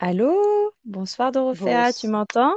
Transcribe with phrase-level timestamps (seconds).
[0.00, 0.72] Allô?
[0.84, 2.54] Bonsoir Dorothea, tu Bonsoir, m'entends?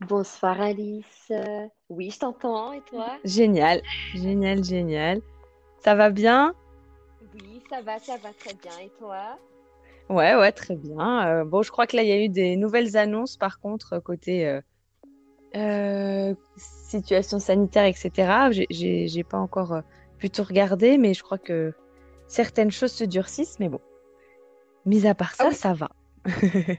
[0.00, 1.30] bonsoir Alice.
[1.30, 2.72] Euh, Oui, je t'entends.
[2.72, 3.18] Et toi?
[3.24, 3.82] Génial,
[4.14, 5.20] génial, génial.
[5.84, 6.54] Ça va bien?
[7.34, 8.78] Oui, ça va, ça va très bien.
[8.78, 9.38] Et toi?
[10.08, 11.26] Ouais, ouais, très bien.
[11.28, 13.98] Euh, bon, je crois que là, il y a eu des nouvelles annonces, par contre,
[13.98, 14.60] côté euh,
[15.56, 18.50] euh, situation sanitaire, etc.
[18.52, 19.80] J'ai j'ai- j'ai pas encore euh,
[20.18, 21.72] pu tout regarder, mais je crois que
[22.26, 23.80] certaines choses se durcissent, mais bon,
[24.86, 25.90] mis à part Ah ça, oui, ça va.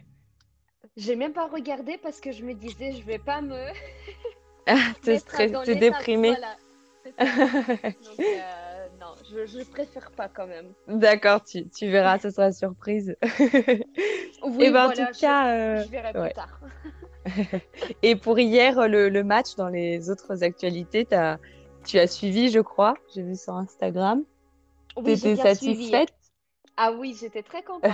[0.98, 3.56] j'ai même pas regardé parce que je me disais, je vais pas me
[4.68, 5.79] Ah, te mettre à- stress, dans te l'état.
[5.79, 6.29] déprimer.
[6.29, 6.57] Voilà.
[7.20, 10.71] Donc, euh, non, je, je préfère pas quand même.
[10.87, 13.15] D'accord, tu, tu verras, ce sera surprise.
[13.24, 13.86] Et
[14.42, 16.60] Oui, ben en tout voilà, je, cas, euh, je verrai plus tard.
[18.04, 21.39] Et pour hier, le, le match dans les autres actualités, t'as-
[21.86, 22.93] tu as suivi, je crois.
[23.14, 24.23] J'ai vu sur Instagram.
[24.96, 25.87] Oui, T'étais suivi.
[25.87, 26.14] satisfaite?
[26.78, 27.92] Ah oui, j'étais très contente.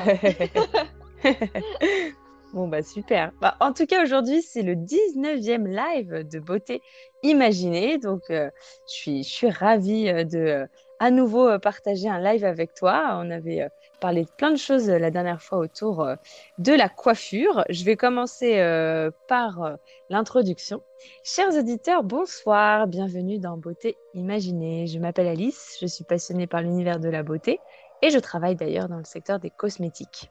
[2.53, 3.31] Bon, bah super.
[3.41, 6.81] Bah, en tout cas, aujourd'hui, c'est le 19e live de Beauté
[7.21, 7.99] Imaginée.
[7.99, 8.49] Donc, euh,
[8.87, 10.65] je suis, ravie euh, de euh,
[10.97, 13.19] à nouveau partager un live avec toi.
[13.21, 13.69] On avait
[14.01, 16.05] parlé de plein de choses la dernière fois autour
[16.57, 17.63] de la coiffure.
[17.69, 18.57] Je vais commencer
[19.29, 19.77] par
[20.09, 20.81] l'introduction.
[21.23, 22.87] Chers auditeurs, bonsoir.
[22.87, 24.87] Bienvenue dans Beauté Imaginée.
[24.87, 25.77] Je m'appelle Alice.
[25.79, 27.61] Je suis passionnée par l'univers de la beauté
[28.01, 30.29] et je travaille d'ailleurs dans le secteur des cosmétiques.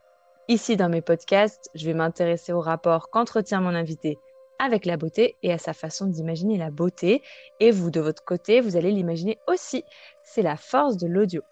[0.48, 4.18] Ici, dans mes podcasts, je vais m'intéresser au rapport qu'entretient mon invité
[4.58, 7.22] avec la beauté et à sa façon d'imaginer la beauté.
[7.60, 9.84] Et vous, de votre côté, vous allez l'imaginer aussi.
[10.24, 11.42] C'est la force de l'audio.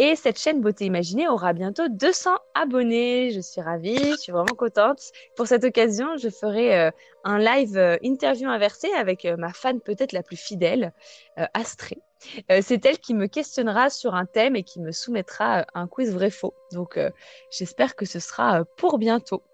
[0.00, 3.32] Et cette chaîne Beauté Imaginée aura bientôt 200 abonnés.
[3.32, 5.02] Je suis ravie, je suis vraiment contente.
[5.34, 6.90] Pour cette occasion, je ferai euh,
[7.24, 10.92] un live euh, interview inversé avec euh, ma fan peut-être la plus fidèle,
[11.52, 11.98] Astrée.
[12.62, 16.54] C'est elle qui me questionnera sur un thème et qui me soumettra un quiz vrai-faux.
[16.72, 16.98] Donc,
[17.50, 19.44] j'espère que ce sera pour bientôt.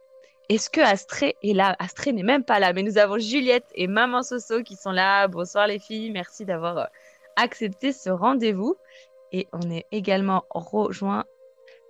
[0.49, 1.77] Est-ce que Astrée est là?
[1.79, 5.29] Astrée n'est même pas là, mais nous avons Juliette et Maman Soso qui sont là.
[5.29, 6.89] Bonsoir les filles, merci d'avoir
[7.37, 8.77] accepté ce rendez-vous.
[9.35, 11.25] Et on est également rejoint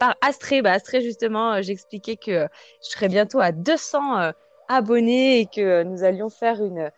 [0.00, 0.62] par Astrée.
[0.62, 2.46] Bah, Astrée, justement, euh, j'expliquais que euh,
[2.82, 4.32] je serais bientôt à 200 euh,
[4.68, 6.90] abonnés et que nous allions faire une,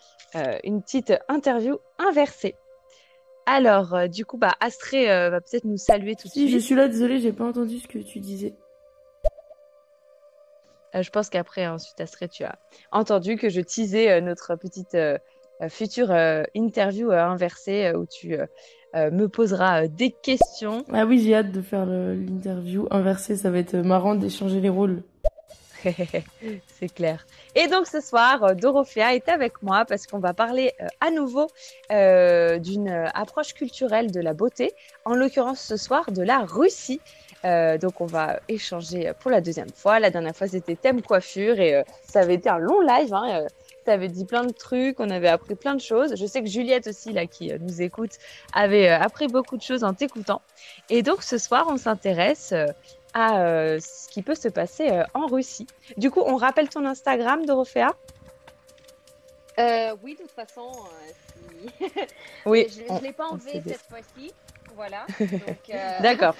[0.63, 2.55] une petite interview inversée.
[3.47, 6.53] Alors, euh, du coup, bah, Astrée euh, va peut-être nous saluer tout de Si, je
[6.53, 6.63] suite.
[6.63, 8.55] suis là, désolée, j'ai pas entendu ce que tu disais.
[10.95, 12.59] Euh, je pense qu'après, ensuite, Astrée, tu as
[12.93, 14.97] entendu que je teasais notre petite
[15.69, 16.11] future
[16.55, 18.37] interview inversée où tu
[19.11, 20.85] me poseras euh, des questions.
[20.93, 25.03] Ah oui, j'ai hâte de faire l'interview inversée, ça va être marrant d'échanger les rôles.
[26.67, 27.27] C'est clair.
[27.55, 31.11] Et donc ce soir, euh, Dorothea est avec moi parce qu'on va parler euh, à
[31.11, 31.49] nouveau
[31.93, 34.73] euh, d'une euh, approche culturelle de la beauté,
[35.05, 37.01] en l'occurrence ce soir de la Russie.
[37.45, 40.01] Euh, donc on va échanger pour la deuxième fois.
[40.01, 43.13] La dernière fois c'était thème coiffure et euh, ça avait été un long live.
[43.15, 43.49] Hein, euh,
[43.87, 46.15] tu avais dit plein de trucs, on avait appris plein de choses.
[46.17, 48.13] Je sais que Juliette aussi, là, qui euh, nous écoute,
[48.53, 50.43] avait euh, appris beaucoup de choses en t'écoutant.
[50.91, 52.67] Et donc ce soir, on s'intéresse euh,
[53.15, 55.67] à euh, ce qui peut se passer euh, en Russie.
[55.97, 57.95] Du coup, on rappelle ton Instagram, Dorothea?
[59.59, 60.71] Euh, oui, de toute façon,
[61.09, 61.85] si...
[62.47, 64.33] Oui, je ne l'ai pas enlevé cette fois-ci.
[64.75, 65.07] Voilà.
[66.03, 66.35] D'accord.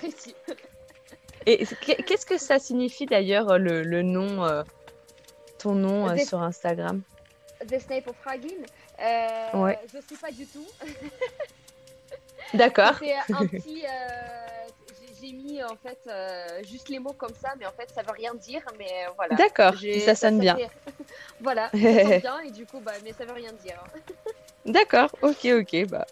[1.47, 4.45] Et qu'est- qu'est-ce que ça signifie d'ailleurs le, le nom,
[5.59, 7.01] ton nom sur Instagram?
[7.69, 8.65] The Snape of Hagin.
[9.01, 9.79] Euh, Ouais.
[9.93, 10.67] Je sais pas du tout.
[12.55, 13.85] D'accord, C'était un petit.
[13.85, 13.89] euh,
[15.21, 18.13] j'ai- mis en fait euh, juste les mots comme ça, mais en fait ça veut
[18.13, 18.63] rien dire.
[18.79, 19.35] Mais euh, voilà.
[19.35, 19.75] d'accord,
[20.05, 20.57] ça sonne bien.
[20.57, 20.71] fait-
[21.41, 23.83] voilà, ça sonne bien et du coup, bah, mais ça veut rien dire.
[24.65, 25.87] D'accord, ok, ok.
[25.87, 26.07] Bah,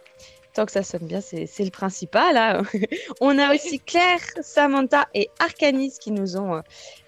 [0.54, 2.34] tant que ça sonne bien, c'est c'est le principal.
[2.34, 2.62] Là.
[3.22, 6.62] On a aussi Claire, Samantha et Arcanis qui nous ont euh,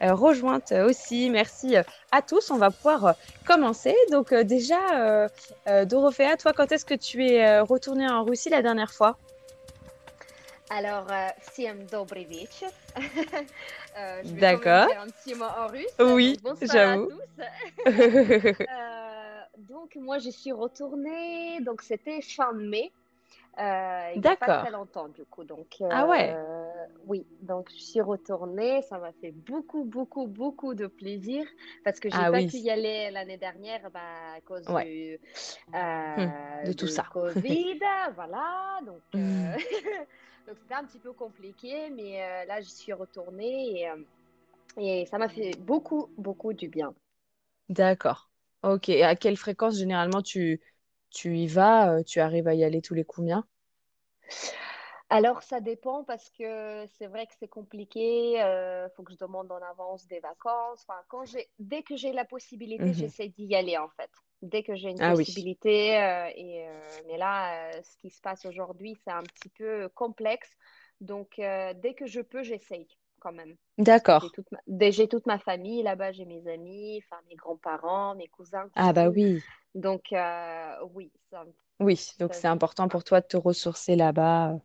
[0.04, 1.30] euh, rejointes aussi.
[1.30, 2.52] Merci euh, à tous.
[2.52, 3.12] On va pouvoir euh,
[3.46, 3.96] commencer.
[4.12, 5.28] Donc euh, déjà, euh,
[5.68, 9.18] euh, Dorothea, toi, quand est-ce que tu es euh, retournée en Russie la dernière fois
[10.70, 12.70] Alors, euh, Siem Dobry вечер.
[13.98, 14.88] Euh, je vais quand même D'accord.
[14.90, 15.86] faire un petit mot en russe.
[16.00, 17.10] Oui, Donc, bonsoir j'avoue.
[17.12, 17.92] à tous.
[18.62, 21.60] Euh, donc, moi, je suis retournée.
[21.60, 22.90] Donc, c'était fin mai.
[23.59, 24.69] euh, il a pas D'accord.
[24.69, 25.45] très longtemps, du coup.
[25.45, 26.39] Donc, Ah ouais.
[26.39, 28.83] euh, oui, donc je suis retournée.
[28.83, 31.47] Ça m'a fait beaucoup, beaucoup, beaucoup de plaisir
[31.85, 32.51] parce que j'ai Ah pas oui.
[32.51, 34.87] pu y aller l'année dernière bah, à cause Ouais.
[34.87, 35.19] du,
[36.17, 37.09] Hum, euh, de tout du ça.
[37.09, 37.81] Covid.
[38.15, 38.81] Voilà.
[38.87, 39.57] Donc, euh, Hum.
[40.47, 43.97] donc c'était un petit peu compliqué, mais euh, là, je suis retournée et, euh,
[44.79, 46.95] et ça m'a fait beaucoup, beaucoup du bien.
[47.69, 48.31] D'accord.
[48.63, 48.89] Ok.
[48.89, 50.61] Et à quelle fréquence généralement tu,
[51.11, 51.93] tu y vas?
[51.99, 53.47] euh, Tu arrives à y aller tous les combien?
[55.09, 58.33] Alors, ça dépend parce que c'est vrai que c'est compliqué.
[58.39, 60.85] Il faut que je demande en avance des vacances.
[60.89, 62.95] Enfin, quand j'ai, dès que j'ai la possibilité, Mhm.
[62.95, 64.11] j'essaie d'y aller en fait.
[64.43, 65.97] Dès que j'ai une Ah oui, possibilité.
[66.01, 69.89] euh, et, euh, mais là, euh, ce qui se passe aujourd'hui, c'est un petit peu
[69.91, 70.51] complexe.
[71.01, 72.89] Donc, euh, dès que je peux, j'essaye
[73.21, 73.57] quand même.
[74.07, 74.31] Que j'ai d'accord.
[74.31, 74.61] toute ma,
[75.09, 79.45] toute ma famille là-bas, j'ai mes amis, enfin, mes grands-parents, mes cousins, Ah bah oui,
[79.77, 81.47] Donc, euh, oui, ça,
[81.81, 81.99] oui.
[82.19, 84.59] Donc c'est important pour toi de te ressourcer là-bas.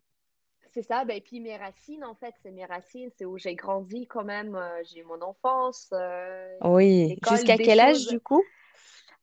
[0.74, 3.56] C'est ça, ben, et puis mes racines, en fait, c'est mes racines, c'est où j'ai
[3.56, 7.18] grandi quand même, euh, j'ai eu mon enfance, euh, Oui.
[7.24, 8.08] Jusqu'à quel âge choses.
[8.08, 8.50] du coup?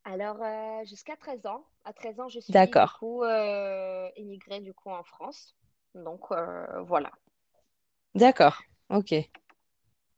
[0.05, 4.61] Alors, euh, jusqu'à 13 ans, à 13 ans, je suis du D'accord, coup euh, émigrée
[4.61, 5.55] du coup en France.
[5.94, 7.11] Donc, euh, voilà.
[8.14, 8.67] d'accord.
[8.91, 9.14] Ok.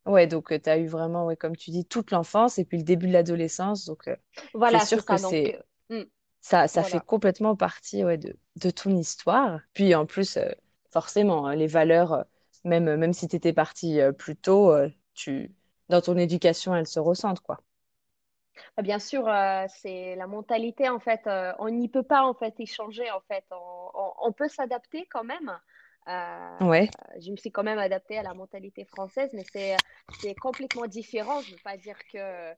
[0.05, 2.83] Ouais, donc tu as eu vraiment, ouais, comme tu dis, toute l'enfance et puis le
[2.83, 3.85] début de l'adolescence.
[3.85, 4.15] Donc euh,
[4.63, 5.17] c'est Voilà, c'est sûr que ça.
[5.17, 5.55] C'est
[5.91, 6.05] euh, hmm,
[6.41, 9.59] ça, ça fait complètement partie ouais, de, de ton histoire.
[9.73, 10.51] Puis en plus, euh,
[10.91, 12.23] forcément, hein, les valeurs, euh,
[12.65, 15.53] même, même si tu étais partie euh, plus tôt, euh, tu,
[15.89, 17.61] dans ton éducation, elles se ressentent, quoi.
[18.77, 21.25] Ah, Bien sûr, euh, c'est la mentalité, en fait.
[21.27, 23.45] euh, on n'y peut pas, en fait, échanger, en fait.
[23.51, 23.55] On,
[23.93, 25.57] on- on peut s'adapter quand même.
[26.07, 26.89] Euh, Ouais,
[27.19, 31.41] je me suis quand même adaptée à la mentalité française, mais c'est, complètement différent.
[31.41, 32.17] Je ne veux pas dire que...
[32.17, 32.53] euh,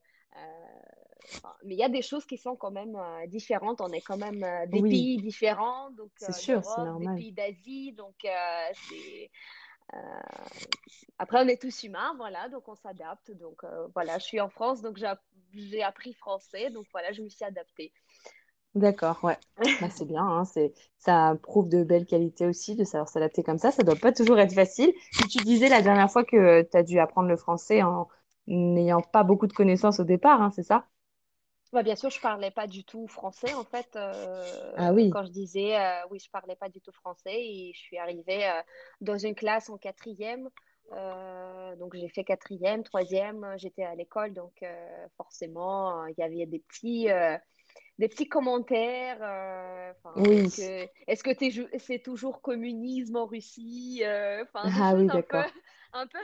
[1.64, 3.80] mais il y a des choses qui sont quand même euh, différentes.
[3.80, 7.06] On est quand même euh, des oui, pays différents, c'est euh, sûr, c'est d'Europe, des
[7.06, 7.16] normal.
[7.16, 7.92] pays d'Asie.
[7.92, 9.30] Donc, euh, c'est,
[9.94, 9.98] euh,
[11.18, 13.30] après, on est tous humains, voilà, donc on s'adapte.
[13.32, 15.12] Donc, euh, voilà, je suis en France, donc j'ai,
[15.52, 17.92] j'ai appris français, donc voilà, je me suis adaptée.
[18.74, 19.38] D'accord, ouais.
[19.80, 23.58] Bah, c'est bien, hein, c'est, ça prouve de belles qualités aussi de savoir s'adapter comme
[23.58, 23.70] ça.
[23.70, 24.92] Ça doit pas toujours être facile.
[25.18, 28.08] Puis tu disais la dernière fois que tu as dû apprendre le français en
[28.46, 30.86] n'ayant pas beaucoup de connaissances au départ, hein, c'est ça?
[31.72, 33.88] Bah, bien sûr, je parlais pas du tout français, en fait.
[34.76, 35.10] Ah euh, oui.
[35.10, 38.46] quand je disais, euh, oui, je parlais pas du tout français et je suis arrivée
[38.48, 38.62] euh,
[39.00, 40.48] dans une classe en quatrième.
[40.92, 46.22] Euh, donc, j'ai fait quatrième, troisième, j'étais à l'école, donc euh, forcément, euh, il y
[46.22, 47.08] avait des petits,
[47.98, 49.18] des petits commentaires.
[49.22, 50.52] euh, Oui.
[51.06, 51.32] est-ce que,
[51.78, 54.02] c'est toujours communisme en Russie?
[54.04, 55.46] euh, Ah oui, un peu, d'accord.
[55.92, 56.18] un peu,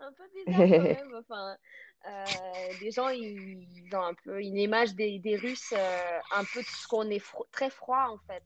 [0.00, 1.14] un peu bizarres quand même.
[1.16, 1.56] Enfin,
[2.08, 6.66] euh, des gens, ils ont un peu une image des, des Russes, un peu de
[6.68, 8.44] ce qu'on est fro- très froid en fait,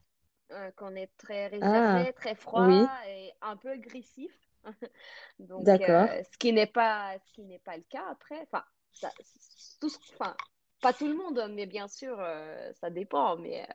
[0.76, 4.32] qu'on est très Ah réservé, très froid oui, et un peu agressif.
[5.38, 6.10] Donc, d'accord.
[6.32, 8.40] ce qui n'est pas, ce qui n'est pas le cas après.
[8.42, 9.12] Enfin, ça,
[9.80, 10.36] tout, ce- enfin,
[10.80, 13.36] pas tout le monde, mais bien sûr, euh, ça dépend.
[13.36, 13.72] Mais, euh,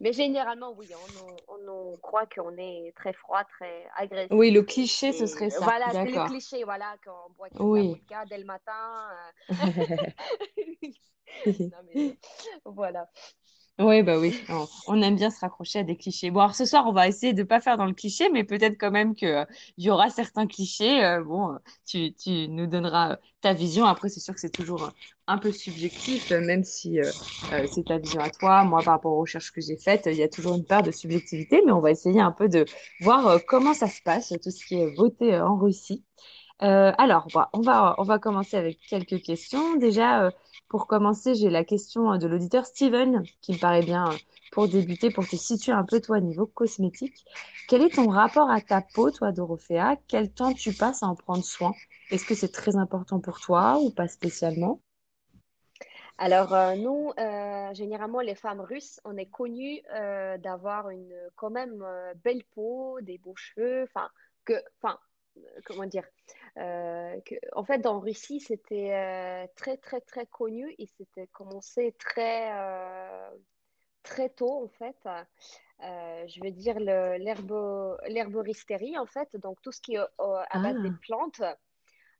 [0.00, 1.36] mais généralement, oui, on,
[1.68, 3.86] on, croit qu'on est très froid, très
[4.30, 4.50] Oui, agressif.
[4.50, 5.64] le Et, cliché, ce serait ça.
[5.64, 7.88] voilà, c'est le cliché, voilà, qu'on boit Oui.
[7.88, 9.08] vodka dès le matin.
[9.50, 9.54] euh.
[11.72, 12.16] Non, mais
[12.64, 13.08] voilà.
[13.80, 16.30] Oui, bah oui, on, on aime bien se raccrocher à des clichés.
[16.30, 18.44] Bon, alors ce soir, on va essayer de ne pas faire dans le cliché, mais
[18.44, 19.44] peut-être quand même que, euh,
[19.78, 21.04] y aura certains clichés.
[21.04, 23.84] euh, bon, euh, tu, tu nous donneras ta vision.
[23.84, 24.92] Après, c'est sûr que c'est toujours
[25.26, 26.98] un peu subjectif, même si
[27.66, 28.62] c'est ta vision à toi.
[28.64, 30.92] Moi, par rapport aux recherches que j'ai faites, il y a toujours une part de
[30.92, 32.64] subjectivité, mais on va essayer un peu de
[33.00, 36.04] voir comment ça se passe, tout ce qui est voté en Russie.
[36.62, 39.76] Euh, alors, bah, on va, on va commencer avec quelques questions.
[39.76, 40.30] Déjà, euh,
[40.68, 44.10] pour commencer, j'ai la question euh, de l'auditeur Steven, qui me paraît bien
[44.52, 47.24] pour débuter, pour te situer un peu, toi, niveau cosmétique.
[47.68, 49.96] Quel est ton rapport à ta peau, toi, Dorothea?
[50.06, 51.72] Quel temps tu passes à en prendre soin?
[52.10, 54.80] Est-ce que c'est très important pour toi ou pas spécialement?
[56.18, 57.12] Alors, nous,
[57.72, 59.82] généralement, les femmes russes, on est connues
[60.38, 61.84] d'avoir une quand même
[62.22, 64.08] belle peau, des beaux cheveux, enfin,
[64.44, 64.96] que, enfin,
[65.64, 66.04] comment dire,
[66.58, 71.94] euh, que, en fait, en Russie, c'était euh, très, très, très connu et c'était commencé
[71.98, 73.30] très, euh,
[74.02, 74.96] très tôt, en fait.
[75.80, 80.92] Je veux dire l'herboristerie, en fait, donc tout ce qui est à base des Ah,
[80.92, 81.42] plantes.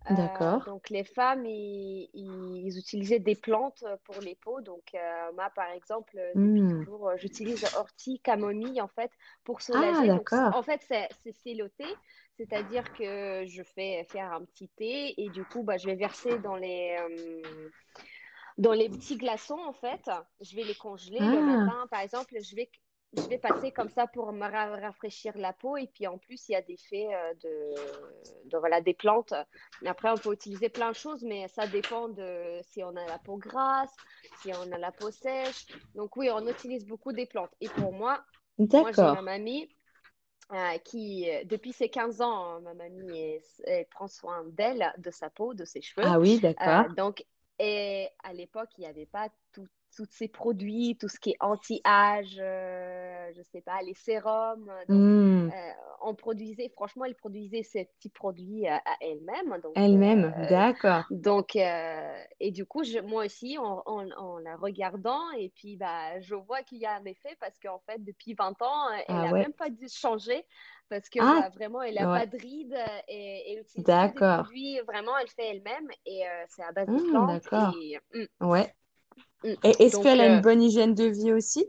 [0.09, 0.65] D'accord.
[0.67, 4.61] donc, les femmes, ils, ils utilisaient des plantes pour les peaux.
[4.61, 4.93] Donc,
[5.35, 6.65] moi, par exemple, depuis Hmm.
[6.65, 9.11] toujours, j'utilise ortie, camomille, en fait,
[9.45, 10.11] pour Ah, soulager.
[10.11, 10.49] Donc, c- d'accord.
[10.51, 11.85] en fait, c'est c'est siloté,
[12.37, 16.39] c'est-à-dire que je fais faire un petit thé et du coup, bah, je vais verser
[16.39, 17.71] dans les, euh,
[18.59, 20.11] dans les petits glaçons, en fait.
[20.41, 22.71] Je vais les congeler le Ah, matin, par exemple, je vais,
[23.13, 25.77] je vais passer comme ça pour me ra- rafraîchir la peau.
[25.77, 27.75] Et puis, en plus, il y a des faits euh, de,
[28.51, 29.35] de, voilà, des plantes.
[29.87, 33.19] Après, on peut utiliser plein de choses, mais ça dépend de si on a la
[33.19, 33.95] peau grasse,
[34.43, 35.67] si on a la peau sèche.
[35.95, 37.53] Donc, oui, on utilise beaucoup des plantes.
[37.61, 38.25] Et pour moi,
[38.75, 39.69] moi, j'ai ma mamie
[40.53, 45.11] euh, qui, euh, depuis ses 15 ans, hein, ma mamie, elle prend soin d'elle, de
[45.11, 46.07] sa peau, de ses cheveux.
[46.07, 46.89] Ah oui, Euh, d'accord.
[46.89, 47.25] donc,
[47.59, 51.37] et à l'époque, il n'y avait pas tout tous ces produits, tout ce qui est
[51.41, 54.71] anti-âge, euh, je sais pas, les sérums.
[54.91, 55.71] Donc, Hmm, euh,
[56.03, 59.57] on produisait, franchement, elle produisait ces petits produits à, à elle-même.
[59.75, 61.05] Elle-même, euh, d'accord.
[61.11, 65.77] donc euh, et du coup, je, moi aussi, en, en, en la regardant, et puis
[65.77, 68.99] bah, je vois qu'il y a un effet parce qu'en fait, depuis 20 ans, euh,
[69.09, 69.45] elle Ah n'a ouais.
[69.45, 70.47] même pas dû changer
[70.89, 72.77] parce que Ah, bah, vraiment, elle n'a ouais, pas de rides
[73.09, 77.01] et elle utilise des produits, vraiment, elle fait elle-même et euh, c'est à base de
[77.01, 77.27] Hmm, plantes.
[77.27, 77.75] d'accord.
[77.75, 78.75] Et, mm, Ouais.
[79.45, 79.55] Mm.
[79.63, 81.67] Est-ce qu'elle a une euh, bonne hygiène de vie aussi?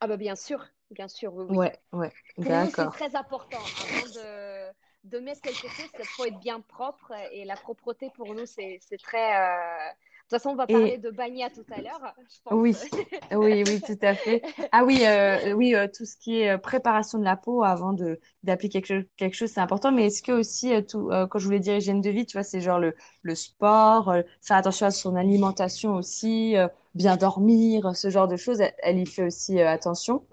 [0.00, 1.56] ah bah, bien sûr, bien sûr, oui, oui.
[1.56, 2.90] Ouais, ouais, nous, c'est d'accord.
[2.90, 3.72] très important.
[3.76, 4.72] Avant de,
[5.04, 7.12] de mettre quelque chose, il faut être bien propre.
[7.32, 9.36] Et la propreté, pour nous, c'est très...
[9.36, 9.92] euh,
[10.28, 12.64] toute façon, on va parler Et de Bagna tout à l'heure, je pense.
[12.70, 12.76] oui,
[13.32, 14.42] oui, oui, tout à fait.
[14.70, 17.92] Ah oui, euh, oui, euh, tout ce qui est euh, préparation de la peau avant
[17.92, 19.90] de d'appliquer quelque chose, quelque chose, c'est important.
[19.92, 22.44] Mais est-ce que aussi, tout, euh, quand je voulais dire hygiène de vie, tu vois,
[22.44, 26.54] c'est genre le, le sport, faire attention à son alimentation aussi,
[26.94, 30.24] bien dormir, ce genre de choses, elle, elle y fait aussi attention.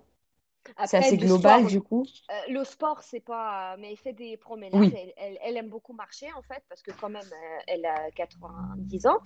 [0.86, 2.06] C'est assez global sport, du coup.
[2.32, 3.76] Euh, le sport, c'est pas.
[3.78, 4.80] Mais elle fait des promenades.
[4.80, 7.86] Oui, Elle, elle- elle aime beaucoup marcher, en fait, parce que, quand même, euh, elle
[7.86, 9.20] a 90 ans.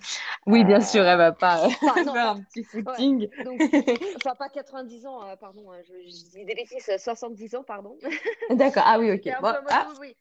[0.46, 2.82] oui, bien sûr, Euh, elle va pas Enfin, non, faire un petit Ouais.
[2.82, 3.28] footing.
[3.44, 3.60] Donc,
[4.16, 5.70] enfin, pas 90 ans, euh, pardon.
[5.72, 7.96] hein, je, je dis des bêtises, euh, 70 ans, pardon.
[8.50, 8.84] D'accord.
[8.86, 9.22] Ah oui, ok.
[9.40, 10.16] Bon, ah, oui.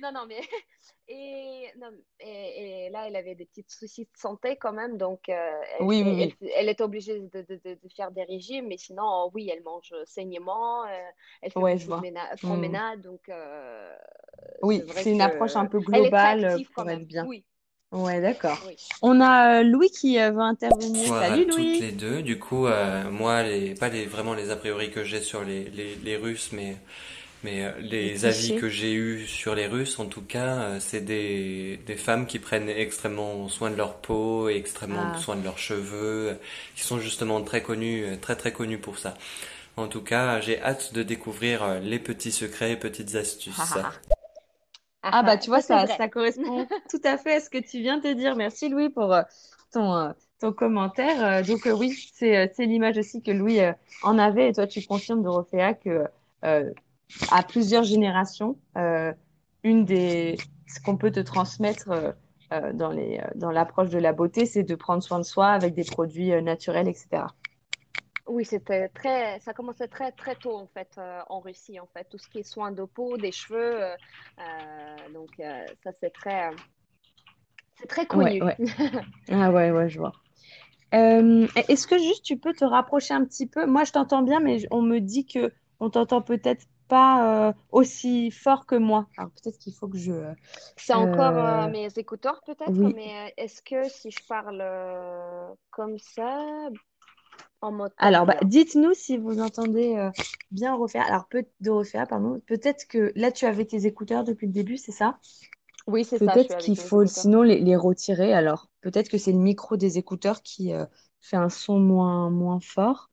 [0.00, 0.40] Non, non, mais.
[1.08, 1.88] Et, non,
[2.20, 5.86] et, et là, elle avait des petits soucis de santé quand même, donc euh, elle,
[5.86, 9.48] oui, elle, elle est obligée de, de, de, de faire des régimes, mais sinon, oui,
[9.50, 10.88] elle mange saignement, euh,
[11.42, 12.00] elle fait Ouais, je beaucoup de vois.
[12.00, 12.78] ména- Hmm.
[12.96, 13.94] donc euh,
[14.62, 17.00] Oui, c'est une approche un peu elle est très globale euh, quand même.
[17.00, 17.28] être bien.
[17.28, 17.44] Oui,
[17.92, 18.64] Ouais, d'accord.
[18.66, 18.76] oui.
[19.02, 21.12] On a euh, Louis qui euh, veut intervenir.
[21.12, 21.80] Bonsoir à Salut toutes Louis.
[21.80, 22.22] les deux.
[22.22, 25.64] Du coup, euh, moi, les, pas les, vraiment les a priori que j'ai sur les,
[25.70, 26.76] les, les Russes, mais,
[27.44, 30.80] mais euh, Les les avis que j'ai eus sur les Russes, en tout cas, euh,
[30.80, 35.36] c'est des, des femmes qui prennent extrêmement soin de leur peau et extrêmement Ah, soin
[35.36, 36.38] de leurs cheveux,
[36.76, 39.14] qui sont justement très connus, euh, très très connus pour ça.
[39.78, 43.54] En tout cas, j'ai hâte de découvrir euh, les petits secrets et petites astuces.
[43.58, 43.92] ah, ah.
[45.02, 47.80] Ah Ah bah ah, tu vois, ça correspond tout à fait à ce que tu
[47.80, 48.34] viens de dire.
[48.34, 49.22] Merci Louis pour euh,
[49.72, 51.44] ton, euh, ton commentaire.
[51.44, 54.48] Donc euh, oui, c'est c'est l'image aussi que Louis euh, en avait.
[54.48, 56.04] Et toi, tu confirmes, Dorothea, que
[56.44, 56.70] euh,
[57.30, 59.12] à plusieurs générations, euh,
[59.62, 61.90] une des ce qu'on peut te transmettre
[62.52, 65.74] euh, dans les, dans l'approche de la beauté, c'est de prendre soin de soi avec
[65.74, 67.24] des produits euh, naturels, etc.
[68.28, 72.04] Oui, c'était très, ça commençait très très tôt en fait euh, en Russie en fait,
[72.10, 73.96] tout ce qui est soins de peau, des cheveux, euh,
[74.38, 76.50] euh, donc euh, ça c'est très,
[77.80, 78.42] c'est très connu.
[78.42, 78.56] ouais.
[79.30, 80.12] Ah ouais, ouais, je vois.
[80.92, 83.66] Est-ce que juste tu peux te rapprocher un petit peu?
[83.66, 88.64] Moi, je t'entends bien, mais on me dit que on t'entend peut-être pas aussi fort
[88.66, 89.06] que moi.
[89.16, 90.12] Alors peut-être qu'il faut que je...
[90.76, 92.94] C'est encore mes écouteurs peut-être, oui.
[92.94, 94.64] mais est-ce que si je parle
[95.70, 96.70] comme ça,
[97.60, 100.10] en mode Alors, bah, dites-nous si vous entendez euh,
[100.50, 101.06] bien refaire.
[101.06, 102.40] Alors, peut de refaire, pardon.
[102.46, 105.18] Peut-être que là, tu avais tes écouteurs depuis le début, c'est ça?
[105.86, 107.22] Oui, c'est ça, Peut-être qu'il faut écouteurs.
[107.22, 108.32] sinon les, les retirer.
[108.32, 110.84] Alors, peut-être que c'est le micro des écouteurs qui euh,
[111.20, 113.10] fait un son moins, moins fort.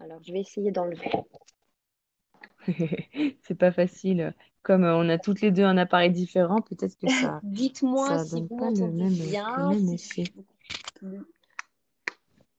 [0.00, 1.10] Alors, je vais essayer d'enlever.
[3.42, 4.34] C'est pas facile.
[4.62, 8.24] Comme euh, on a toutes les deux un appareil différent, peut-être que ça Dites-moi ça
[8.24, 10.24] si vous pas le m'entendez même, le bien, même effet.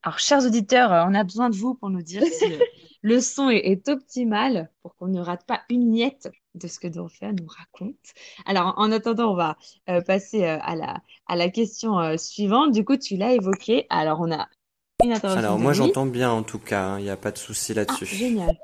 [0.05, 2.45] Alors, chers auditeurs, euh, on a besoin de vous pour nous dire si
[3.01, 6.87] le son est, est optimal pour qu'on ne rate pas une miette de ce que
[6.87, 7.95] Dorothea nous raconte.
[8.45, 9.57] Alors, en attendant, on va
[9.89, 12.71] euh, passer euh, à la, à la question euh, suivante.
[12.71, 13.87] Du coup, tu l'as évoqué.
[13.89, 14.47] Alors, on a
[15.03, 17.31] une intervention Alors, de moi, j'entends bien en tout cas, hein, il n'y a pas
[17.31, 18.05] de souci Ah, là-dessus.
[18.05, 18.55] génial.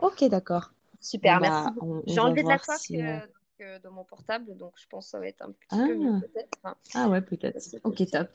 [0.00, 0.70] Ok, d'accord.
[1.00, 2.96] Super, merci bah, on J'ai enlevé de la si...
[3.60, 6.20] de mon portable, donc je pense que ça va être un petit Ah, peu mieux
[6.20, 6.48] peut-être.
[6.62, 7.58] Enfin, ah ouais, peut-être.
[7.84, 8.28] Ok, top.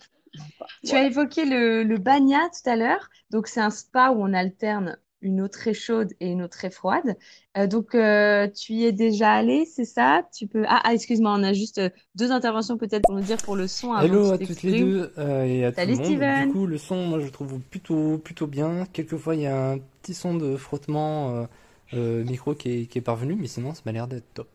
[0.85, 3.09] Tu as évoqué le, le Bagna tout à l'heure.
[3.31, 6.69] Donc, c'est un spa où on alterne une eau très chaude et une eau très
[6.69, 7.17] froide.
[7.57, 10.23] Euh, donc, euh, tu y es déjà allé, c'est ça?
[10.33, 10.63] Tu peux...
[10.67, 13.67] Ah, ah, excuse-moi, on a juste euh, deux interventions peut-être pour nous dire pour le
[13.67, 16.07] son Hello à toutes les deux euh, et à tout Salut le monde.
[16.07, 16.51] Du Steven.
[16.51, 18.85] coup, le son, moi, je le trouve plutôt, plutôt bien.
[18.93, 21.45] Quelquefois, il y a un petit son de frottement euh,
[21.93, 24.47] euh, micro qui est, qui est parvenu, mais sinon, ça m'a l'air d'être top.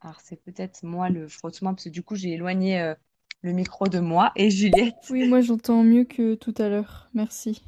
[0.00, 2.94] Alors, c'est peut-être moi le frottement, parce que du coup, j'ai éloigné euh,
[3.42, 4.94] le micro de moi et Juliette.
[5.10, 7.08] Oui, moi j'entends mieux que tout à l'heure.
[7.14, 7.62] Merci.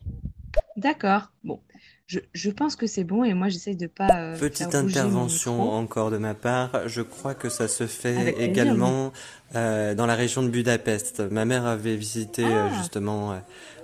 [0.77, 1.33] D'accord.
[1.45, 1.61] Bon,
[2.07, 5.01] je, je pense que c'est bon et moi, j'essaye de pas euh, Petite faire bouger
[5.01, 5.73] mon intervention micro.
[5.73, 6.89] encore de ma part.
[6.89, 9.13] Je crois que ça se fait Avec également
[9.55, 11.21] euh, dans la région de Budapest.
[11.21, 13.39] Ma mère avait visité Ah, justement euh,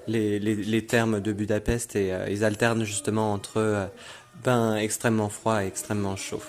[0.06, 3.86] les, les, de Budapest et euh, ils alternent justement entre euh,
[4.44, 6.42] bain extrêmement froid et extrêmement chaud.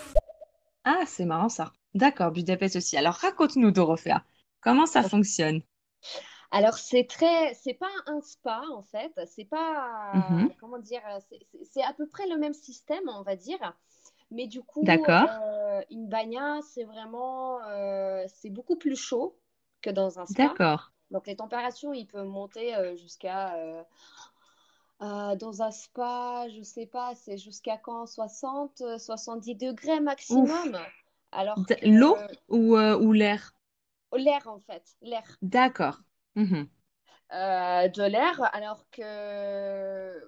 [0.83, 1.73] ah, c'est marrant ça.
[1.97, 2.95] D'accord, Budapest aussi.
[2.95, 4.23] Alors, raconte-nous, Dorothea,
[4.61, 5.61] comment ça fonctionne?
[6.51, 10.51] Alors, c'est très, c'est pas un spa en fait, c'est pas, Mhm.
[10.59, 11.01] comment dire,
[11.63, 13.73] c'est à peu près le même système, on va dire.
[14.31, 19.37] Mais du coup, euh, une bagna, c'est vraiment, euh, c'est beaucoup plus chaud
[19.81, 20.57] que dans un spa.
[20.57, 23.55] d'accord, Donc, les températures, ils peuvent monter euh, jusqu'à,
[25.01, 28.05] euh, dans un spa, je sais pas, c'est jusqu'à quand?
[28.05, 29.99] 60, euh, 70 degrés
[30.29, 30.73] ouf.
[31.31, 33.53] Alors L'eau ou, euh, ou l'air?
[34.17, 35.39] l'air, en fait, l'air.
[35.41, 36.03] D'accord.
[36.35, 36.69] Mhm.
[37.33, 40.21] euh, de l'air, alors que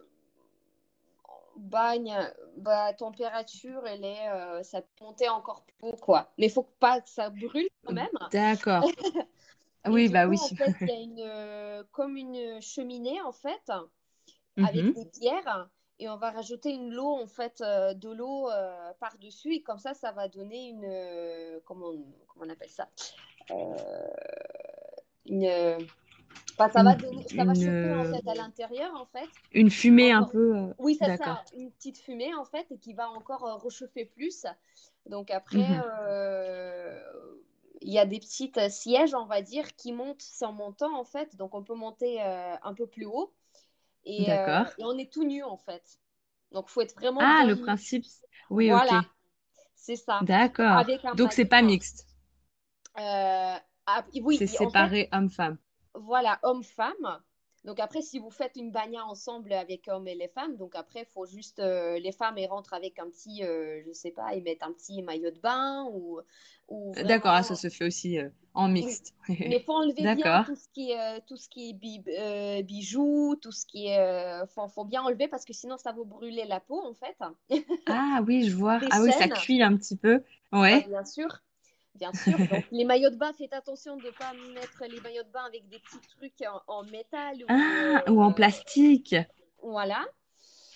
[1.58, 2.15] bagne,
[2.58, 6.32] bah, température, elle est, euh, ça peut monter encore plus haut, quoi.
[6.38, 8.08] Mais il faut pas que ça brûle quand même.
[8.32, 8.88] D'accord.
[9.89, 10.39] Et Oui, bah coup, oui.
[10.39, 13.72] en fait, il y a une, comme une cheminée, en fait,
[14.62, 14.96] avec Mhm.
[14.96, 15.70] des pierres.
[16.00, 19.53] Et on va rajouter une eau, en fait, euh, de l'eau euh, par-dessus.
[19.53, 20.86] Et comme ça, ça va donner une...
[20.86, 22.88] euh, comment, on, comment on appelle ça?
[25.25, 25.88] Une,
[26.58, 29.27] Enfin, ça va donner, ça va une, chauffer en fait à l'intérieur en fait.
[29.53, 30.74] une fumée un peu.
[30.77, 34.46] oui, c'est ça, une petite fumée en fait et qui va encore réchauffer plus.
[35.06, 35.82] Donc après, Mhm.
[37.82, 41.36] il y a des petites sièges, on va dire, qui montent sans montant en fait.
[41.38, 43.34] Donc on peut monter euh, un peu plus haut
[44.10, 45.84] et, euh, et on est tout nu en fait.
[46.51, 48.06] Donc il faut être vraiment Ah, le principe.
[48.50, 48.78] Oui, ok.
[48.78, 49.06] Voilà,
[49.75, 50.20] c'est ça.
[50.24, 50.84] D'accord.
[51.16, 52.08] Donc, c'est pas mixte.
[52.98, 55.58] Euh, ah, oui, C'est séparé homme-femme.
[55.94, 57.22] Voilà, homme-femme.
[57.70, 61.02] Donc après, si vous faites une bagna ensemble avec hommes et les femmes, donc après,
[61.02, 64.34] il faut juste, euh, les femmes, elles rentrent avec un petit, euh, je sais pas,
[64.34, 66.20] ils mettent un petit maillot de bain ou,
[66.68, 69.14] ou D'accord, ah, ça se fait aussi euh, en mixte.
[69.46, 72.64] Mais faut enlever bien tout ce qui est, euh, tout ce qui est bi- euh,
[72.64, 76.06] bijoux, tout ce qui est, euh, faut, faut bien enlever parce que sinon, ça vous
[76.06, 77.16] brûler la peau, en fait.
[77.88, 78.80] Ah oui, je vois.
[78.92, 80.24] Ah oui, ça cuit un petit peu.
[80.54, 80.88] Ouais.
[80.88, 81.28] bien sûr.
[81.96, 82.46] Bien sûr.
[82.48, 85.46] Donc, les maillots de bain, faites attention de ne pas mettre les maillots de bain
[85.46, 89.15] avec des petits trucs en, en métal ou Ah, ou en euh, plastique.
[89.62, 90.05] voilà.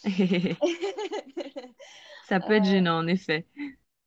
[2.21, 3.47] Ça peut être Euh, gênant, en effet.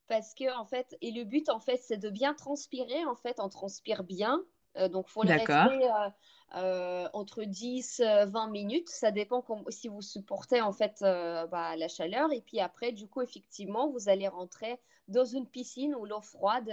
[0.08, 3.04] parce que en fait, et le but en fait, c'est de bien transpirer.
[3.04, 4.44] En fait, on transpire bien.
[4.76, 5.68] Euh, donc, faut le D'accord.
[5.70, 6.10] rester euh,
[6.56, 8.88] euh, entre 10 euh, 20 minutes.
[8.88, 12.32] Ça dépend si vous supportez en fait bah, la chaleur.
[12.32, 16.68] Et puis après, du coup, effectivement, vous allez rentrer dans une piscine où l'eau froide,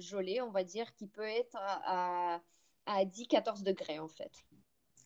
[0.00, 2.40] gelée, on va dire, qui peut être à, à,
[2.86, 4.32] à 10-14 degrés en fait.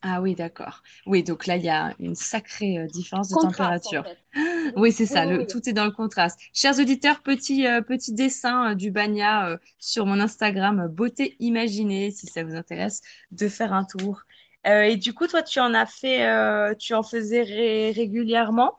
[0.03, 0.83] Ah oui, d'accord.
[1.07, 4.05] Oui, donc là, il y a une sacrée euh, différence de en température.
[4.05, 4.19] fait.
[4.77, 5.47] Oui, c'est ça, oui, le, oui.
[5.47, 6.41] tout est dans le contraste.
[6.55, 12.27] Chers auditeurs, petit, euh, petit dessin euh, du Bagna sur mon Instagram, Beauté Imaginée, si
[12.27, 14.23] ça vous intéresse, de faire un tour.
[14.65, 18.79] Et du coup, toi, tu en as fait, tu en faisais ré- régulièrement?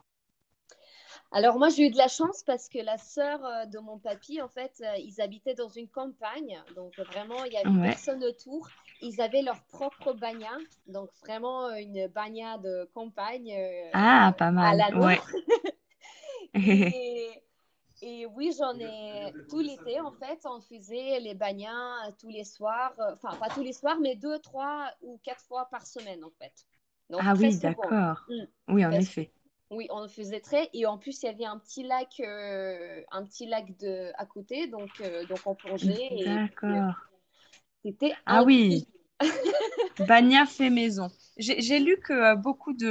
[1.32, 4.48] Alors moi j'ai eu de la chance parce que la sœur de mon papy en
[4.50, 7.82] fait ils habitaient dans une campagne donc vraiment il y avait Ouais.
[7.82, 8.72] personne autour
[9.02, 14.48] ils avaient leur propre bagna donc vraiment euh, une bagna de campagne euh, Ah, pas
[14.48, 14.78] à mal.
[14.78, 15.20] la Ouais.
[16.54, 17.30] et,
[18.02, 22.44] et oui j'en ai tout l'été en fait on faisait les bagnas euh, tous les
[22.44, 26.32] soirs enfin pas tous les soirs mais deux trois ou quatre fois par semaine en
[26.32, 26.66] fait
[27.12, 28.24] donc Ah oui, d'accord.
[28.30, 28.44] Mm.
[28.70, 29.32] Oui, en Parce effet.
[29.70, 30.70] oui, on le faisait très.
[30.74, 34.26] Et en plus, il y avait un petit lac, euh, un petit lac de, à
[34.26, 34.68] côté.
[34.68, 36.96] Donc, euh, donc on plongeait D'accord.
[37.84, 38.88] C'était Ah oui.
[40.00, 41.10] Bagna fait maison.
[41.38, 42.88] J'ai lu que euh, beaucoup de,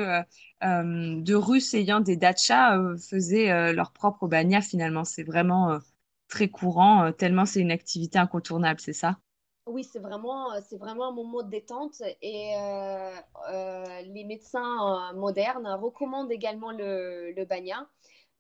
[0.65, 5.05] euh, de Russes ayant des dachas euh, faisaient leur propre bagna finalement.
[5.05, 5.79] C'est vraiment
[6.29, 9.19] très courant, tellement c'est une activité incontournable, c'est ça?
[9.67, 12.03] Oui, c'est vraiment, c'est vraiment un moment de détente.
[12.23, 12.55] Et
[14.05, 17.87] les médecins modernes recommandent également le, le bagna.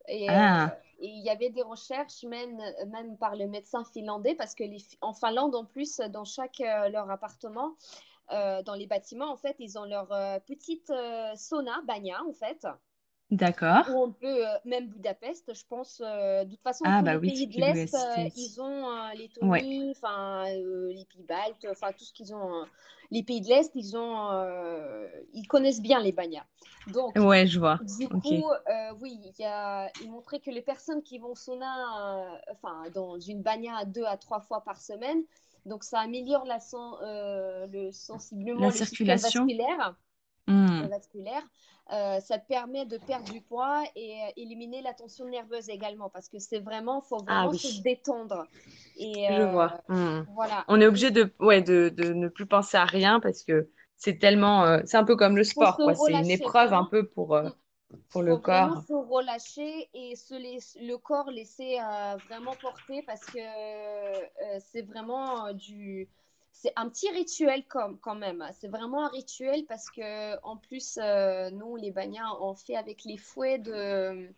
[0.08, 4.34] Et, euh, Ah, et il y avait des recherches même, même par le médecin finlandais,
[4.34, 7.74] parce que les, en Finlande, en plus, dans chaque euh, leur appartement,
[8.32, 10.08] euh, dans les bâtiments, en fait, ils ont leur
[10.44, 10.92] petite
[11.36, 12.66] sauna, bagna, en fait.
[13.30, 13.86] D'accord.
[13.86, 17.16] Ou on peut, euh, même Budapest, je pense, euh, de toute façon, Ah tous bah
[17.16, 22.04] les oui, pays de l'Est, euh, ils ont Lettonie, enfin, les pays baltes, enfin, tout
[22.04, 22.66] ce qu'ils ont.
[23.10, 24.30] les pays de l'Est, ils ont,
[25.32, 26.44] ils connaissent bien les bagnas.
[26.86, 27.80] Donc, ouais, je vois.
[27.80, 28.50] du coup,
[29.00, 33.18] oui, il y a, il montrait que les personnes qui vont au sauna, enfin, dans
[33.18, 35.22] une bagna deux à trois fois par semaine,
[35.66, 39.16] donc ça améliore la sen- euh, le, sensiblement La le circulation?
[39.16, 39.96] vasculaire
[40.50, 41.42] Hmm, vasculaire.
[41.92, 46.28] Euh, ça permet de perdre du poids et euh, éliminer la tension nerveuse également parce
[46.28, 48.46] que c'est vraiment, faut Ah vraiment se détendre.
[48.96, 49.76] Et je euh, vois.
[49.88, 50.22] Hmm.
[50.26, 53.70] voilà, On est obligé de, ouais, de, de ne plus penser à rien parce que
[53.96, 55.82] c'est tellement, c'est un peu comme le faut sport.
[55.94, 57.50] C'est une épreuve un peu pour, Mm.
[58.10, 58.84] pour le faut corps.
[58.88, 64.82] se relâcher et se laiss- le corps laisser euh, vraiment porter parce que euh, c'est
[64.82, 66.08] vraiment euh, du
[66.60, 68.44] c'est un petit rituel comme, quand même.
[68.60, 73.04] C'est vraiment un rituel parce que en plus, euh, nous, les bagnats, on fait avec
[73.04, 74.28] les fouets de...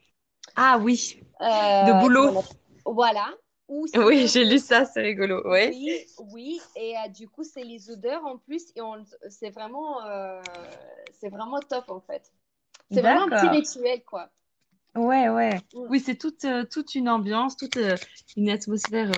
[0.54, 2.42] Ah oui, euh, de boulot.
[2.84, 3.28] Voilà.
[3.68, 5.42] Ou Oui, j'ai lu ça, c'est rigolo.
[5.48, 5.70] Ouais.
[5.74, 9.98] Oui, oui, et euh, du coup, c'est les odeurs en plus, et on, c'est vraiment,
[11.20, 12.32] c'est vraiment top en fait.
[12.92, 14.30] C'est vraiment un petit rituel, quoi.
[14.94, 15.56] Ouais, ouais.
[15.74, 15.86] Mm.
[15.88, 17.78] Oui, c'est toute, toute une ambiance, toute
[18.36, 19.10] une atmosphère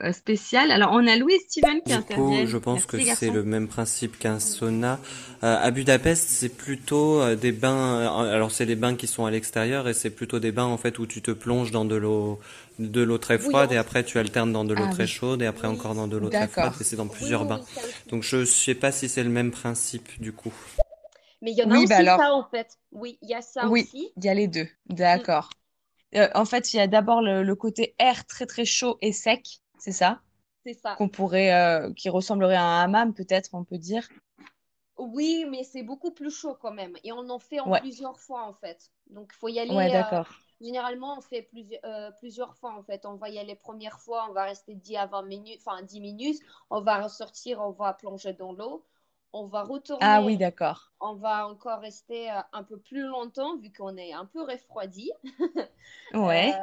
[0.00, 0.70] euh, spéciale.
[0.70, 2.46] Alors, on a Louis et Steven qui Du coup, interviennent.
[2.46, 4.98] je pense Merci, que c'est le même principe qu'un sauna.
[5.42, 8.06] Euh, à Budapest, c'est plutôt euh, des bains.
[8.30, 10.98] Alors, c'est des bains qui sont à l'extérieur et c'est plutôt des bains en fait
[10.98, 12.40] où tu te plonges dans de l'eau,
[12.78, 15.08] de l'eau très froide et après tu alternes dans de l'eau Ah très oui.
[15.08, 15.74] chaude et après Oui.
[15.74, 17.60] encore dans de l'eau très froide et c'est dans plusieurs oui, bains.
[18.08, 20.52] Donc, je sais pas si c'est le même principe du coup.
[21.42, 22.78] Mais il y en a Oui, aussi bah alors, ça en fait.
[22.92, 24.12] Oui, il y a ça oui, aussi.
[24.16, 24.66] il y a les deux.
[24.88, 24.94] Mm.
[24.94, 25.50] D'accord.
[26.16, 29.12] Euh, en fait, il y a d'abord le, le côté air très très chaud et
[29.12, 30.22] sec, c'est ça?
[30.64, 30.98] C'est ça.
[30.98, 34.08] Qu'on pourrait, euh, qui ressemblerait à un hammam, peut-être, on peut dire?
[34.96, 36.96] Oui, mais c'est beaucoup plus chaud quand même.
[37.04, 38.90] Et on en fait en Ouais, plusieurs fois en fait.
[39.08, 39.92] Donc, il faut y ouais, aller.
[39.94, 40.40] euh, d'accord.
[40.60, 43.04] généralement, on fait plusieurs, euh, plusieurs fois en fait.
[43.06, 46.00] On va y aller première fois, on va rester 10 à 20 minutes, enfin 10
[46.00, 46.40] minutes.
[46.70, 48.86] On va ressortir, on va plonger dans l'eau.
[49.32, 49.62] On va
[49.98, 50.92] Ah oui, retourner, d'accord.
[51.00, 55.12] on va encore rester euh, un peu plus longtemps vu qu'on est un peu refroidi.
[56.14, 56.62] Ouais.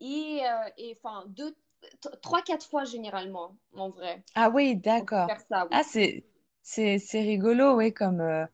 [0.00, 0.40] Et,
[0.96, 1.54] enfin, deux,
[2.22, 4.22] trois, quatre fois généralement, en vrai.
[4.34, 5.28] Ah oui, d'accord.
[5.28, 5.66] oui.
[5.70, 6.24] Ah, c'est,
[6.62, 8.44] c'est, c'est rigolo, oui, comme, euh,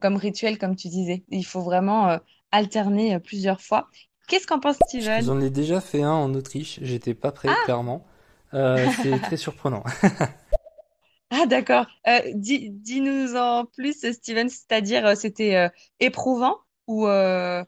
[0.00, 1.24] comme rituel, comme tu disais.
[1.28, 2.18] Il faut vraiment euh,
[2.52, 3.88] alterner euh, plusieurs fois.
[4.28, 5.24] Qu'est-ce qu'en pense Steven?
[5.24, 7.54] J'en ai déjà fait un en Autriche, j'étais pas prêt, Ah!
[7.56, 8.04] clairement.
[8.54, 9.84] Euh, c'est très surprenant.
[11.30, 11.86] Ah, d'accord.
[12.08, 15.68] Euh, dis, dis-nous en plus, Steven, c'est-à-dire, euh, c'était euh,
[16.00, 17.64] éprouvant ou euh,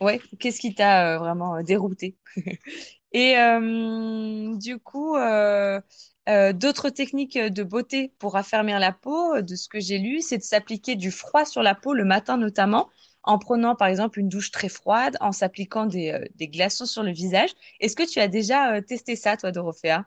[0.00, 2.16] ouais, qu'est-ce qui t'a euh, vraiment dérouté?
[3.12, 5.80] Et euh, du coup, euh,
[6.28, 10.38] euh, d'autres techniques de beauté pour raffermir la peau, de ce que j'ai lu, c'est
[10.38, 12.88] de s'appliquer du froid sur la peau le matin notamment,
[13.22, 17.50] en prenant par exemple une douche très froide, en s'appliquant des, glaçons sur le visage.
[17.80, 20.04] Est-ce que tu as déjà testé ça, toi, Dorothea?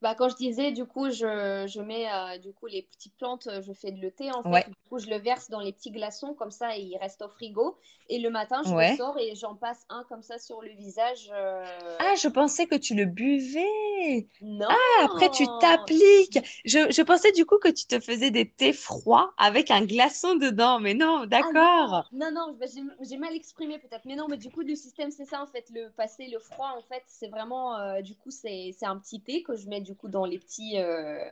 [0.00, 3.48] Bah, quand je disais, du coup, je, je mets euh, du coup les petites plantes,
[3.48, 4.54] euh, je fais de le thé en fait.
[4.54, 7.28] Ouais, Du coup, je le verse dans les petits glaçons, comme ça, il reste au
[7.28, 7.76] frigo.
[8.08, 9.02] Et le matin, je ouais.
[9.02, 11.30] ressors et j'en passe un comme ça sur le visage.
[11.34, 11.64] euh,
[11.98, 14.28] Ah, je pensais que tu le buvais.
[14.40, 14.80] Non!
[15.00, 16.38] Ah, après tu t'appliques.
[16.64, 20.36] Je, je pensais du coup que tu te faisais des thés froids avec un glaçon
[20.36, 20.80] dedans.
[20.80, 22.12] Mais non, Ah non, d'accord.
[22.12, 22.66] non, non, bah,
[23.00, 24.04] j'ai mal exprimé peut-être.
[24.04, 25.68] Mais non, mais du coup, le système, c'est ça en fait.
[25.70, 27.76] Le passer le froid, en fait, c'est vraiment.
[27.78, 30.38] euh, du coup, c'est c'est un petit thé que je mets du coup dans les
[30.38, 30.78] petits.
[30.78, 31.24] euh,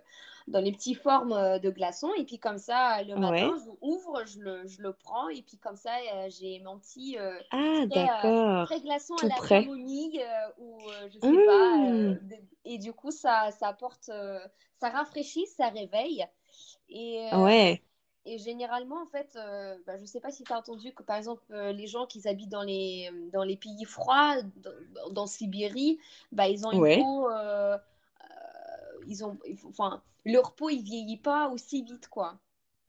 [0.48, 3.52] dans les petites formes euh, de glaçons et puis comme ça le matin Ouais.
[3.64, 7.18] je ouvre je le, je le prends et puis comme ça euh, j'ai mon petit
[7.18, 8.68] euh, Ah, d'accord.
[8.82, 9.72] glaçon à Tout la prêt.
[10.58, 12.18] ou je sais pas Mmh.
[12.64, 14.04] et du coup ça ça apporte
[14.80, 16.24] ça rafraîchit ça réveille
[16.88, 17.82] et Ouais.
[18.28, 21.02] et généralement, en fait, euh, bah, je ne sais pas si tu as entendu que,
[21.04, 25.26] par exemple, euh, les gens qui habitent dans les, dans les pays froids, dans, dans
[25.26, 25.98] Sibérie,
[26.32, 26.88] bah, ils ont une Ouais.
[26.88, 27.78] peau, euh,
[29.06, 29.38] ils ont,
[29.68, 32.38] enfin, leur peau, il vieillit pas aussi vite, quoi.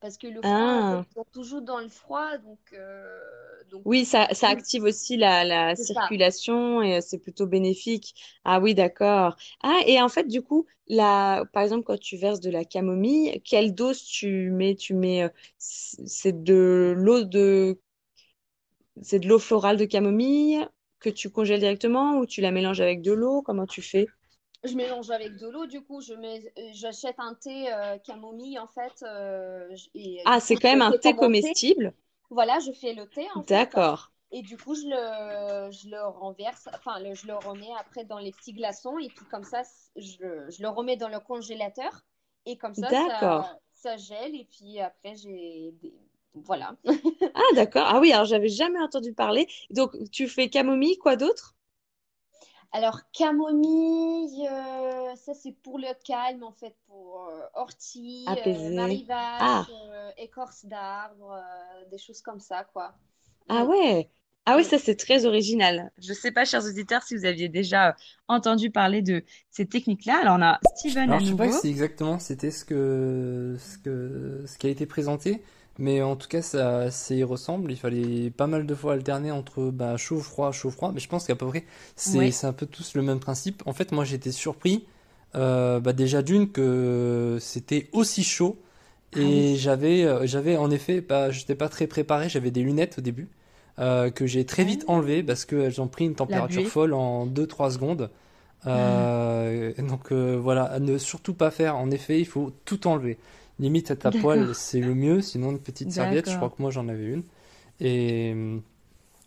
[0.00, 1.04] Parce que le froid, Ah.
[1.06, 5.44] ils sont toujours dans le froid, donc, euh, donc Oui, ça, ça active aussi la,
[5.44, 6.12] la ça.
[6.14, 8.14] circulation et euh, c'est plutôt bénéfique.
[8.44, 9.36] Ah oui, d'accord.
[9.62, 13.40] Ah, et en fait, du coup, la, par exemple, quand tu verses de la camomille,
[13.44, 14.74] quelle dose tu mets?
[14.74, 15.28] Tu mets, euh,
[15.58, 17.80] c'est de l'eau de,
[19.02, 20.64] c'est de l'eau florale de camomille
[21.00, 23.42] que tu congèles directement ou tu la mélanges avec de l'eau?
[23.42, 24.12] Comment tu fais?
[24.64, 28.58] Je mélange avec de l'eau, du coup, je mets, euh, j'achète un thé euh, camomille,
[28.58, 31.92] en fait, euh, et Ah, c'est quand même un thé comestible?
[32.30, 33.26] Voilà, je fais le thé.
[33.36, 34.10] D'accord.
[34.30, 38.18] Et du coup, je le, je le renverse, enfin, le- je le remets après dans
[38.18, 38.98] les petits glaçons.
[38.98, 39.62] Et puis, comme ça,
[39.96, 42.02] je, le- je le remets dans le congélateur.
[42.46, 44.34] Et comme ça, ça, ça gèle.
[44.36, 45.94] Et puis après, j'ai des...
[46.34, 46.76] Voilà.
[47.34, 47.86] Ah, d'accord.
[47.88, 49.48] Ah oui, alors j'avais jamais entendu parler.
[49.70, 51.56] Donc, tu fais camomille, quoi d'autre?
[52.72, 59.68] Alors, camomille, euh, ça, c'est pour le calme, en fait, pour euh, ortie, euh, marivache,
[59.68, 62.94] Ah, euh, écorce d'arbre, euh, des choses comme ça, quoi.
[63.48, 64.10] ah ouais.
[64.46, 65.90] Ah oui, ça c'est très original.
[65.98, 67.96] Je ne sais pas, chers auditeurs, si vous aviez déjà
[68.28, 70.20] entendu parler de ces techniques-là.
[70.22, 73.76] Alors, on a Steven à Alors, je sais pas si exactement c'était ce que, ce
[73.78, 75.42] que, ce qui a été présenté,
[75.78, 77.70] mais en tout cas, ça, ça y ressemble.
[77.72, 81.08] Il fallait pas mal de fois alterner entre bah, chaud, froid, chaud, froid, mais je
[81.08, 81.64] pense qu'à peu près,
[81.96, 82.30] c'est, Ouais.
[82.44, 83.62] un peu tous le même principe.
[83.66, 84.86] En fait, moi, j'étais surpris,
[85.34, 88.56] euh, bah, déjà d'une, que c'était aussi chaud,
[89.14, 89.56] Ah et oui.
[89.56, 93.28] j'avais, euh, j'avais en effet, bah, j'étais pas très préparé, j'avais des lunettes au début,
[93.78, 97.26] euh, que j'ai très vite Ah, enlevées parce qu'elles ont pris une température folle en
[97.26, 98.10] 2-3 secondes.
[98.66, 101.76] Euh, donc voilà, à ne surtout pas faire.
[101.76, 103.18] En effet, il faut tout enlever.
[103.58, 105.20] Limite à ta poêle, c'est le mieux.
[105.20, 106.30] Sinon, une petite serviette.
[106.30, 107.24] Je crois que moi j'en avais une.
[107.80, 108.30] Et,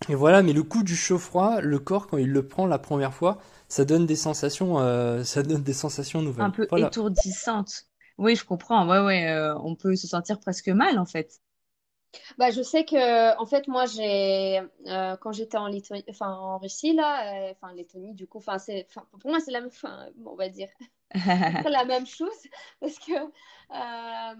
[0.09, 0.41] et voilà.
[0.41, 3.85] Mais le coup du chaud-froid, le corps quand il le prend la première fois, ça
[3.85, 6.45] donne des sensations, euh, ça donne des sensations nouvelles.
[6.45, 6.87] Un peu Voilà.
[6.87, 7.85] étourdissante.
[8.17, 8.87] Oui, je comprends.
[8.87, 11.41] Ouais, ouais, euh, on peut se sentir presque mal en fait.
[12.37, 16.57] Bah, je sais que, en fait, moi, j'ai, euh, quand j'étais en Lettonie, enfin, en
[16.57, 19.69] Russie, là, euh, enfin, Lettonie, du coup, enfin, c'est, enfin, pour moi, c'est la même,
[19.69, 20.67] enfin, bon, on va dire,
[21.69, 22.47] la même chose,
[22.79, 24.35] parce que, euh,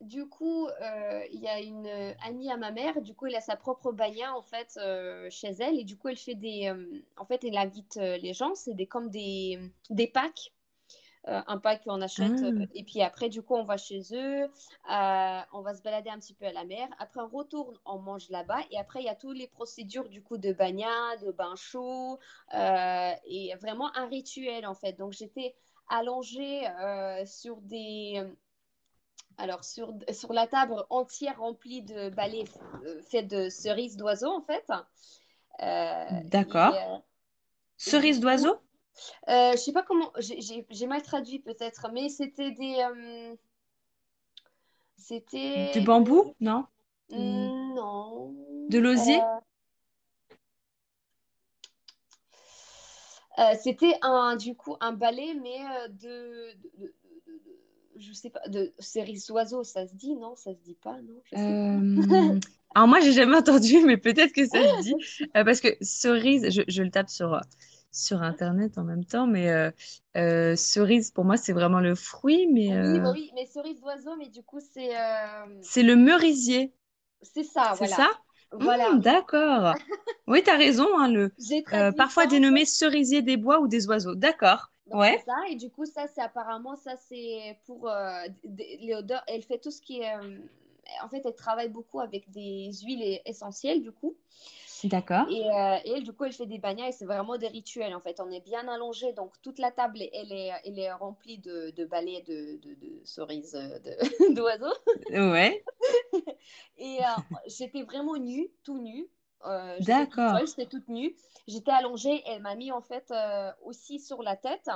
[0.00, 1.88] du coup, euh, il y a une
[2.22, 5.48] amie à ma mère, du coup, elle a sa propre bagna, en fait, euh, chez
[5.60, 6.72] elle, et du coup, elle fait des,
[7.16, 9.58] en fait, elle invite les gens, c'est des, comme des,
[9.90, 10.52] des packs
[11.26, 12.34] un pack qu'on achète.
[12.42, 12.64] Ah.
[12.74, 14.46] et puis après, du coup, on va chez eux,
[14.86, 16.86] on va se balader un petit peu à la mer.
[16.98, 18.58] Après, on retourne, on mange là-bas.
[18.70, 22.18] Et après, il y a toutes les procédures du coup de bagnat, de bain chaud.
[22.52, 24.92] et vraiment un rituel en fait.
[24.98, 25.54] Donc, j'étais
[25.88, 28.22] allongée euh, sur des.
[29.36, 32.44] Alors, sur, sur la table entière remplie de balais
[32.84, 34.64] euh, faits de cerises d'oiseaux, en fait.
[35.62, 36.74] Euh, D'accord.
[36.74, 36.98] et, euh,
[37.76, 38.56] Cerise d'oiseau?
[39.28, 42.76] euh, je sais pas comment, j'ai mal traduit peut-être, mais c'était des.
[42.78, 43.34] euh,
[44.96, 45.72] c'était.
[45.80, 46.34] Du bambou?
[46.40, 46.66] Non?
[47.10, 48.32] Non.
[48.70, 49.20] De l'osier?
[53.38, 56.94] Euh, c'était un, du coup, un balai, mais euh, de, de, de-
[57.96, 58.72] Je sais pas, de
[59.28, 60.36] d'oiseaux, ça se dit, non?
[60.36, 61.20] Ça se dit pas, non?
[61.24, 61.84] Je sais pas.
[61.96, 62.38] Euh,
[62.74, 64.94] Alors moi, j'ai jamais entendu, mais peut-être que ça se dit.
[65.36, 67.40] Euh, parce que cerise, je, je le tape sur,
[67.92, 69.70] sur Internet en même temps, mais euh,
[70.16, 74.16] euh, cerise, pour moi, c'est vraiment le fruit, mais Oui, bah oui, mais cerises d'oiseaux,
[74.16, 74.94] mais du coup, c'est
[75.60, 76.72] c'est le merisier,
[77.22, 78.06] c'est ça, c'est voilà.
[78.06, 78.08] ça?
[78.60, 78.92] Voilà.
[78.92, 79.74] Hmm, d'accord.
[80.26, 81.32] Oui, tu as raison, hein, le,
[81.72, 84.14] euh, parfois dénommé cerisier des bois ou des oiseaux.
[84.14, 84.70] D'accord.
[84.90, 85.22] Ouais.
[85.24, 88.24] ça, et du coup, ça, c'est apparemment, ça, c'est pour euh,
[88.96, 89.22] odeurs.
[89.26, 90.14] Elle fait tout ce qui est.
[90.14, 90.38] euh,
[91.02, 94.14] en fait, elle travaille beaucoup avec des huiles essentielles, du coup.
[94.82, 95.26] D'accord.
[95.26, 97.94] Et, euh, et elle, du coup, elle fait des bagnats et c'est vraiment des rituels,
[97.94, 98.20] en fait.
[98.20, 101.84] On est bien allongé, donc toute la table, elle est, elle est remplie de, de
[101.86, 104.74] balais de, de, de cerises de- d'oiseaux.
[105.10, 105.64] Ouais.
[106.76, 109.08] Et euh, j'étais vraiment nue, tout nue.
[109.46, 110.38] Euh, D'accord.
[110.46, 111.16] j'étais toute nue.
[111.46, 114.70] J'étais allongée, elle m'a mis en fait euh, aussi sur la tête.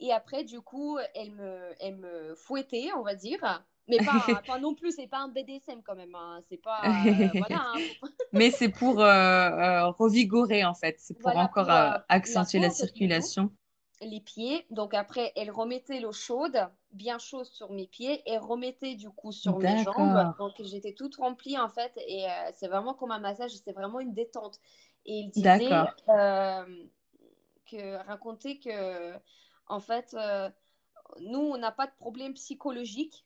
[0.00, 3.64] Et après, du coup, elle me, elle me fouettait, on va dire.
[3.88, 6.14] Mais pas, pas non plus, c'est pas un BDSM quand même.
[6.14, 6.40] hein.
[6.48, 6.82] C'est pas.
[7.06, 7.62] euh, voilà.
[7.74, 7.78] hein.
[8.32, 10.96] Mais c'est pour euh, euh, revigorer, en fait.
[10.98, 13.50] C'est pour Voilà, encore pour, accentuer la peau, circulation.
[14.00, 14.66] les pieds.
[14.70, 16.58] Donc après, elle remettait l'eau chaude,
[16.92, 20.34] bien chaude sur mes pieds, et remettait du coup sur mes jambes.
[20.38, 24.14] Donc j'étais toute remplie en fait, et c'est vraiment comme un massage, c'est vraiment une
[24.14, 24.58] détente.
[25.06, 25.68] Et il disait
[27.70, 29.14] que racontait que
[29.66, 30.50] en fait, euh,
[31.20, 33.24] nous on n'a pas de problème psychologique.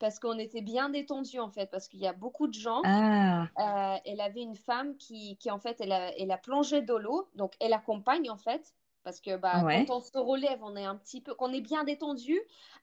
[0.00, 2.82] Parce qu'on était bien détendu en fait, parce qu'il y a beaucoup de gens.
[2.84, 6.82] Ah, Euh, elle avait une femme qui, qui en fait, elle a, elle a plongé
[6.82, 9.84] dans l'eau, donc elle accompagne en fait, parce que bah, ouais.
[9.86, 12.40] quand on se relève, on est un petit peu, qu'on est bien détendu,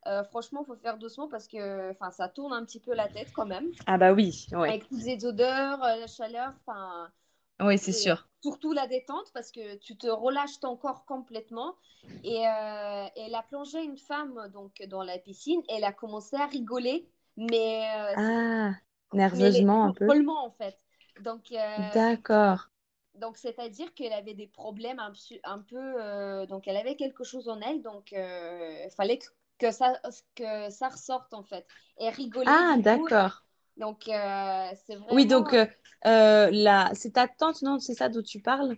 [0.08, 3.32] euh, franchement, faut faire doucement parce que enfin, ça tourne un petit peu la tête
[3.34, 4.69] quand même, Ah bah oui, ouais.
[4.69, 7.12] avec toutes les odeurs, euh, la chaleur, enfin,
[7.60, 8.27] Oui, c'est sûr.
[8.47, 11.75] Surtout la détente parce que tu te relâches ton corps complètement.
[12.23, 16.36] Et euh, elle a plongé une femme donc dans la piscine, et elle a commencé
[16.36, 18.71] à rigoler, mais euh, Ah,
[19.12, 20.10] mais nerveusement un peu.
[20.29, 20.77] en fait.
[21.21, 22.69] Donc, euh, D'accord.
[23.15, 24.99] donc, c'est-à-dire qu'elle avait des problèmes
[25.43, 26.45] un, peu.
[26.47, 27.81] donc, elle avait quelque chose en elle.
[27.81, 29.27] Donc, il fallait que,
[29.60, 29.99] que ça,
[30.36, 31.65] que ça ressorte, en fait.
[31.99, 33.43] Et rigoler, Ah, d'accord.
[33.79, 35.41] Donc, euh, c'est Oui, vraiment.
[35.41, 35.65] donc euh,
[36.05, 36.91] euh, la...
[36.93, 37.79] c'est ta tante, non?
[37.79, 38.75] C'est ça dont tu parles?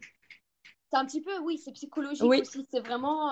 [0.92, 2.68] C'est un petit peu, oui, c'est psychologique Oui, aussi.
[2.72, 3.32] C'est vraiment.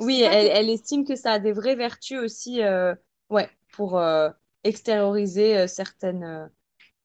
[0.00, 2.60] oui, elle, estime que ça a des vraies vertus aussi,
[3.30, 4.00] ouais, pour
[4.64, 6.50] extérioriser certaines,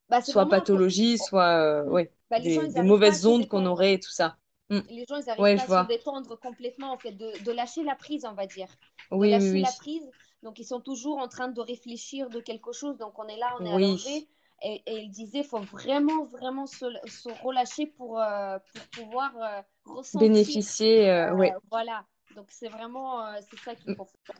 [0.10, 4.00] Bah, soit pathologies, soit euh, ouais, bah, gens, des, mauvaises se ondes qu'on aurait et
[4.00, 4.38] tout ça.
[4.70, 4.80] Hmm.
[4.90, 7.52] Les gens, ils n'arrivent Ouais, pas je à se détendre complètement, en fait, de, de
[7.52, 8.68] lâcher la prise, on va dire.
[9.12, 9.62] Oui, oui, lâcher oui.
[9.62, 10.12] la prise.
[10.44, 12.98] Donc, ils sont toujours en train de réfléchir de quelque chose.
[12.98, 14.28] Donc, on est là, on est Oui, allongé.
[14.64, 19.36] Et, et il disait, il faut vraiment, vraiment se, se relâcher pour, euh, pour pouvoir
[19.38, 20.64] euh, ressentir.
[20.74, 22.06] bénéficier, euh, voilà.
[22.36, 24.36] Donc, c'est vraiment, c'est ça qu'il faut faire.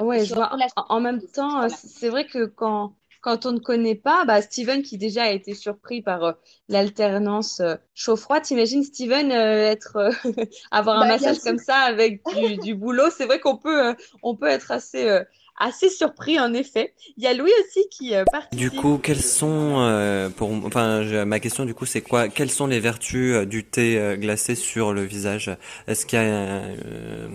[0.00, 0.52] Ouais, je vois.
[0.76, 1.68] En en même temps, Voilà.
[1.68, 5.54] c'est vrai que quand, quand on ne connaît pas, bah, Steven qui déjà a été
[5.54, 6.32] surpris par euh,
[6.68, 10.10] l'alternance euh, chaud-froid, t'imagines Steven euh, être, euh,
[10.70, 13.94] avoir un Bah, massage comme ça avec du, du boulot, c'est vrai qu'on peut, euh,
[14.22, 15.24] on peut être assez, euh,
[15.58, 16.94] assez surpris en effet.
[17.16, 18.72] Il y a Louis aussi qui euh, Du participe.
[18.72, 22.66] coup, quelles sont, euh, pour, enfin, je- ma question du coup, c'est quoi, quelles sont
[22.66, 25.56] les vertus euh, du thé euh, glacé sur le visage?
[25.86, 27.28] Est-ce qu'il y a euh,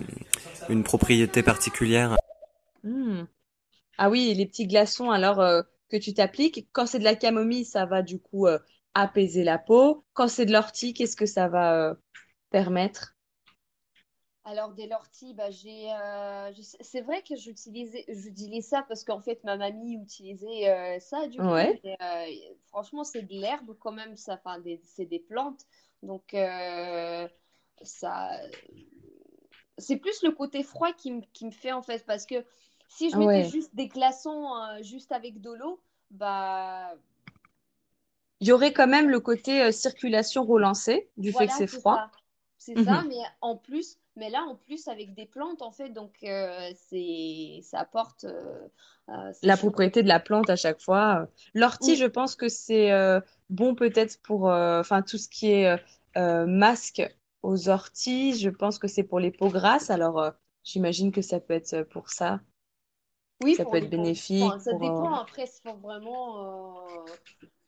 [0.68, 2.16] une propriété particulière?
[2.82, 3.24] Hmm.
[3.98, 6.68] Ah oui, les petits glaçons alors euh, que tu t'appliques.
[6.72, 8.58] Quand c'est de la camomille, ça va du coup euh,
[8.94, 10.04] apaiser la peau.
[10.14, 11.94] Quand c'est de l'ortie, qu'est-ce que ça va euh,
[12.50, 13.16] permettre?
[14.44, 19.42] Alors, des l'ortie, bah, j'ai, euh, c'est vrai que j'utilisais, j'utilise ça parce qu'en fait,
[19.42, 21.66] ma mamie utilisait euh, ça, du coup.
[21.66, 21.82] Ouais.
[21.84, 22.26] euh,
[22.68, 25.64] franchement, c'est de l'herbe quand même, ça, enfin, c'est des plantes.
[26.02, 26.32] Donc,
[27.82, 28.40] ça,
[29.78, 32.44] c'est plus le côté froid qui, me- qui me fait, en fait, parce que
[32.88, 33.44] si je Ah mettais ouais.
[33.44, 36.94] juste des glaçons, euh, juste avec de l'eau, bah,
[38.40, 41.98] Il y aurait quand même le côté euh, circulation relancée du fait que c'est froid.
[41.98, 42.10] ça.
[42.58, 43.06] C'est ça, Mhm.
[43.08, 47.60] mais en plus, mais là, en plus, avec des plantes, en fait, donc euh, c'est,
[47.62, 48.68] ça apporte, euh,
[49.42, 51.28] La propriété de la plante à chaque fois.
[51.54, 52.90] L'ortie, Oui, je pense que c'est
[53.50, 55.78] bon peut-être pour enfin tout ce qui est
[56.46, 57.02] masque
[57.42, 58.38] aux orties.
[58.38, 59.90] Je pense que c'est pour les peaux grasses.
[59.90, 60.32] Alors
[60.64, 62.40] j'imagine que ça peut être pour ça.
[63.42, 64.84] Oui, Ça peut être bénéfique Enfin, ça pour.
[64.86, 67.08] euh, dépend, après, c'est pour vraiment...
[67.10, 67.16] euh,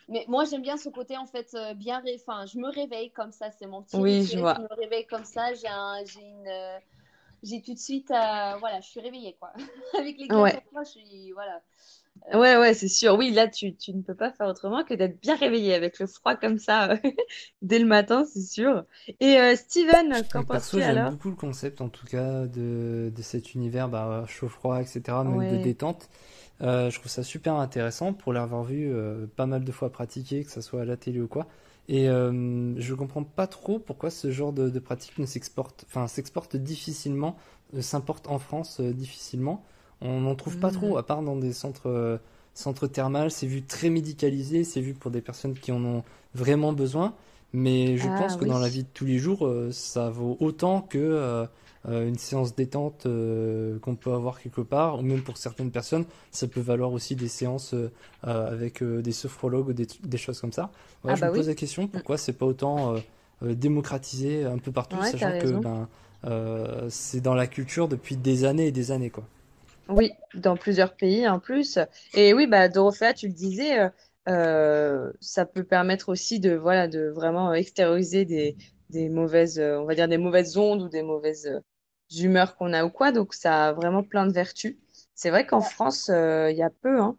[0.09, 2.01] Mais moi, j'aime bien ce côté, en fait, euh, bien...
[2.01, 4.57] ré- Enfin, je me réveille comme ça, c'est mon petit Oui, je vois.
[4.57, 6.05] je me réveille comme ça, j'ai un...
[6.07, 6.81] j'ai une...
[7.43, 9.53] J'ai tout de suite, euh, voilà, je suis réveillée, quoi.
[9.99, 10.63] Avec les glaçons Ouais.
[10.85, 11.63] je suis, voilà.
[12.35, 13.15] Ouais, ouais, c'est sûr.
[13.17, 16.07] Oui, là, tu, tu ne peux pas faire autrement que d'être bien réveillé avec le
[16.07, 16.95] froid comme ça
[17.63, 18.85] dès le matin, c'est sûr.
[19.21, 21.11] Et euh, Steven, qu'en penses-tu j'aime alors?
[21.11, 25.57] beaucoup le concept en tout cas de, de cet univers bah, chaud-froid, etc., même de
[25.57, 25.59] Ouais.
[25.59, 26.09] détente.
[26.63, 30.45] Euh, je trouve ça super intéressant pour l'avoir vu euh, pas mal de fois pratiquer,
[30.45, 31.49] que ce soit à la télé ou quoi.
[31.89, 36.09] Et euh, je comprends pas trop pourquoi ce genre de, de pratique ne s'exporte, enfin
[36.09, 37.37] s'exporte difficilement,
[37.75, 39.65] euh, s'importe en France euh, difficilement.
[40.01, 40.99] On n'en trouve pas trop, Hmm.
[40.99, 42.19] à part dans des centres, euh,
[42.55, 43.31] centres thermales.
[43.31, 47.15] C'est vu très médicalisé, c'est vu pour des personnes qui en ont vraiment besoin.
[47.53, 50.37] Mais je Ah pense que dans la vie de tous les jours, euh, ça vaut
[50.41, 51.47] autant que euh,
[51.87, 56.47] une séance détente euh, qu'on peut avoir quelque part, ou même pour certaines personnes, ça
[56.49, 57.91] peut valoir aussi des séances euh,
[58.23, 60.71] avec euh, des sophrologues ou des, des choses comme ça.
[61.07, 61.89] Ah je bah me pose la question, Mm.
[61.89, 62.95] pourquoi c'est pas autant
[63.43, 65.89] démocratisé un peu partout, Ouais, sachant que ben,
[66.91, 69.25] c'est dans la culture depuis des années et des années, quoi.
[69.89, 71.79] Oui, dans plusieurs pays en plus.
[72.15, 73.89] Et oui, bah, Dorothea, tu le disais, euh,
[74.29, 78.57] euh, ça peut permettre aussi de, voilà, de vraiment extérioriser des,
[78.91, 81.61] des mauvaises, euh, on va dire des mauvaises ondes ou des mauvaises euh,
[82.23, 83.13] humeurs qu'on a ou quoi.
[83.13, 84.77] Donc, ça a vraiment plein de vertus.
[85.15, 85.61] C'est vrai qu'en.
[85.63, 87.17] France, euh, il y a peu, hein.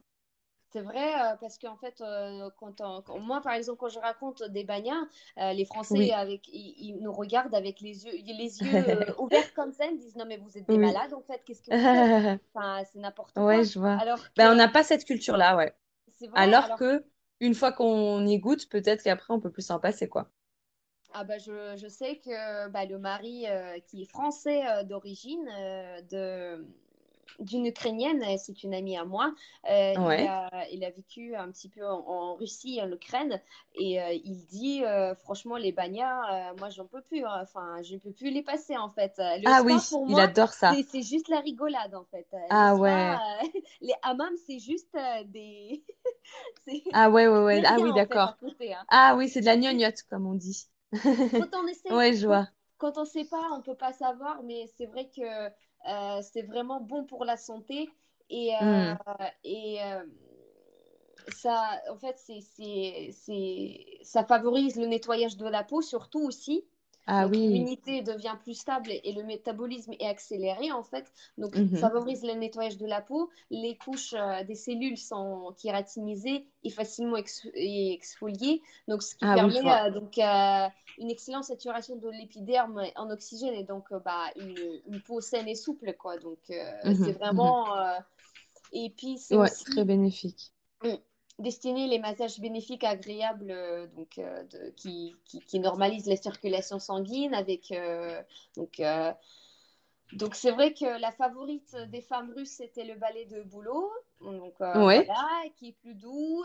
[0.72, 3.98] C'est vrai, euh, parce qu'en fait, euh, quand, on- quand- moi, par exemple, quand je
[4.00, 5.06] raconte des bagnards,
[5.40, 6.14] euh, les Français, Oui.
[6.14, 10.00] avec, ils, ils nous regardent avec les yeux, les yeux ouverts comme ça, ils me
[10.00, 10.78] disent, non, mais vous êtes des Oui.
[10.78, 12.08] malades, en fait, qu'est-ce que vous faites?
[12.54, 13.66] Enfin, c'est n'importe Ouais, quoi.
[13.66, 13.98] je vois.
[13.98, 15.74] Alors Ben, on n'a pas cette culture-là, ouais.
[16.28, 17.06] vrai, Alors alors, que
[17.42, 20.32] une fois qu'on y goûte, peut-être qu'après, on peut plus s'en passer, quoi.
[21.14, 25.48] ah bah, je, je sais que bah, le mari euh, qui est français euh, d'origine,
[25.58, 26.66] euh, de,
[27.40, 29.34] d'une Ukrainienne, et c'est une amie à moi,
[29.70, 33.42] euh, il a, il a vécu un petit peu en, en Russie, en Ukraine,
[33.76, 37.40] et euh, il dit, euh, franchement, les bagnards, euh, moi, j'en peux plus, hein.
[37.42, 39.14] enfin, je ne peux plus les passer, en fait.
[39.20, 40.82] Euh, Le Ah oui, il adore ça.
[40.90, 42.28] c'est juste la rigolade, en fait.
[42.34, 43.24] Euh, Ah ouais.
[43.44, 43.48] euh,
[43.82, 45.84] les hammams, c'est juste euh, des...
[46.92, 47.62] Ah ouais, ouais, ouais.
[47.66, 48.38] Ah oui, d'accord.
[48.74, 48.86] hein.
[48.90, 50.68] Ah oui, c'est de la gnognotte, comme on dit.
[51.36, 52.48] Quand on essaie, Ouais, je vois.
[52.78, 55.50] quand on sait pas, on peut pas savoir, mais c'est vrai que euh,
[56.22, 57.90] c'est vraiment bon pour la santé
[58.30, 59.00] et, euh, Hmm.
[59.44, 60.04] et euh,
[61.28, 63.12] ça, en fait, c'est,
[64.04, 66.66] ça favorise le nettoyage de la peau, surtout aussi.
[67.06, 67.70] Ah Donc oui.
[67.70, 71.12] l'immunité devient plus stable et le métabolisme est accéléré en fait.
[71.38, 71.70] Donc Mhm.
[71.74, 73.30] favorise le nettoyage de la peau.
[73.52, 78.62] Les couches euh, des cellules sont kératinisées et facilement ex- et exfoliées.
[78.88, 83.54] Donc ce qui Ah permet euh, donc euh, une excellente saturation de l'épiderme en oxygène
[83.54, 86.18] et donc bah, une, une peau saine et souple quoi.
[86.20, 86.40] Donc
[86.84, 87.98] Mhm, c'est vraiment euh,
[88.74, 90.54] et puis c'est Ouais, aussi très bénéfique.
[91.40, 96.80] Destiné les massages bénéfiques agréables euh, donc, euh, de- qui, qui, qui normalisent la circulation
[96.80, 98.22] sanguine avec euh,
[98.58, 98.82] donc
[100.14, 103.90] donc c'est vrai que la favorite des femmes russes c'était le ballet de boulot.
[104.22, 106.44] Donc Ouais, voilà qui est plus doux.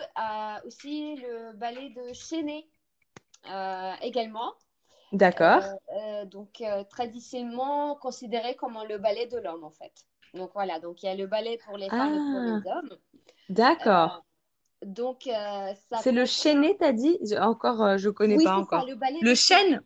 [0.65, 2.13] Aussi le ballet de
[3.51, 4.53] euh, également.
[5.13, 5.63] D'accord.
[6.27, 9.92] Donc traditionnellement considéré comme le ballet de l'homme en fait.
[10.35, 12.71] Donc voilà donc il y a le ballet pour les femmes et pour Ah, les
[12.71, 12.99] hommes.
[13.49, 14.23] D'accord.
[14.85, 17.19] Donc, euh, ça C'est le chaîné, t'as dit?
[17.41, 18.93] Encore, euh, je connais Oui, pas ça, encore.
[19.21, 19.83] le chêne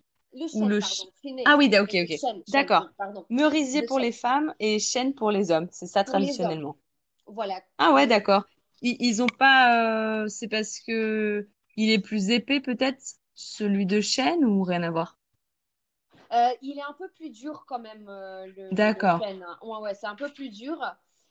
[0.52, 0.80] ou chêne, le...
[0.80, 1.06] ch-.
[1.44, 2.20] Ah oui, ok, ok.
[2.20, 2.92] chêne, chêne, D'accord.
[3.30, 4.12] Merisier Le pour les chêne.
[4.12, 5.68] femmes et chêne pour les hommes.
[5.72, 6.78] C'est ça Pour traditionnellement.
[7.26, 7.62] Voilà.
[7.78, 8.44] Ah ouais, d'accord.
[8.82, 10.22] Ils, ils ont pas.
[10.24, 13.02] euh, c'est parce que il est plus épais peut-être
[13.34, 15.18] celui de chêne ou rien à voir?
[16.32, 19.22] Euh, il est un peu plus dur quand même, le, D'accord.
[19.22, 19.42] chêne.
[19.42, 19.58] hein.
[19.62, 20.78] Ouais, ouais, c'est un peu plus dur.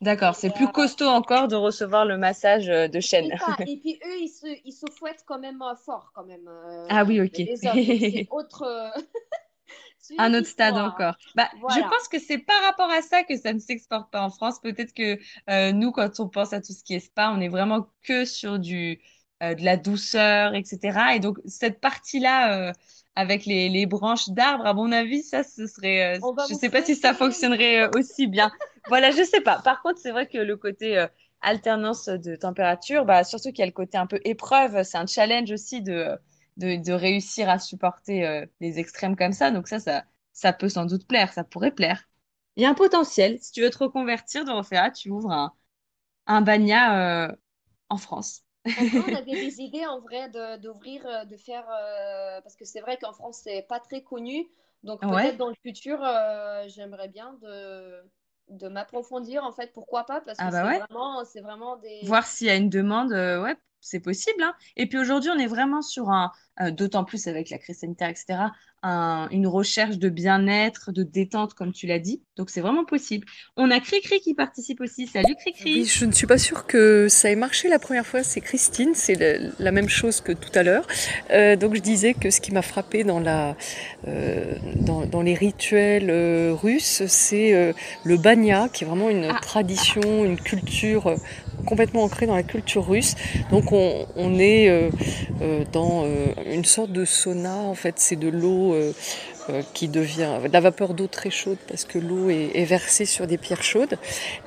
[0.02, 0.36] D'accord.
[0.36, 3.18] C'est plus costaud encore de recevoir le massage euh, de ça.
[3.68, 6.48] Et puis eux, ils se, ils se fouettent quand même euh, fort, quand même,
[6.90, 7.42] Ah euh, oui, ok.
[7.56, 8.94] c'est autre.
[10.18, 11.16] Un autre stade encore.
[11.36, 14.30] Bah, je pense que c'est par rapport à ça que ça ne s'exporte pas en
[14.30, 14.60] France.
[14.62, 15.20] Peut-être que
[15.50, 18.24] euh, nous, quand on pense à tout ce qui est spa, on est vraiment que
[18.24, 19.02] sur du
[19.42, 21.16] de la douceur, etc.
[21.16, 22.74] Et donc cette partie-là, euh,
[23.16, 26.18] avec les, les branches d'arbres, à mon avis, ça, ce serait.
[26.18, 28.52] euh, je vous sais pas si ça fonctionnerait euh, aussi bien.
[28.88, 29.60] Voilà, je sais pas.
[29.62, 31.08] Par contre, c'est vrai que le côté euh,
[31.42, 35.06] alternance de température, bah, surtout qu'il y a le côté un peu épreuve, c'est un
[35.08, 36.18] challenge aussi de
[36.58, 39.52] de, de réussir à supporter euh, les extrêmes comme ça.
[39.52, 42.04] Donc ça, ça, ça peut sans doute plaire, ça pourrait plaire.
[42.56, 43.38] Il y a un potentiel.
[43.40, 45.54] Si tu veux te reconvertir, Dorothea, tu ouvres un,
[46.28, 46.46] un
[47.30, 47.36] euh,
[47.90, 48.44] en France.
[48.94, 52.82] On avait des idées en vrai de d'ouvrir, euh, de faire, euh, parce que c'est
[52.82, 54.48] vrai qu'en France, c'est pas très connu.
[54.84, 55.08] Donc Ouais.
[55.08, 58.02] peut-être dans le futur, euh, j'aimerais bien de,
[58.50, 60.84] de m'approfondir en fait, pourquoi pas, parce Ah que bah c'est ouais.
[60.88, 62.02] vraiment, c'est vraiment des...
[62.02, 64.54] Voir s'il y a une demande, ouais, c'est possible, hein.
[64.76, 68.10] Et puis aujourd'hui, on est vraiment sur un, euh, d'autant plus avec la crise sanitaire,
[68.10, 68.40] etc.,
[68.84, 72.22] un- une recherche de bien-être, de détente, comme tu l'as dit.
[72.36, 73.26] Donc c'est vraiment possible.
[73.56, 75.08] On a Cricri qui participe aussi.
[75.08, 75.86] Salut Oui, Cricri.
[75.86, 78.22] je ne suis pas sûre que ça ait marché la première fois.
[78.24, 80.86] C'est Christine, c'est la même chose que tout à l'heure.
[81.32, 83.56] Euh, donc je disais que ce qui m'a frappé dans, la,
[84.08, 86.12] euh, dans, dans les rituels
[86.52, 87.74] russes, c'est
[88.04, 89.40] le banya, qui est vraiment une Ah.
[89.42, 91.16] tradition, une culture
[91.66, 93.16] complètement ancrée dans la culture russe.
[93.52, 94.90] Donc on, on est euh,
[95.42, 97.56] euh, dans euh, une sorte de sauna.
[97.56, 98.74] En fait, c'est de l'eau.
[98.74, 98.94] euh,
[99.50, 103.06] euh, qui devient de la vapeur d'eau très chaude parce que l'eau est, est versée
[103.06, 103.98] sur des pierres chaudes.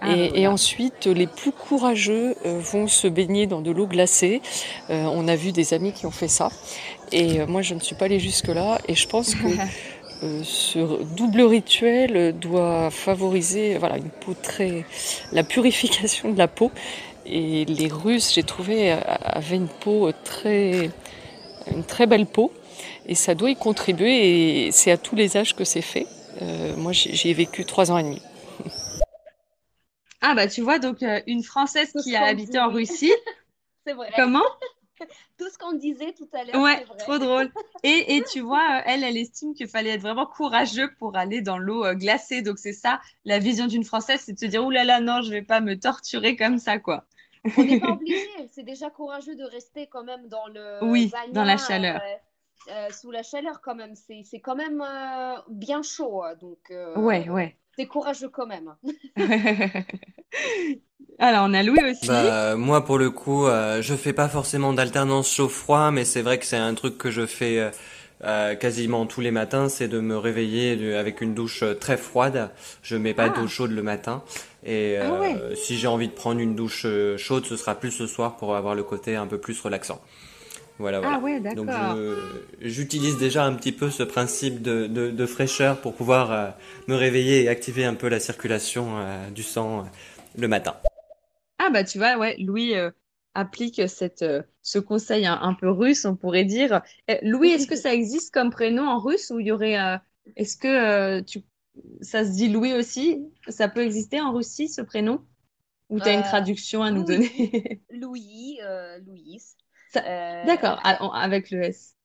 [0.02, 4.42] Ah, Et, et ensuite, les plus courageux euh, vont se baigner dans de l'eau glacée.
[4.90, 6.50] Euh, on a vu des amis qui ont fait ça.
[7.12, 8.78] Et euh, moi, je ne suis pas allée jusque-là.
[8.88, 9.46] Et je pense que
[10.22, 14.84] euh, ce double rituel doit favoriser voilà, une peau très.
[15.32, 16.70] la purification de la peau.
[17.26, 20.90] Et les Russes, j'ai trouvé, euh, avaient une peau très.
[21.70, 22.52] une très belle peau.
[23.06, 24.66] Et ça doit y contribuer.
[24.66, 26.06] Et c'est à tous les âges que c'est fait.
[26.42, 28.22] Euh, moi, j'y ai vécu trois ans et demi.
[30.22, 32.70] Ah bah tu vois, donc euh, une Française qui a habité en.
[32.70, 33.12] Russie.
[33.86, 34.10] C'est vrai.
[34.14, 34.44] Comment?
[35.38, 36.96] Tout ce qu'on disait tout à l'heure, Ouais, vrai.
[36.98, 37.52] trop drôle.
[37.82, 41.42] Et, et tu vois, euh, elle, elle estime qu'il fallait être vraiment courageux pour aller
[41.42, 42.42] dans l'eau euh, glacée.
[42.42, 45.22] Donc c'est ça, la vision d'une Française, c'est de se dire, ouh là là, non,
[45.22, 47.06] je vais pas me torturer comme ça, quoi.
[47.56, 48.28] On n'est pas obligé.
[48.52, 52.00] C'est déjà courageux de rester quand même dans le Oui, dans la chaleur.
[52.00, 52.16] euh,
[52.70, 53.94] euh, sous la chaleur quand même.
[53.94, 56.22] C'est quand même euh, bien chaud.
[56.24, 56.34] hein.
[56.40, 57.56] Donc, Ouais, ouais.
[57.76, 58.76] c'est courageux quand même.
[61.22, 62.08] Alors, on a Louis aussi.
[62.08, 66.38] Bah, moi, pour le coup, euh, je fais pas forcément d'alternance chaud-froid, mais c'est vrai
[66.38, 67.70] que c'est un truc que je fais euh,
[68.24, 72.48] euh, quasiment tous les matins, c'est de me réveiller avec une douche euh, très froide.
[72.82, 73.38] Je mets pas Ah.
[73.40, 74.22] d'eau chaude le matin.
[74.64, 75.36] Et Ah ouais.
[75.42, 78.36] euh, si j'ai envie de prendre une douche euh, chaude, ce sera plus le soir
[78.38, 80.00] pour avoir le côté un peu plus relaxant.
[80.78, 81.16] Voilà, voilà.
[81.20, 81.68] Ah ouais, Donc
[82.62, 86.46] j'utilise déjà un petit peu ce principe de, de, de fraîcheur pour pouvoir euh,
[86.88, 89.82] me réveiller et activer un peu la circulation euh, du sang euh,
[90.38, 90.74] le matin.
[91.70, 92.90] Ah bah tu vois, ouais, Louis euh,
[93.34, 96.82] applique cette, euh, ce conseil un, un peu russe, on pourrait dire.
[97.10, 99.78] Euh, Louis, est-ce que ça existe comme prénom en russe ou il y aurait...
[99.78, 99.96] euh,
[100.36, 101.42] est-ce que tu,
[102.02, 103.24] ça se dit Louis aussi?
[103.48, 105.24] Ça peut exister en Russie, ce prénom?
[105.90, 107.04] Ou tu as une traduction à nous Louis.
[107.04, 107.82] donner?
[107.90, 108.90] Louis, Euh,
[110.42, 110.80] D'accord,
[111.14, 111.96] avec le S.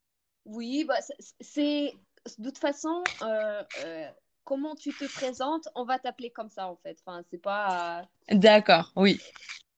[0.45, 1.93] Oui, bah, c'est c'est-
[2.39, 4.11] de toute façon, euh, euh,
[4.45, 6.97] comment tu te présentes, on va t'appeler comme ça en fait.
[7.05, 8.07] Enfin, c'est pas.
[8.29, 9.19] D'accord, oui.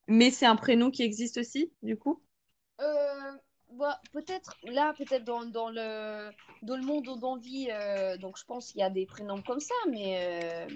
[0.07, 2.21] Mais c'est un prénom qui existe aussi, du coup?
[2.79, 3.31] Euh,
[3.73, 6.29] bah, peut-être là, peut-être dans, dans le
[6.61, 9.41] dans le monde où on vit, euh, donc je pense qu'il y a des prénoms
[9.41, 10.67] comme ça, mais euh,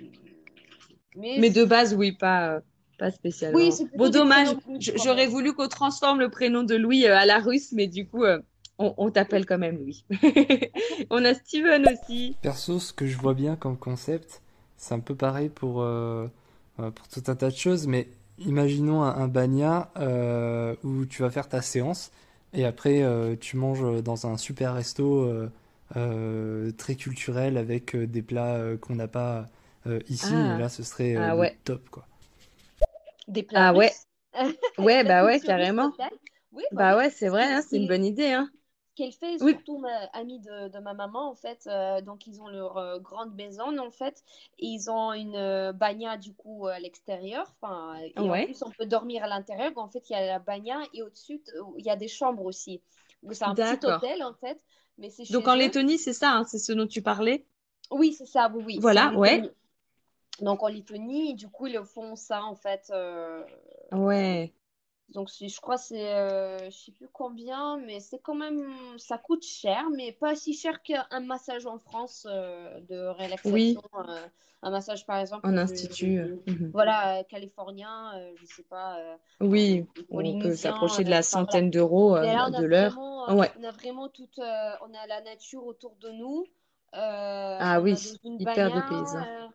[1.16, 2.60] mais Mais de base, oui, pas, euh,
[2.98, 3.58] pas spécialement.
[3.60, 7.40] Oui, c'est Bon, dommage, j'aurais voulu qu'on transforme le prénom de Louis euh, à la
[7.40, 8.40] russe, mais du coup, euh,
[8.78, 10.06] on, on t'appelle quand même Louis.
[11.10, 12.40] On a Steven aussi.
[12.42, 14.42] Perso, ce que je vois bien comme concept,
[14.78, 16.28] c'est un peu pareil pour, euh,
[16.80, 18.08] euh, pour tout un tas de choses, mais
[18.40, 22.12] imaginons un, un banya euh, où tu vas faire ta séance
[22.54, 25.50] et après euh, tu manges dans un super resto euh,
[25.96, 29.48] euh, très culturel avec des plats euh, qu'on n'a pas
[29.88, 30.56] euh, ici, Ah.
[30.56, 31.60] là ce serait euh, Ah ouais.
[31.66, 32.08] top quoi.
[33.28, 33.94] des plats Ah ouais,
[34.78, 35.94] ouais, bah ouais, carrément.
[36.52, 38.50] Oui, Bah ouais, c'est vrai, hein, c'est une bonne idée, hein.
[39.02, 39.58] Qu'elle fait, Oui.
[39.58, 43.00] surtout ma amie de, de ma maman, en fait, euh, donc ils ont leur euh,
[43.00, 44.24] grande maison, en fait,
[44.60, 48.44] et ils ont une euh, bagna, du coup, à l'extérieur, enfin, et en Ouais.
[48.44, 51.40] plus, on peut dormir à l'intérieur, en fait, il y a la bagna, et au-dessus,
[51.42, 52.82] t- il y a des chambres aussi.
[53.24, 54.64] Donc, c'est un petit hôtel, en fait,
[55.00, 55.56] mais c'est Donc en eux.
[55.56, 57.48] Lettonie, c'est ça, hein, c'est ce dont tu parlais?
[57.92, 59.50] Oui, c'est ça, oui, oui, Voilà, ouais.
[60.42, 63.46] Donc, en Lettonie, du coup, ils font ça, en fait, euh,
[63.92, 64.54] Ouais.
[65.12, 69.18] Donc, je crois que c'est, euh, je sais plus combien, mais c'est quand même, ça
[69.18, 73.08] coûte cher, mais pas si cher qu'un massage en France euh, de
[73.46, 73.82] Oui, relaxation.
[74.08, 74.28] euh,
[74.64, 76.20] un massage, par exemple, en institut.
[76.20, 76.72] euh, mhm.
[76.72, 82.64] voilà, californien, euh, je sais pas, Oui, on peut s'approcher de la centaine d'euros de
[82.66, 82.94] l'heure.
[82.94, 83.52] vraiment, Ouais.
[83.60, 86.46] on a vraiment toute, on a la nature autour de nous.
[86.94, 87.96] Ah oui,
[88.40, 89.28] hyper dépaysant.
[89.28, 89.48] euh,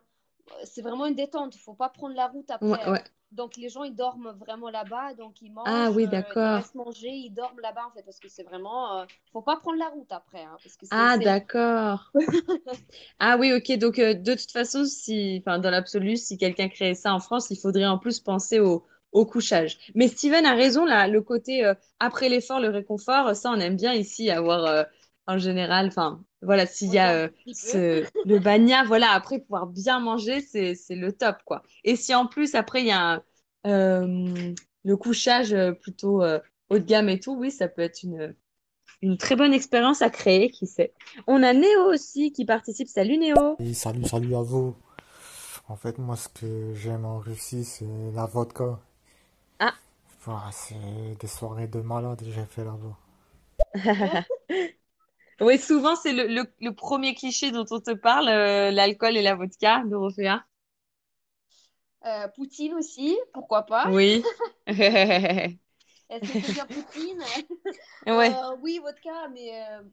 [0.65, 1.55] c'est vraiment une détente.
[1.55, 2.89] Il faut pas prendre la route Ouais, après.
[2.89, 3.03] ouais.
[3.31, 6.49] Donc les gens ils dorment vraiment là-bas, donc ils Ah mangent, oui, euh, ils d'accord.
[6.51, 9.77] restent manger, ils dorment là-bas en fait parce que c'est vraiment, euh, faut pas prendre
[9.79, 12.13] la route après, hein, parce que c'est, Ah, d'accord.
[13.19, 13.77] Ah oui, ok.
[13.77, 17.49] Donc, euh, de toute façon, si, enfin, dans l'absolu, si quelqu'un créait ça en France,
[17.51, 19.77] il faudrait en plus penser au, au couchage.
[19.95, 23.75] Mais Steven a raison, là, le côté euh, après l'effort, le réconfort, ça, on aime
[23.75, 24.83] bien ici avoir euh,
[25.27, 25.87] en général.
[25.87, 30.75] Enfin, voilà, s'il y a euh, ce, le bagna, voilà, après pouvoir bien manger, c'est,
[30.75, 31.61] c'est le top, quoi.
[31.83, 33.23] Et si en plus, après, il y a un,
[33.67, 34.53] euh,
[34.85, 36.39] le couchage euh, plutôt euh,
[36.69, 38.33] haut de gamme et tout, oui, ça peut être une,
[39.01, 40.93] une très bonne expérience à créer, qui sait.
[41.27, 42.87] On a Néo aussi qui participe.
[42.87, 43.57] Salut Néo.
[43.59, 44.73] Et salut, salut à vous.
[45.67, 47.85] En fait, moi, ce que j'aime en Russie, c'est
[48.15, 48.79] la vodka.
[49.59, 49.73] Ah.
[50.21, 52.97] Voilà, c'est des soirées de malade que j'ai fait là-bas.
[55.41, 59.21] Oui, souvent c'est le, le, le premier cliché dont on te parle, euh, l'alcool et
[59.23, 60.45] la vodka, Dorothea.
[62.05, 63.91] Euh, Poutine aussi, pourquoi pas?
[63.91, 64.31] Oui.
[66.09, 67.21] Est-ce que c'est bien Poutine?
[68.05, 68.37] Ouais.
[68.37, 69.83] Euh, oui, vodka, mais euh,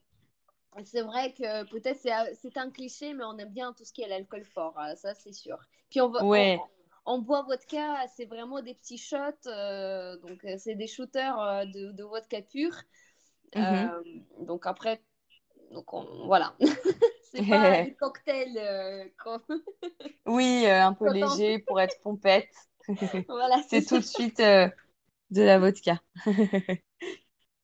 [0.84, 4.02] c'est vrai que peut-être c'est, c'est un cliché, mais on aime bien tout ce qui
[4.02, 5.58] est l'alcool fort, hein, ça c'est sûr.
[5.90, 6.68] Puis on, va- on, Ouais.
[7.06, 9.48] on boit vodka, c'est vraiment des petits shots,
[10.22, 12.76] donc c'est des shooters de, de vodka pure.
[13.54, 13.94] Mhm.
[13.94, 14.02] Euh,
[14.40, 15.02] donc après,
[15.72, 16.54] donc on- voilà.
[17.32, 19.04] c'est pas un cocktail euh,
[20.26, 22.48] Oui, euh, un peu léger pour être pompette.
[23.28, 24.68] Voilà, c'est tout de suite euh,
[25.30, 26.00] de la vodka.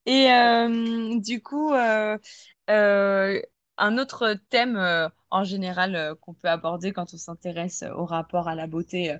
[0.06, 0.28] Et
[1.20, 2.18] du coup, un
[3.98, 9.16] autre thème en général qu'on peut aborder quand on s'intéresse au rapport à la beauté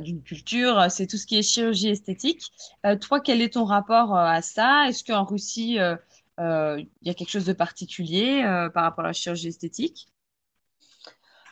[0.00, 2.52] d'une culture, c'est tout ce qui est chirurgie esthétique.
[3.00, 4.86] Toi, quel est ton rapport à ça?
[4.88, 5.78] Est-ce qu'en Russie,
[6.38, 10.08] il y a quelque chose de particulier euh, par rapport à la chirurgie esthétique?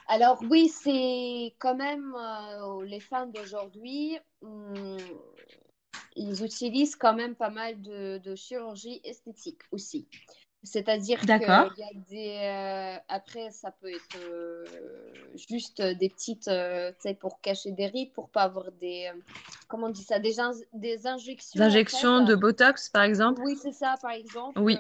[0.08, 4.98] Alors oui, c'est quand même euh, les femmes d'aujourd'hui, hum,
[6.16, 10.06] ils utilisent quand même pas mal de chirurgie esthétique aussi.
[10.64, 11.72] C'est-à-dire qu'il D'accord.
[11.76, 12.38] y a des...
[12.42, 14.64] euh, après, ça peut être euh,
[15.36, 16.48] juste des petites...
[16.48, 19.10] euh, tu sais, pour cacher des rides, pour pas avoir des...
[19.68, 20.18] comment on dit ça?
[20.18, 21.66] Des, in- des Des injections, en fait.
[21.66, 23.42] injections de Botox, par exemple?
[23.42, 24.58] Oui, c'est ça, par exemple.
[24.60, 24.78] Oui.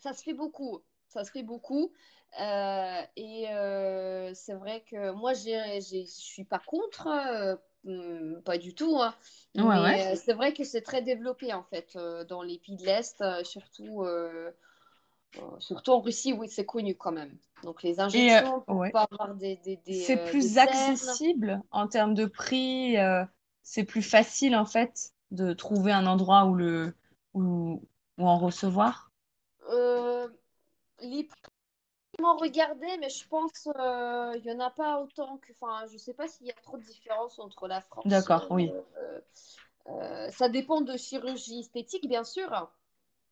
[0.00, 0.82] ça se fait beaucoup.
[1.08, 1.92] Ça se fait beaucoup.
[2.38, 3.46] Et
[4.34, 7.08] c'est vrai que moi, je suis pas contre,
[8.44, 8.98] pas du tout.
[9.00, 9.14] hein.
[9.56, 9.78] Ouais, ouais.
[9.92, 12.84] Mais euh, c'est vrai que c'est très développé en fait euh, dans les pays de
[12.84, 14.04] l'Est, euh, surtout,
[15.58, 17.36] surtout en Russie, oui, c'est connu quand même.
[17.62, 18.90] Donc les injections ouais.
[18.90, 22.96] pas avoir des, des, des, C'est plus des accessible en termes de prix,
[23.62, 26.94] c'est plus facile en fait de trouver un endroit où le
[27.34, 27.82] où,
[28.18, 29.10] où en recevoir?
[29.70, 30.28] Euh,
[31.00, 31.28] les
[32.24, 35.52] regarder, mais je pense euh, il y en a pas autant que.
[35.60, 38.04] Enfin, je sais pas s'il y a trop de différence entre la France.
[38.04, 38.70] D'accord, oui.
[38.98, 39.20] euh,
[39.88, 42.70] euh, ça dépend de chirurgie esthétique, bien sûr.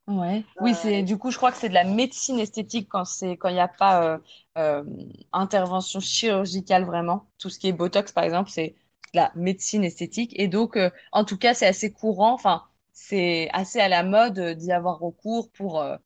[0.07, 0.45] Ouais.
[0.59, 3.37] Oui, Euh, c'est du coup, je crois que c'est de la médecine esthétique quand c'est
[3.37, 4.19] quand il n'y a pas euh,
[4.59, 4.85] euh,
[5.33, 7.29] intervention chirurgicale vraiment.
[7.39, 8.71] Tout ce qui est Botox, par exemple, c'est
[9.15, 10.33] de la médecine esthétique.
[10.39, 12.33] Et donc, euh, en tout cas, c'est assez courant.
[12.35, 15.97] Enfin, c'est assez à la mode euh, d'y avoir recours pour euh,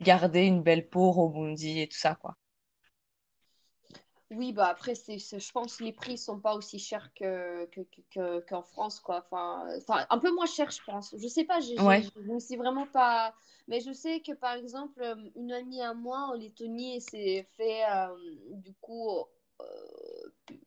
[0.00, 2.36] garder une belle peau rebondie et tout ça, quoi.
[4.30, 7.80] Oui, bah après, c'est, je pense que les prix sont pas aussi chers que, que,
[8.14, 9.24] que- qu'en France, quoi.
[9.26, 11.12] Enfin, enfin, un peu moins cher, je pense.
[11.18, 12.02] Je sais pas, Ouais.
[12.14, 13.34] je ne suis vraiment pas.
[13.66, 17.82] Mais je sais que, par exemple, euh, une amie à moi en Lettonie s'est fait,
[17.90, 18.14] euh,
[18.52, 19.08] du coup,
[19.60, 19.64] euh,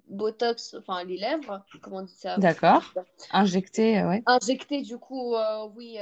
[0.10, 2.38] Botox, enfin, les lèvres, comment on dit ça?
[2.40, 2.84] D'accord.
[3.32, 4.24] Injecté, ouais.
[4.26, 5.98] Injecter, du coup, euh, oui,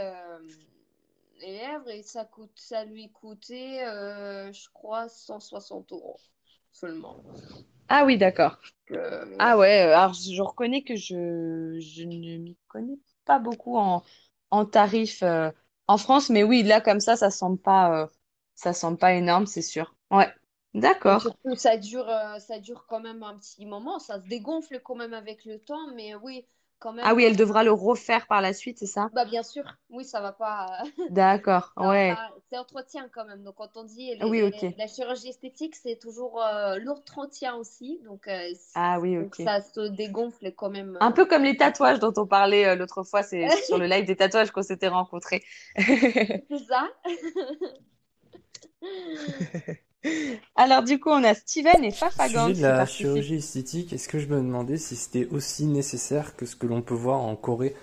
[1.42, 6.20] les lèvres, et ça coûte, ça lui coûtait, euh, je crois, 160 euros
[6.72, 7.24] seulement.
[7.88, 8.58] Ah oui, d'accord.
[8.92, 13.78] Euh, Ah ouais, euh, alors je reconnais que je, je ne m'y connais pas beaucoup
[13.78, 14.04] en,
[14.52, 15.52] en tarifs euh,
[15.88, 18.10] en France, mais oui, là, comme ça, ça semble pas,
[18.56, 19.96] ça semble pas énorme, c'est sûr.
[20.12, 20.34] Ouais,
[20.76, 21.36] d'accord.
[21.36, 22.08] surtout, ça dure,
[22.40, 24.00] ça dure quand même un petit moment.
[24.00, 26.46] Ça se dégonfle quand même avec le temps, mais oui,
[26.82, 29.10] quand Ah oui, euh, elle devra le refaire par la suite, c'est ça?
[29.14, 30.82] bah bien sûr, oui, ça va pas.
[31.12, 32.16] D'accord, Ça va ouais.
[32.16, 33.44] pas, c'est entretien quand même.
[33.44, 38.02] Donc, quand on dit Oui, la chirurgie esthétique, c'est toujours euh, l'entretien aussi.
[38.04, 39.46] Donc, euh, Ah oui, donc, ok.
[39.46, 40.98] ça se dégonfle quand même.
[41.00, 41.14] Un euh.
[41.14, 44.16] peu comme les tatouages dont on parlait euh, l'autre fois, c'est sur le live des
[44.16, 45.44] tatouages qu'on s'était rencontrés.
[45.76, 46.90] C'est ça.
[50.56, 54.08] Alors du coup, on a Steven et Au Fafa sujet de la chirurgie esthétique, est-ce
[54.08, 57.36] que je me demandais si c'était aussi nécessaire que ce que l'on peut voir en
[57.36, 57.76] Corée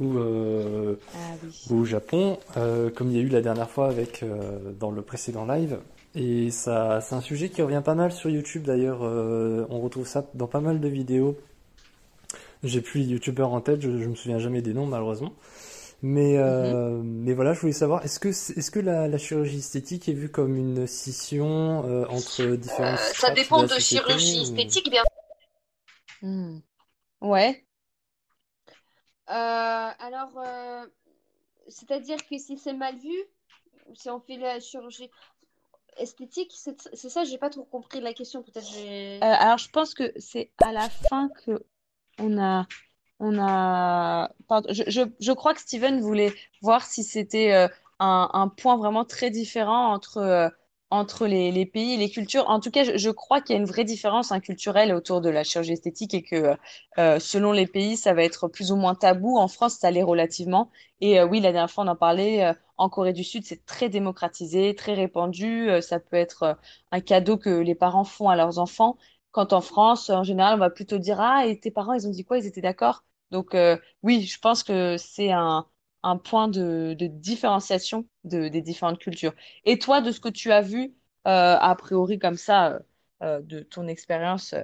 [0.00, 1.64] ou, euh, Ah oui.
[1.70, 4.90] ou au Japon, euh, comme il y a eu la dernière fois avec euh, dans
[4.90, 5.78] le précédent live.
[6.16, 9.00] Et ça, c'est un sujet qui revient pas mal sur YouTube d'ailleurs.
[9.02, 11.36] on retrouve ça dans pas mal de vidéos.
[12.62, 15.32] J'ai plus les youtubeurs en tête, je, je me souviens jamais des noms malheureusement.
[16.06, 16.42] Mais, Mhm.
[16.44, 20.06] euh, mais voilà, je voulais savoir, est-ce que, c'est- est-ce que la, la chirurgie esthétique
[20.08, 23.72] est vue comme une scission euh, entre différentes Euh, ça strates dépend de la de
[23.80, 24.42] société chirurgie ou...
[24.42, 25.02] esthétique, bien.
[26.20, 26.58] Hmm.
[27.20, 27.66] Ouais.
[29.30, 30.86] Euh, alors, euh,
[31.68, 33.14] c'est-à-dire que si c'est mal vu,
[33.94, 35.10] si on fait la chirurgie
[35.98, 38.42] esthétique, c'est c'est ça, j'ai pas trop compris la question.
[38.42, 39.18] Peut-être j'ai.
[39.18, 41.64] Euh, alors je pense que c'est à la fin que
[42.18, 42.66] on a,
[43.20, 44.30] on a.
[44.70, 49.04] Je, je, je crois que Steven voulait voir si c'était euh, un, un point vraiment
[49.04, 50.48] très différent entre, euh,
[50.90, 52.48] entre les, les pays et les cultures.
[52.48, 55.20] En tout cas, je, je crois qu'il y a une vraie différence hein, culturelle autour
[55.20, 56.56] de la chirurgie esthétique et que
[56.98, 59.38] euh, selon les pays, ça va être plus ou moins tabou.
[59.38, 60.70] En France, ça l'est relativement.
[61.00, 62.52] Et oui, la dernière fois, on en parlait.
[62.78, 65.68] en Corée du Sud, c'est très démocratisé, très répandu.
[65.82, 66.56] Ça peut être
[66.92, 68.96] un cadeau que les parents font à leurs enfants.
[69.34, 72.12] Quand en France, en général, on va plutôt dire, Ah, et tes parents, ils ont
[72.12, 72.38] dit quoi?
[72.38, 73.04] Ils étaient d'accord?
[73.32, 75.66] Donc, euh, oui, je pense que c'est un,
[76.04, 79.34] un point de, de différenciation de, des différentes cultures.
[79.66, 80.94] Et toi, de ce que tu as vu,
[81.28, 82.80] euh, a priori comme ça,
[83.22, 84.54] euh, de ton expérience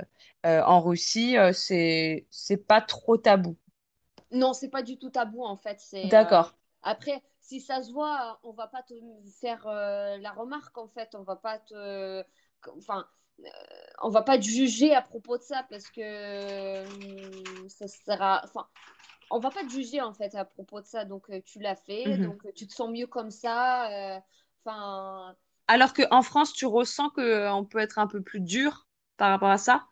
[0.45, 3.57] en Russie, c'est, c'est pas trop tabou?
[4.33, 5.81] Non, c'est pas du tout tabou en fait.
[5.81, 6.53] C'est D'accord.
[6.83, 8.95] après, si ça se voit, on va pas te
[9.41, 11.14] faire euh, la remarque en fait.
[11.14, 12.25] On va pas te,
[12.77, 13.07] enfin,
[14.03, 18.68] on va pas te juger à propos de ça parce que euh, ça sera, enfin,
[19.30, 21.05] on va pas te juger en fait à propos de ça.
[21.05, 22.20] Donc euh, tu l'as fait, Mhm.
[22.20, 24.16] donc euh, tu te sens mieux comme ça.
[24.18, 24.20] euh,
[24.66, 25.36] Enfin,
[25.68, 28.86] Alors qu'en France, tu ressens qu'on peut être un peu plus dur
[29.16, 29.86] par rapport à ça?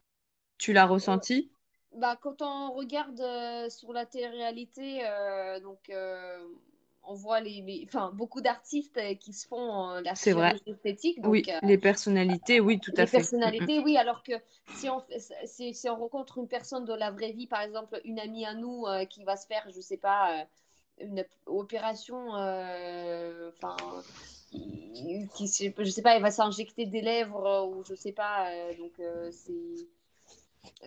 [0.59, 1.53] Tu l'as ressenti?
[1.93, 6.39] bah, quand on regarde euh, sur la télé-réalité, euh, donc euh,
[7.09, 11.21] on voit les, les- enfin, beaucoup d'artistes euh, qui se font euh, la chirurgie esthétique.
[11.25, 13.23] Oui, Donc, euh, les personnalités, oui, tout à les fait.
[13.23, 13.51] Mm, mm.
[13.51, 14.33] personnalités, oui, alors que
[14.75, 18.01] si on, fait- si, si on rencontre une personne de la vraie vie, par exemple,
[18.05, 20.47] une amie à nous euh, qui va se faire, je sais pas,
[21.01, 23.77] une opération, enfin,
[24.51, 28.49] qui, qui- je sais pas, elle va s'injecter des lèvres ou je sais pas,
[28.79, 28.93] donc
[29.33, 29.89] c'est.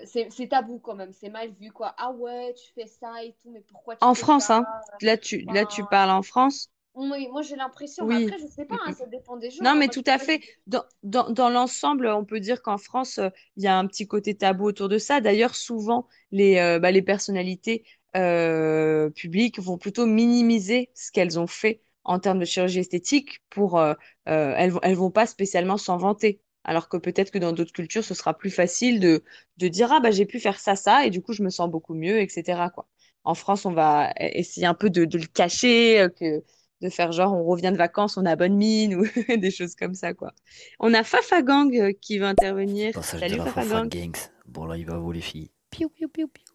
[0.05, 1.93] C'est tabou quand même, c'est mal vu quoi.
[1.97, 4.51] Ah ouais, tu fais ça et tout, mais pourquoi tu En fais France, ça?
[4.51, 4.67] hein.
[5.01, 6.69] Là, tu, là, tu parles en France.
[6.93, 8.11] oui, moi j'ai l'impression, Oui.
[8.11, 9.65] après je sais pas, hein, ça dépend des gens.
[9.65, 9.75] Non, hein.
[9.75, 10.41] mais Moi, tout à fait.
[10.67, 14.07] Dans, dans, dans l'ensemble, on peut dire qu'en France, euh, il y a un petit
[14.07, 15.21] côté tabou autour de ça.
[15.21, 17.83] D'ailleurs, souvent, les, euh, bah, les personnalités
[18.15, 23.79] euh, publiques vont plutôt minimiser ce qu'elles ont fait en termes de chirurgie esthétique pour,
[23.79, 23.93] euh,
[24.25, 26.41] elles, elles vont pas spécialement s'en vanter.
[26.63, 29.23] Alors que peut-être que dans d'autres cultures, ce sera plus facile de,
[29.57, 31.69] de dire, ah, bah, j'ai pu faire ça, ça, et du coup, je me sens
[31.69, 32.87] beaucoup mieux, etc., quoi.
[33.23, 36.43] En France, on va e- essayer un peu de, de le cacher, euh, que,
[36.81, 39.05] de faire genre, on revient de vacances, on a bonne mine, ou
[39.37, 40.33] des choses comme ça, quoi.
[40.79, 42.93] On a Fafa Gang euh, qui va intervenir.
[43.03, 43.89] Salut la Fafa Fafa Gang.
[43.89, 44.29] Gangs.
[44.45, 45.51] Bon, là, il va vous, les filles.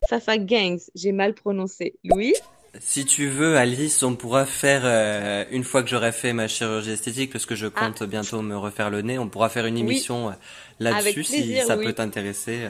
[0.09, 1.95] Fafa Gangs, j'ai mal prononcé.
[2.05, 2.35] Louis?
[2.81, 6.91] Si tu veux, Alice, on pourra faire, euh, une fois que j'aurai fait ma chirurgie
[6.91, 9.79] esthétique, parce que je Ah, compte bientôt me refaire le nez, on pourra faire une
[9.79, 10.33] émission euh,
[10.81, 12.65] là-dessus, si ça peut t'intéresser.
[12.65, 12.69] euh,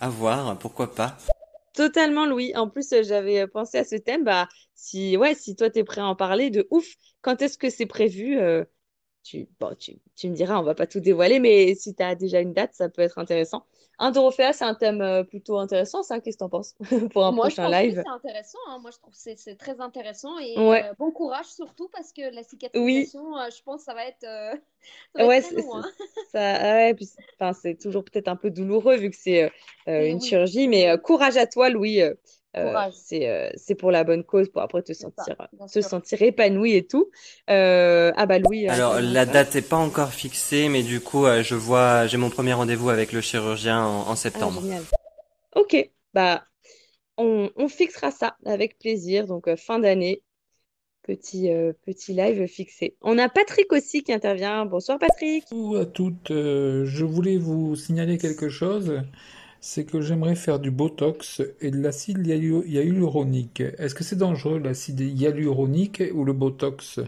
[0.00, 1.16] à voir, pourquoi pas.
[1.74, 2.52] Totalement, Louis.
[2.56, 4.24] En plus, euh, j'avais euh, pensé à ce thème.
[4.24, 6.86] Bah, si, ouais, si toi, t'es prêt à en parler, de ouf.
[7.22, 8.38] Quand est-ce que c'est prévu?
[8.38, 8.64] euh,
[9.28, 12.14] tu, bon, tu, tu me diras, on va pas tout dévoiler, mais si tu as
[12.14, 13.64] déjà une date, ça peut être intéressant.
[13.98, 16.20] Un Dorothea, c'est un thème euh, plutôt intéressant, ça.
[16.20, 16.74] Qu'est-ce que t'en penses
[17.12, 18.02] pour un Moi, je prochain pense que live?
[18.02, 18.58] c'est intéressant.
[18.68, 18.78] hein.
[18.80, 22.12] Moi, je trouve que c'est c'est très intéressant et Ouais, euh, bon courage surtout parce
[22.12, 22.42] que la
[22.74, 24.54] oui, cicatrisation, euh, je pense, que ça va être, euh,
[25.12, 25.76] ça va être ouais, très long.
[25.76, 25.92] hein.
[26.26, 29.50] ça, ouais, puis c'est enfin, c'est toujours peut-être un peu douloureux vu que c'est
[29.98, 32.00] Et une oui, chirurgie, mais courage à toi, Louis.
[32.56, 35.36] Euh, euh, c'est euh, c'est pour la bonne cause, pour après te ça, sentir,
[35.68, 35.82] sûr.
[35.82, 37.10] sentir épanoui et tout.
[37.50, 41.42] Euh, ah bah Louis, Alors, la date est pas encore fixée, mais du coup, euh,
[41.42, 44.62] je vois, j'ai mon premier rendez-vous avec le chirurgien en, en Ah, septembre.
[45.54, 46.44] Ok, bah
[47.16, 49.26] on, on fixera ça avec plaisir.
[49.26, 50.22] Donc euh, fin d'année
[51.02, 52.96] petit, euh, petit live fixé.
[53.02, 54.66] On a Patrick aussi qui intervient.
[54.66, 55.44] Bonsoir Patrick.
[55.50, 56.30] Bonjour à toutes.
[56.30, 59.02] Euh, je voulais vous signaler quelque chose.
[59.60, 63.60] C'est que j'aimerais faire du Botox et de l'acide hyaluronique.
[63.60, 67.00] Est-ce que c'est dangereux l'acide hyaluronique ou le Botox?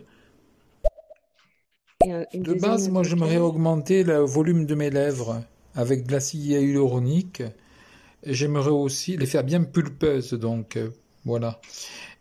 [2.05, 5.42] Une De base, moi, j'aimerais augmenter le volume de mes lèvres
[5.74, 7.42] avec de l'acide hyaluronique.
[8.24, 10.90] J'aimerais aussi les faire bien pulpeuses, donc euh,
[11.24, 11.61] voilà.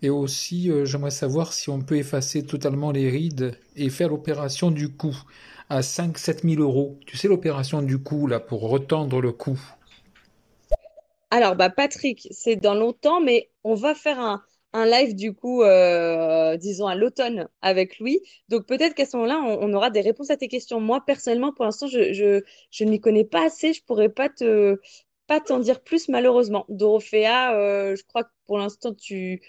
[0.02, 4.72] Et aussi, euh, j'aimerais savoir si on peut effacer totalement les rides et faire l'opération
[4.72, 5.18] du cou
[5.70, 6.98] à 5-7 000 euros.
[7.06, 9.60] Tu sais, l'opération du cou, là, pour retendre le cou.
[11.32, 15.62] Alors, bah, Patrick, c'est dans longtemps, mais on va faire un, un live du coup,
[15.64, 18.20] euh, disons à l'automne avec Louis.
[18.50, 20.80] Donc peut-être qu'à ce moment-là, on, on aura des réponses à tes questions.
[20.80, 23.74] Moi, personnellement, pour l'instant, je, je, je ne m'y connais pas assez.
[23.74, 24.80] Je pourrais pas te,
[25.28, 26.66] pas t'en dire plus, malheureusement.
[26.70, 29.42] Dorothea, euh, je crois que pour l'instant, tu,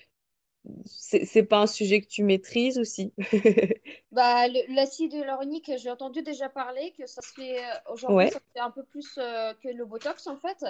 [0.86, 3.12] c'est pas un sujet que tu maîtrises aussi.
[4.12, 8.40] Bah, l'acide hyaluronique, j'ai entendu déjà parler que ça se fait euh, aujourd'hui, Ouais, ça
[8.40, 10.64] se fait un peu plus euh, que le Botox en fait.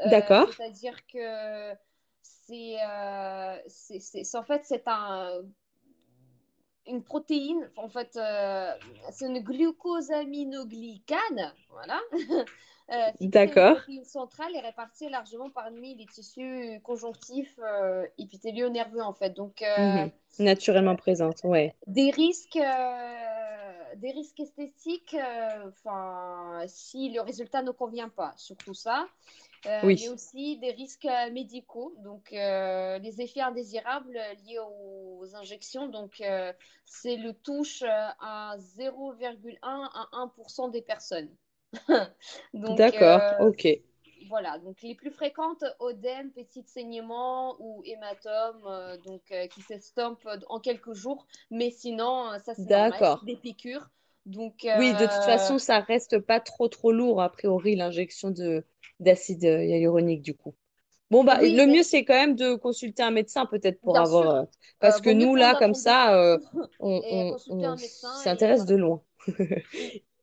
[0.00, 1.74] Euh, d'accord, c'est-à-dire que
[2.22, 5.42] c'est, euh, c'est, c'est- en fait c'est un,
[6.86, 8.18] une protéine, en fait
[9.10, 11.98] c'est une glucosaminoglycane, voilà,
[12.92, 19.14] euh, une d'accord, protéine centrale et répartie largement parmi les tissus conjonctifs euh, épithéliaux-nerveux en
[19.14, 19.30] fait.
[19.30, 20.10] Donc euh, Mhm.
[20.40, 27.70] Naturellement présente, ouais, des risques, euh, des risques esthétiques, euh, enfin, si le résultat ne
[27.72, 29.06] convient pas, surtout ça,
[29.66, 35.34] Euh, mais oui, aussi des risques euh, médicaux, donc euh, les effets indésirables liés aux
[35.34, 35.88] injections.
[35.88, 36.52] Donc, euh,
[36.84, 37.86] c'est le touche euh,
[38.20, 41.34] à 0,1 à 1% des personnes.
[42.52, 43.66] D'accord, euh, ok,
[44.28, 50.28] voilà, donc les plus fréquentes, œdème, petit saignement ou hématome, euh, donc euh, qui s'estompent
[50.48, 52.90] en quelques jours, mais sinon, euh, ça c'est
[53.22, 53.90] des piqûres.
[54.26, 58.30] Donc, Oui, de toute euh, façon, ça reste pas trop trop lourd a priori l'injection
[58.30, 58.64] de
[59.00, 60.54] d'acide euh, hyaluronique du coup.
[61.10, 64.02] Bon bah oui, le mieux c'est quand même de consulter un médecin peut-être pour bien
[64.02, 64.44] avoir euh, euh,
[64.80, 66.38] parce que nous là comme ça
[66.80, 67.32] on, et
[67.88, 69.02] s'intéresse de loin.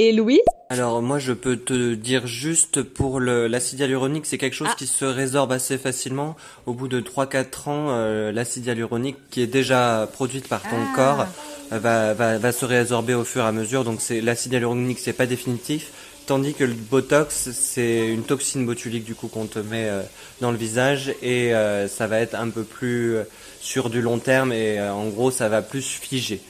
[0.00, 0.40] Et Louis?
[0.70, 4.86] Alors moi je peux te dire juste pour l'acide hyaluronique, c'est quelque chose Ah, qui
[4.86, 6.36] se résorbe assez facilement.
[6.66, 10.76] Au bout de trois quatre ans, euh, l'acide hyaluronique qui est déjà produite par ton
[10.94, 13.82] corps ah, euh, va, va, va se résorber au fur et à mesure.
[13.82, 15.90] Donc c'est l'acide hyaluronique, c'est pas définitif.
[16.26, 20.02] Tandis que le Botox, c'est une toxine botulique du coup qu'on te met euh,
[20.40, 23.16] dans le visage et euh, ça va être un peu plus
[23.60, 26.40] sur du long terme et euh, en gros ça va plus figer.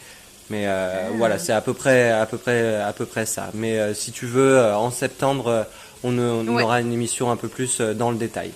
[0.51, 3.51] Mais euh, voilà, c'est à peu près, à peu près, à peu près ça.
[3.55, 5.67] Mais euh, si tu veux, euh, en septembre,
[6.03, 8.53] on, on Ouais, aura une émission un peu plus euh, dans le détail.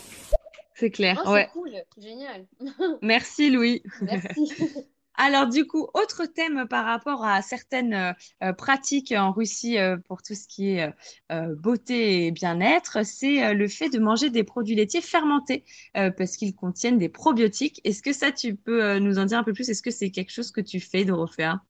[0.74, 1.20] c'est clair.
[1.30, 1.46] C'est Ouais.
[1.46, 2.46] cool, génial.
[3.02, 3.82] Merci Louis.
[4.00, 4.52] Merci.
[5.14, 10.22] Alors du coup, autre thème par rapport à certaines euh, pratiques en Russie euh, pour
[10.22, 10.90] tout ce qui est
[11.30, 15.64] euh, beauté et bien-être, c'est euh, le fait de manger des produits laitiers fermentés
[15.98, 17.80] euh, parce qu'ils contiennent des probiotiques.
[17.84, 19.68] Est-ce que ça, tu peux euh, nous en dire un peu plus?
[19.68, 21.60] Est-ce que c'est quelque chose que tu fais, Dorothea?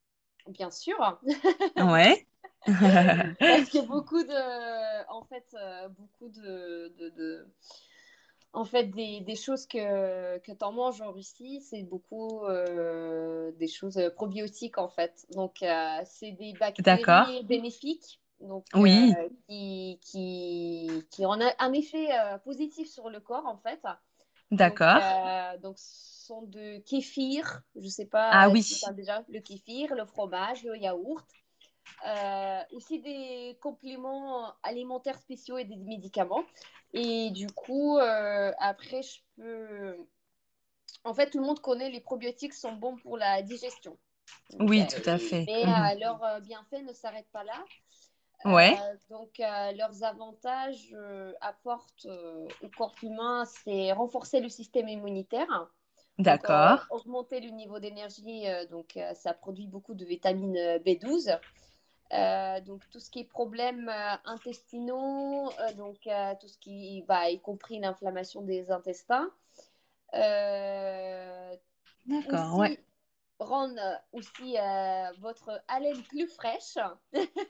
[0.49, 1.20] Bien sûr.
[1.78, 2.26] Ouais.
[2.66, 7.47] Parce que beaucoup de, en fait, euh, beaucoup de, de, de-
[8.53, 13.51] en fait, des, des choses que, que tu en manges en Russie, c'est beaucoup euh,
[13.53, 15.26] des choses euh, probiotiques, en fait.
[15.34, 19.12] Donc, euh, c'est des bactéries bénéfiques, donc, Oui.
[19.18, 22.09] euh, qui, qui, qui ont un effet
[22.45, 23.80] positif sur le corps, en fait.
[24.53, 25.03] Donc, D'accord.
[25.03, 28.65] euh, donc, ce sont de kéfir, je sais pas Ah oui.
[28.95, 31.27] déjà le kéfir, le fromage, le yaourt.
[32.07, 36.45] Euh, aussi des compléments alimentaires spéciaux et des médicaments.
[36.93, 39.97] Et du coup, euh, après, je peux...
[41.05, 43.97] En fait, tout le monde connaît les probiotiques sont bons pour la digestion.
[44.51, 45.47] Donc, Oui, euh, tout à fait.
[45.47, 47.65] mais euh, leur bienfait ne s'arrête pas là.
[48.45, 48.76] Ouais.
[48.78, 55.68] Euh, donc, euh, leurs avantages euh, apportent au corps humain, c'est renforcer le système immunitaire.
[56.18, 56.86] D'accord.
[56.90, 61.38] augmenter le niveau d'énergie, donc ça produit beaucoup de vitamine euh, B12.
[62.12, 63.90] Euh, donc tout ce qui est problèmes
[64.26, 65.97] intestinaux, donc
[66.38, 69.30] tout ce qui, bah, y compris l'inflammation des intestins.
[70.12, 72.78] D'accord, ouais.
[73.43, 76.78] Rendre euh, aussi euh, votre haleine plus fraîche.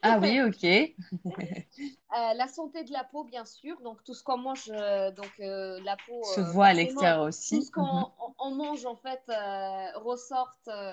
[0.03, 0.65] Ah oui, ok.
[0.65, 3.81] Euh, la santé de la peau, bien sûr.
[3.83, 7.63] Donc, tout ce qu'on mange, euh, donc la peau, Se voit à l'extérieur tout aussi.
[7.63, 8.05] ce qu'on Mhm.
[8.21, 9.23] on- on mange, en fait,
[9.97, 10.69] ressorte.
[10.69, 10.93] euh,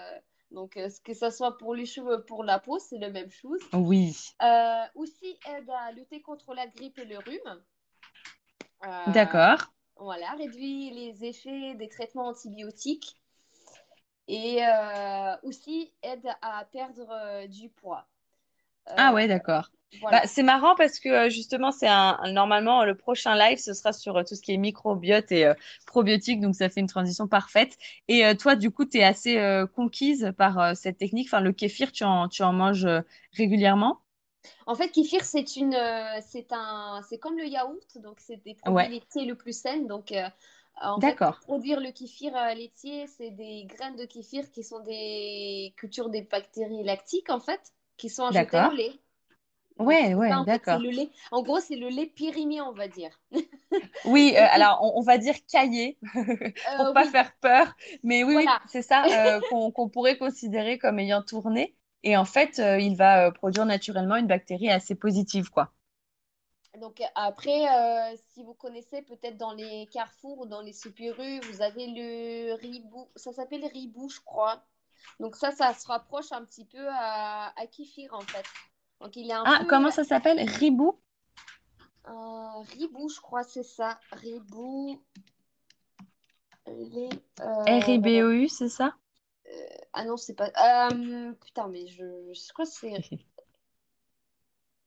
[0.51, 3.61] donc, que ce soit pour les cheveux, pour la peau, c'est la même chose.
[3.73, 4.15] Oui.
[4.95, 7.63] Aussi, aide à lutter contre la grippe et le rhume.
[9.13, 9.59] D'accord.
[9.97, 13.18] voilà, réduit les effets des traitements antibiotiques.
[14.29, 18.07] Et euh, aussi aide à perdre du poids.
[18.97, 19.71] Ah ouais, d'accord.
[19.99, 20.11] Voilà.
[20.11, 23.93] Bah, c'est marrant parce que euh, justement, c'est un, normalement le prochain live, ce sera
[23.93, 25.53] sur euh, tout ce qui est microbiote et euh,
[25.85, 27.77] probiotique, donc ça fait une transition parfaite.
[28.07, 31.27] Et euh, toi, du coup, tu es assez euh, conquise par euh, cette technique.
[31.27, 33.01] Enfin, le kéfir, tu en, tu en manges euh,
[33.33, 33.99] régulièrement?
[34.65, 38.55] En fait, kéfir, c'est une, euh, c'est un, c'est comme le yaourt, donc c'est des
[38.55, 39.81] produits Ouais, laitiers le plus sains.
[39.81, 40.27] Donc, euh,
[40.81, 44.79] en fait, pour produire le kéfir euh, laitier, c'est des graines de kéfir qui sont
[44.81, 48.93] des cultures des bactéries lactiques, en fait, qui sont ajoutées au lait.
[49.79, 50.81] Ouais, ouais, d'accord.
[51.31, 53.11] En gros, c'est le lait périmé, on va dire.
[54.05, 55.97] Oui, euh, alors on, on va dire caillé
[56.75, 60.99] pour euh, pas oui, faire peur, mais oui, c'est ça euh, qu'on pourrait considérer comme
[60.99, 61.75] ayant tourné.
[62.03, 65.73] Et en fait, il va produire naturellement une bactérie assez positive, quoi.
[66.79, 71.61] Donc après, euh, si vous connaissez peut-être dans les carrefours ou dans les superus, vous
[71.61, 74.63] avez le ribou, ça s'appelle ribou, je crois.
[75.19, 78.45] Donc ça, ça se rapproche un petit peu à, à kéfir en fait.
[79.01, 80.39] Donc il un Ah, peu comment ça s'appelle?
[80.39, 80.95] Ribou?
[82.07, 83.99] euh, ribou, je crois, c'est ça.
[84.11, 84.99] Ribou,
[86.67, 87.09] les,
[87.41, 88.95] euh, R-I-B-O-U, c'est ça?
[89.93, 90.49] ah non, c'est pas.
[91.41, 92.93] putain, mais je, je crois que c'est.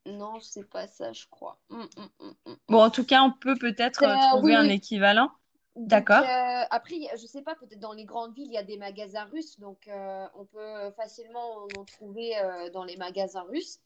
[0.07, 1.59] Non, c'est pas ça, je crois.
[1.71, 2.09] Hum, hum,
[2.47, 4.69] hum, Bon, en tout cas, on peut peut-être euh, euh, trouver oui, un oui.
[4.69, 5.33] équivalent.
[5.77, 6.25] D'accord.
[6.25, 9.25] euh, après, je sais pas, peut-être dans les grandes villes, il y a des magasins
[9.25, 12.33] russes, donc euh, on peut facilement en trouver
[12.73, 13.81] dans les magasins russes.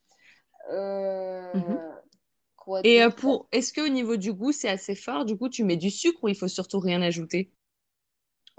[1.55, 1.83] Mhm.
[2.57, 5.27] quoi Et pour, est-ce qu'au niveau du goût, c'est assez fort?
[5.27, 7.53] Du coup, tu mets du sucre ou il faut surtout rien ajouter?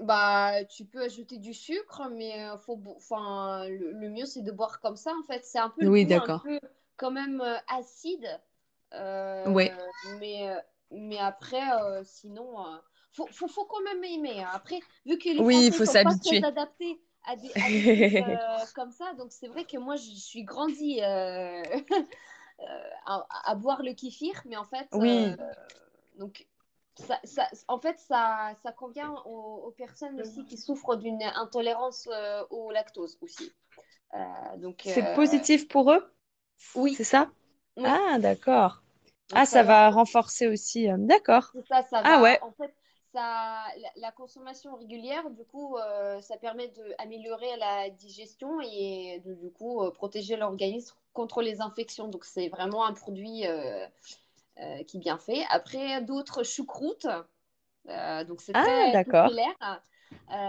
[0.00, 4.80] Bah, tu peux ajouter du sucre, mais faut, enfin, le, le mieux, c'est de boire
[4.80, 5.44] comme ça, en fait.
[5.44, 6.52] C'est un peu le Oui, d'accord.
[6.98, 8.28] Quand même euh, acide,
[9.44, 9.72] Ouais.
[9.72, 9.86] euh,
[10.20, 10.60] mais, euh,
[10.92, 11.60] mais après,
[12.04, 12.56] sinon,
[13.12, 14.42] faut, faut, faut quand même aimer.
[14.42, 14.50] hein.
[14.54, 18.08] Après, vu que les Oui, faut sont pas très adaptés à des, à des trucs
[18.74, 21.62] comme ça, donc c'est vrai que moi, je suis grandie euh,
[23.06, 25.36] à, à boire le kéfir, mais en fait, euh, Oui.
[26.18, 26.46] donc
[26.96, 32.08] ça, ça- en fait, ça, ça convient aux, aux personnes aussi qui souffrent d'une intolérance
[32.12, 33.54] euh, au lactose aussi.
[34.58, 36.12] Donc, C'est positif pour eux?
[36.74, 37.30] Oui, C'est ça?
[37.76, 38.02] oui.
[38.02, 38.82] Ah, d'accord.
[39.32, 40.90] Ah, ça ça va, va renforcer aussi.
[40.90, 41.54] euh, D'accord.
[41.54, 42.22] c'est ça, ça Ah va.
[42.22, 42.40] ouais.
[42.40, 42.74] En fait,
[43.12, 49.34] ça, la, la consommation régulière, du coup, euh, ça permet d'améliorer la digestion et de,
[49.34, 52.08] du coup, euh, protéger l'organisme contre les infections.
[52.08, 53.86] Donc, c'est vraiment un produit euh,
[54.86, 55.44] qui est bien fait.
[55.50, 57.06] Après, d'autres choucroutes.
[58.26, 59.82] Donc, c'est Ah, très populaire.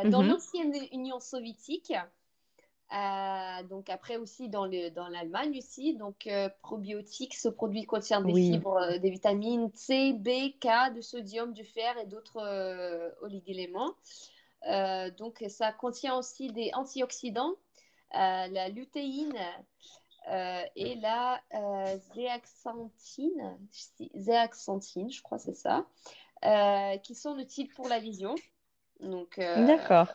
[0.08, 0.24] Dans Mhm.
[0.24, 1.94] l'ancienne Union soviétique,
[2.92, 8.22] euh, donc après aussi dans le, dans l'Allemagne aussi, donc euh, probiotiques, ce produit contient
[8.22, 8.52] des Oui.
[8.52, 13.94] fibres, euh, des vitamines C, B, K, du sodium, du fer et d'autres euh, oligoéléments.
[15.18, 17.54] Donc ça contient aussi des antioxydants,
[18.12, 19.38] la lutéine
[20.76, 21.42] et la
[22.14, 23.58] zéaxanthine,
[24.16, 25.86] zéaxanthine, je crois c'est ça,
[27.04, 28.36] qui sont utiles pour la vision.
[29.00, 30.08] Donc D'accord.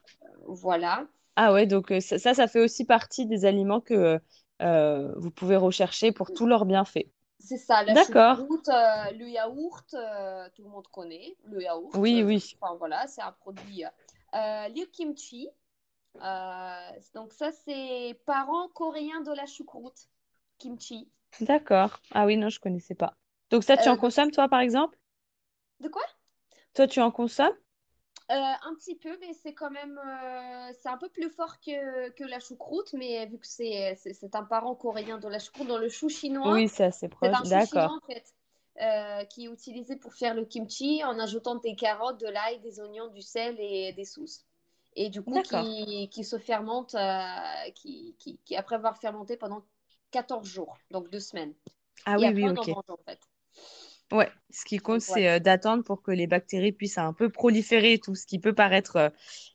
[0.46, 1.06] voilà.
[1.36, 4.20] Ah ouais, donc euh, ça, ça, ça fait aussi partie des aliments que
[4.62, 7.06] euh, vous pouvez rechercher pour tous leurs bienfaits.
[7.38, 8.46] C'est ça, la D'accord.
[8.46, 12.00] choucroute, euh, le yaourt, euh, tout le monde connaît le yaourt.
[12.00, 12.58] Oui, euh, oui.
[12.60, 13.84] enfin voilà, c'est un produit.
[13.84, 13.88] Euh,
[14.68, 15.48] le kimchi,
[16.22, 20.08] euh, donc ça c'est parent coréen de la choucroute,
[20.58, 21.10] kimchi.
[21.40, 22.02] D'accord.
[22.10, 23.16] Ah oui, non, je connaissais pas.
[23.50, 24.98] Donc ça, tu Euh, en consommes, toi, par exemple?
[25.80, 26.02] de quoi?
[26.74, 27.56] Toi, tu en consommes?
[28.30, 32.08] Euh, un petit peu, mais c'est quand même, euh, c'est un peu plus fort que,
[32.10, 35.68] que la choucroute, mais vu que c'est c'est c'est un parent coréen de la choucroute,
[35.68, 37.34] dans le chou chinois, Oui, c'est assez c'est proche.
[37.34, 38.34] un chou chinois en fait,
[38.82, 42.80] euh, qui est utilisé pour faire le kimchi en ajoutant des carottes, de l'ail, des
[42.80, 44.44] oignons, du sel et des sauces.
[44.96, 46.96] Et du coup, qui, qui se fermente,
[47.74, 49.64] qui, qui, qui après avoir fermenté pendant
[50.12, 51.54] 14 jours, donc deux semaines.
[52.06, 52.70] Ah Et oui, après, oui, on en ok.
[52.70, 53.20] mange en fait.
[54.14, 57.94] Ouais, ce qui compte, c'est euh, d'attendre pour que les bactéries puissent un peu proliférer
[57.94, 59.08] et tout, ce qui peut paraître euh,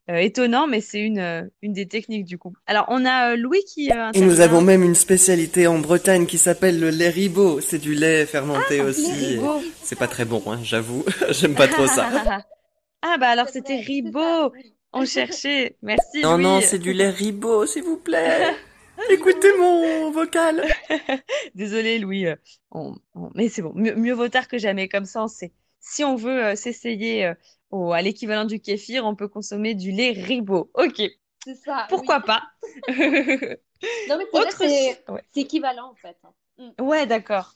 [0.10, 2.54] euh, étonnant, mais c'est une, une des techniques du coup.
[2.68, 6.26] Alors, on a euh, Louis qui euh, Et nous avons même une spécialité en Bretagne
[6.26, 7.62] qui s'appelle le lait ribot.
[7.62, 9.40] C'est du lait fermenté Ah, aussi.
[9.82, 11.06] C'est pas très bon, hein, j'avoue.
[11.30, 12.10] J'aime pas trop ça.
[13.02, 14.52] Ah bah alors c'était ribot.
[14.92, 15.78] On cherchait.
[15.82, 18.56] Merci Non, non, c'est du lait ribot, s'il vous plaît.
[19.10, 20.64] Écoutez mon vocal.
[21.56, 22.26] Désolé Louis.
[22.28, 22.36] euh,
[22.72, 23.72] on- on- Mais c'est bon.
[23.76, 24.88] Mieux, mieux vaut tard que jamais.
[24.90, 25.54] Comme ça, on sait.
[25.80, 27.34] Si on veut euh, s'essayer euh,
[27.72, 30.70] au- à l'équivalent du kéfir, on peut consommer du lait ribot.
[30.74, 31.02] Ok.
[31.46, 31.86] C'est ça, oui.
[31.90, 32.44] Pourquoi pas?
[34.10, 34.58] Non, mais c'est Autre...
[34.58, 35.24] c'est Ouais.
[35.32, 36.18] c'est équivalent en fait.
[36.58, 36.82] Mm.
[36.84, 37.56] Ouais, d'accord.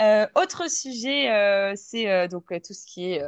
[0.00, 3.22] Euh, autre sujet, euh, c'est euh, donc tout ce qui est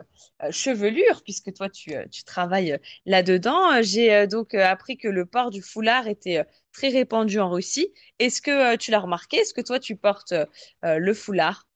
[0.51, 3.83] chevelure, puisque toi, tu, tu travailles là-dedans.
[3.83, 7.93] J'ai donc appris que le port du foulard était très répandu en Russie.
[8.19, 9.39] Est-ce que tu l'as remarqué?
[9.39, 10.35] Est-ce que toi, tu portes
[10.83, 11.67] le foulard?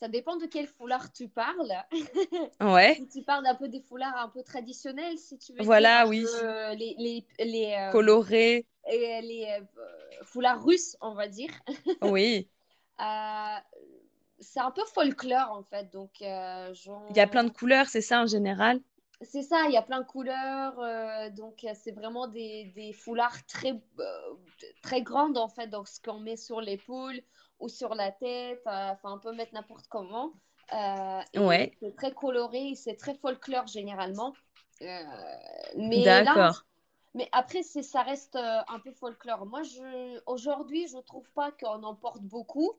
[0.00, 1.72] Ça dépend de quel foulard tu parles.
[2.60, 6.06] Ouais, Si tu parles un peu des foulards un peu traditionnels, si tu veux voilà,
[6.06, 6.24] oui.
[6.42, 11.50] euh, les, les, les, euh, Coloré, et les euh, foulards russes, on va dire.
[12.02, 12.48] oui.
[13.00, 13.58] Euh,
[14.40, 16.72] c'est un peu folklore en fait, donc euh,
[17.10, 18.80] Il y a plein de couleurs, c'est ça en général?
[19.22, 23.44] c'est ça, il y a plein de couleurs, euh, donc c'est vraiment des, des foulards
[23.46, 24.34] très, euh,
[24.82, 27.20] très grandes en fait, donc ce qu'on met sur l'épaule
[27.60, 30.32] ou sur la tête, euh, enfin on peut mettre n'importe comment,
[31.36, 34.34] Ouais, c'est très coloré, c'est très folklore généralement.
[35.76, 36.64] Mais d'accord,
[37.14, 39.46] mais après, ça reste un peu folklore.
[39.46, 42.72] Moi, je, aujourd'hui, je trouve pas qu'on en porte beaucoup,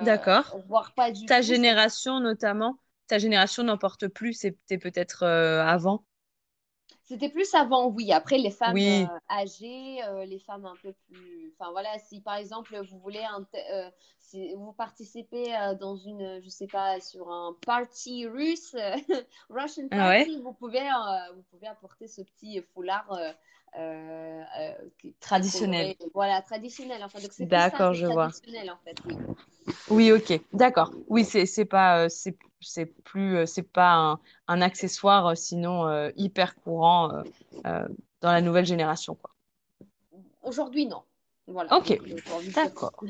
[0.00, 0.58] d'accord.
[0.66, 1.42] voire pas du Ta tout.
[1.42, 6.04] Génération notamment, ta génération n'en porte plus, c'était peut-être euh, avant?
[7.02, 8.12] C'était plus avant, oui.
[8.12, 11.52] Après, les femmes Oui, euh, âgées, euh, les femmes un peu plus.
[11.58, 16.40] Enfin, voilà, si par exemple, vous voulez un euh, si vous participez euh, dans une,
[16.42, 18.96] je sais pas, sur un party russe, euh,
[19.50, 23.06] Russian ah ouais, party, vous pouvez, euh, vous pouvez apporter ce petit foulard
[23.78, 24.72] euh, euh,
[25.20, 25.94] traditionnel.
[26.14, 27.20] Voilà, traditionnel, enfin.
[27.20, 28.28] Donc, c'est D'accord, je vois.
[28.28, 29.16] traditionnel, en fait, oui.
[29.90, 30.92] Oui, ok, d'accord.
[31.08, 35.34] Oui, c'est c'est pas euh, c'est c'est plus euh, c'est pas un, un accessoire euh,
[35.34, 37.10] sinon euh, hyper courant
[37.64, 39.30] dans la nouvelle génération quoi.
[40.42, 41.02] Aujourd'hui, non.
[41.46, 42.92] Voilà, Ok, donc d'accord.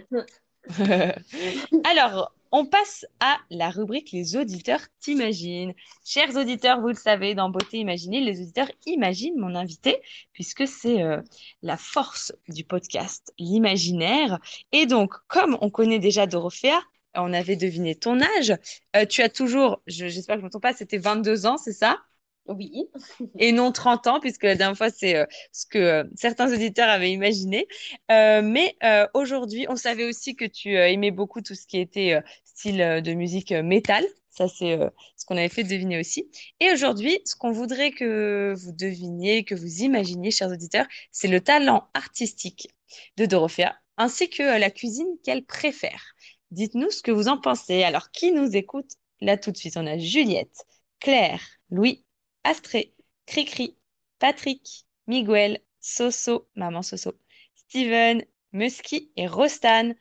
[1.85, 5.75] Alors, on passe à la rubrique Les auditeurs t'imaginent.
[6.05, 10.01] Chers auditeurs, vous le savez, dans Beauté Imaginée, les auditeurs imaginent mon invité,
[10.33, 11.21] puisque c'est euh,
[11.63, 14.39] la force du podcast, l'imaginaire.
[14.71, 16.81] Et donc, comme on connaît déjà Dorothea,
[17.17, 18.55] on avait deviné ton âge.
[18.95, 21.57] Euh, tu as toujours, je- j'espère que je ne me trompe pas, c'était 22 ans,
[21.57, 21.99] c'est ça?
[22.47, 22.91] Oui.
[23.39, 26.89] et non 30 ans, puisque la dernière fois, c'est euh, ce que euh, certains auditeurs
[26.91, 27.67] avaient imaginé.
[28.11, 28.77] Euh, mais
[29.15, 32.21] aujourd'hui, on savait aussi que tu aimais beaucoup tout ce qui était
[32.55, 34.05] style euh, de musique euh, métal.
[34.31, 36.31] Ça, c'est euh, ce qu'on avait fait deviner aussi.
[36.61, 41.41] Et aujourd'hui, ce qu'on voudrait que vous deviniez, que vous imaginiez, chers auditeurs, c'est le
[41.41, 42.69] talent artistique
[43.17, 46.03] de Dorothea, ainsi que la cuisine qu'elle préfère.
[46.51, 47.83] Dites-nous ce que vous en pensez.
[47.83, 48.91] Alors, qui nous écoute?
[49.21, 49.77] Là tout de suite?
[49.77, 50.65] On a Juliette,
[51.01, 51.41] Claire,
[51.71, 52.05] Louis,
[52.43, 52.95] Astrée,
[53.27, 53.77] Cricri,
[54.19, 57.13] Patrick, Miguel, Soso, maman Soso,
[57.55, 59.95] Steven, Musky et Rostan.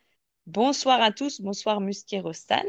[0.45, 2.63] Bonsoir à tous, bonsoir Musky et Rostan.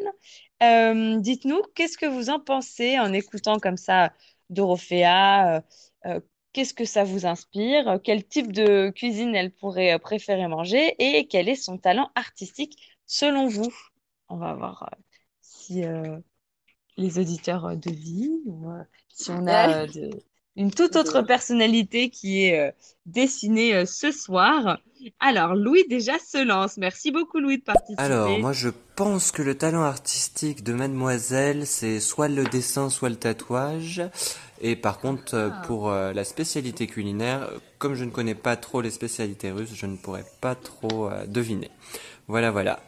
[0.62, 4.12] Euh, dites-nous, qu'est-ce que vous en pensez en écoutant comme ça
[4.50, 5.56] Dorothea?
[5.56, 5.60] euh,
[6.06, 6.20] euh,
[6.52, 7.98] qu'est-ce que ça vous inspire?
[8.04, 10.94] Quel type de cuisine elle pourrait préférer manger?
[11.00, 13.72] Et quel est son talent artistique selon vous?
[14.28, 14.96] On va voir euh,
[15.40, 15.82] si
[16.96, 18.68] les auditeurs devinent ou
[19.08, 20.10] si on a de-
[20.56, 22.72] une toute autre personnalité qui est euh,
[23.06, 24.78] dessinée euh, ce soir.
[25.20, 26.76] Alors, Louis déjà se lance.
[26.76, 27.64] Merci beaucoup, Louis, de
[27.96, 28.38] Alors, participer.
[28.38, 33.16] moi je pense que le talent artistique de Mademoiselle, c'est soit le dessin, soit le
[33.16, 34.02] tatouage.
[34.60, 35.62] Et par contre, euh, Ah.
[35.62, 39.86] pour euh, la spécialité culinaire, comme je ne connais pas trop les spécialités russes, je
[39.86, 41.70] ne pourrais pas trop euh, deviner.
[42.28, 42.80] Voilà, voilà.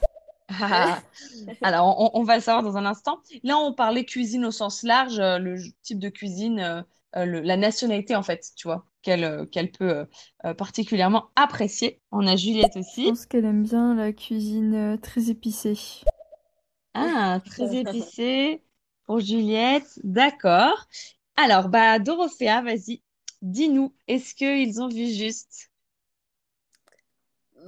[0.49, 1.03] Ah.
[1.63, 3.21] Alors, on, on va le savoir dans un instant.
[3.43, 6.85] Là, on parlait cuisine au sens large, le type de cuisine,
[7.15, 10.05] le- la nationalité, en fait, tu vois, qu'elle euh, qu'elle peut euh,
[10.45, 12.01] euh, particulièrement apprécier.
[12.13, 13.11] On a Juliette Je aussi.
[13.11, 15.79] pense qu'elle aime bien la cuisine euh, très épicée.
[16.95, 18.63] Ah, très épicé
[19.05, 20.01] pour Juliette.
[20.05, 20.87] D'accord.
[21.37, 23.03] Alors, bah, Dorothea, vas-y,
[23.43, 25.71] dis-nous, est-ce qu'ils ont vu juste?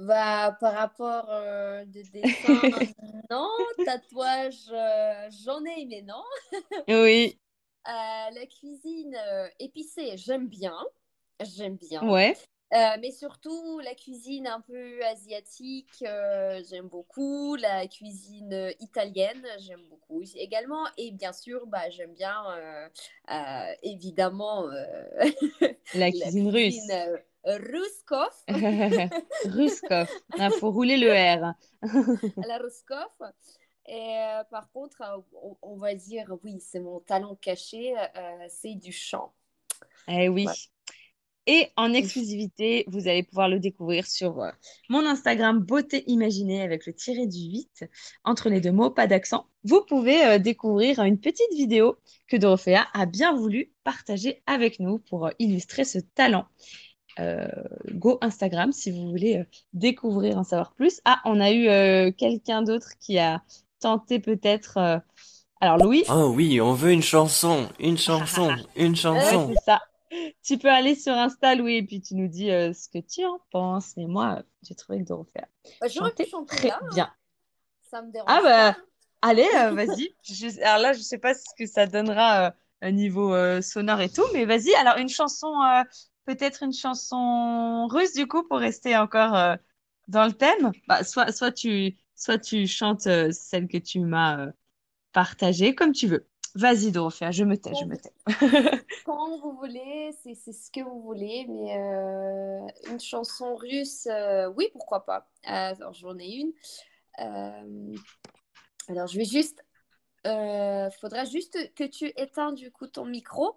[0.07, 2.63] Bah, par rapport euh, de dessin,
[3.29, 3.49] non.
[3.83, 6.23] Tatouage, euh, j'en ai, mais non.
[6.87, 7.48] Oui, Euh,
[7.85, 10.75] la cuisine euh, épicée, j'aime bien.
[11.41, 12.01] J'aime bien.
[12.01, 12.35] ouais,
[12.73, 17.55] Euh, mais surtout, la cuisine un peu asiatique, euh, j'aime beaucoup.
[17.55, 20.85] La cuisine euh, italienne, j'aime beaucoup aussi également.
[20.97, 22.89] Et bien sûr, bah, j'aime bien, euh,
[23.31, 25.05] euh, évidemment, euh,
[25.93, 26.89] la la cuisine russe.
[26.89, 28.33] cuisine euh, Ruskov,
[29.43, 30.07] Ruskov.
[30.37, 31.53] Il faut rouler le R.
[32.43, 33.33] la Ruskov.
[33.89, 38.47] Et euh, par contre, euh, on, on va dire, oui, c'est mon talent caché, euh,
[38.47, 39.33] c'est du chant.
[40.07, 40.45] Eh oui.
[40.45, 40.53] Ouais.
[41.51, 44.51] Et en exclusivité, vous allez pouvoir le découvrir sur euh,
[44.87, 47.85] mon Instagram Beauté Imaginée avec le tiré du 8
[48.23, 49.47] entre les deux mots, pas d'accent.
[49.63, 54.99] Vous pouvez euh, découvrir une petite vidéo que Dorothea a bien voulu partager avec nous
[54.99, 56.45] pour euh, illustrer ce talent.
[57.95, 61.01] go Instagram si vous voulez découvrir, en savoir plus.
[61.03, 63.41] Ah, on a eu quelqu'un d'autre qui a
[63.79, 64.77] tenté peut-être.
[64.77, 64.99] euh,
[65.61, 69.45] Alors, Louis, Oh oui, on veut une chanson, une chanson, une ouais, chanson.
[69.45, 69.81] c'est ça.
[70.43, 73.25] Tu peux aller sur Insta, Louis, et puis tu nous dis euh, ce que tu
[73.25, 73.95] en penses.
[73.97, 75.47] Mais moi, euh, j'ai trouvé que Dorothea
[75.81, 76.89] Bah, J'aurais pu chantait chanter très là, hein.
[76.91, 77.13] bien.
[77.83, 78.73] Ça me dérange Ah pas.
[78.73, 78.77] bah,
[79.21, 80.15] allez, euh, vas-y.
[80.23, 82.47] Je- alors là, je sais pas ce que ça donnera
[82.83, 84.73] euh, au niveau euh, sonore et tout, mais vas-y.
[84.75, 85.83] Alors, une chanson, euh,
[86.25, 89.55] peut-être une chanson russe, du coup, pour rester encore euh,
[90.07, 90.71] dans le thème.
[90.87, 94.51] Bah, soit, soit tu, soit tu chantes euh, celle que tu m'as euh,
[95.13, 96.27] partagée, comme tu veux.
[96.55, 98.11] Vas-y, Dorothea, je me tais, je me tais.
[99.05, 104.07] quand vous voulez, c'est ce que vous voulez, mais euh, une chanson russe,
[104.55, 105.29] oui, pourquoi pas.
[105.43, 106.51] Alors, j'en ai une.
[108.87, 109.63] Alors, je vais juste.
[110.27, 113.55] Euh, faudra juste que tu éteins du coup ton micro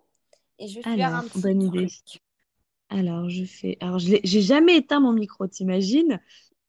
[0.60, 1.88] et je vais faire un petit bonne idée.
[1.88, 2.22] truc.
[2.88, 3.78] Alors, je fais.
[3.80, 6.20] Alors, j'ai jamais éteint mon micro, t'imagines?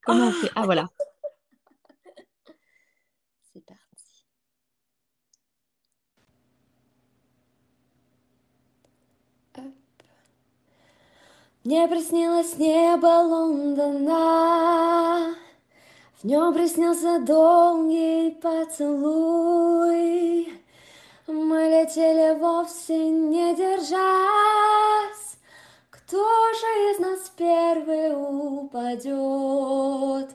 [0.01, 0.49] Comment on fait?
[0.55, 0.89] Ah, voilà.
[11.63, 15.33] Мне приснилось небо Лондона,
[16.21, 19.01] В нем приснился долгий поцелуй.
[21.25, 25.37] Мы летели вовсе не держась,
[25.89, 30.31] Кто же из нас первый упадет?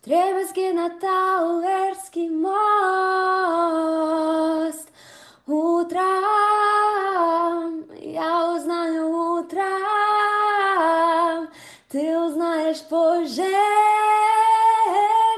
[0.00, 2.52] Вдребезги на Тауэрский мост.
[5.46, 6.02] Утром
[8.00, 9.62] я узнаю утром,
[11.88, 13.42] ты узнаешь позже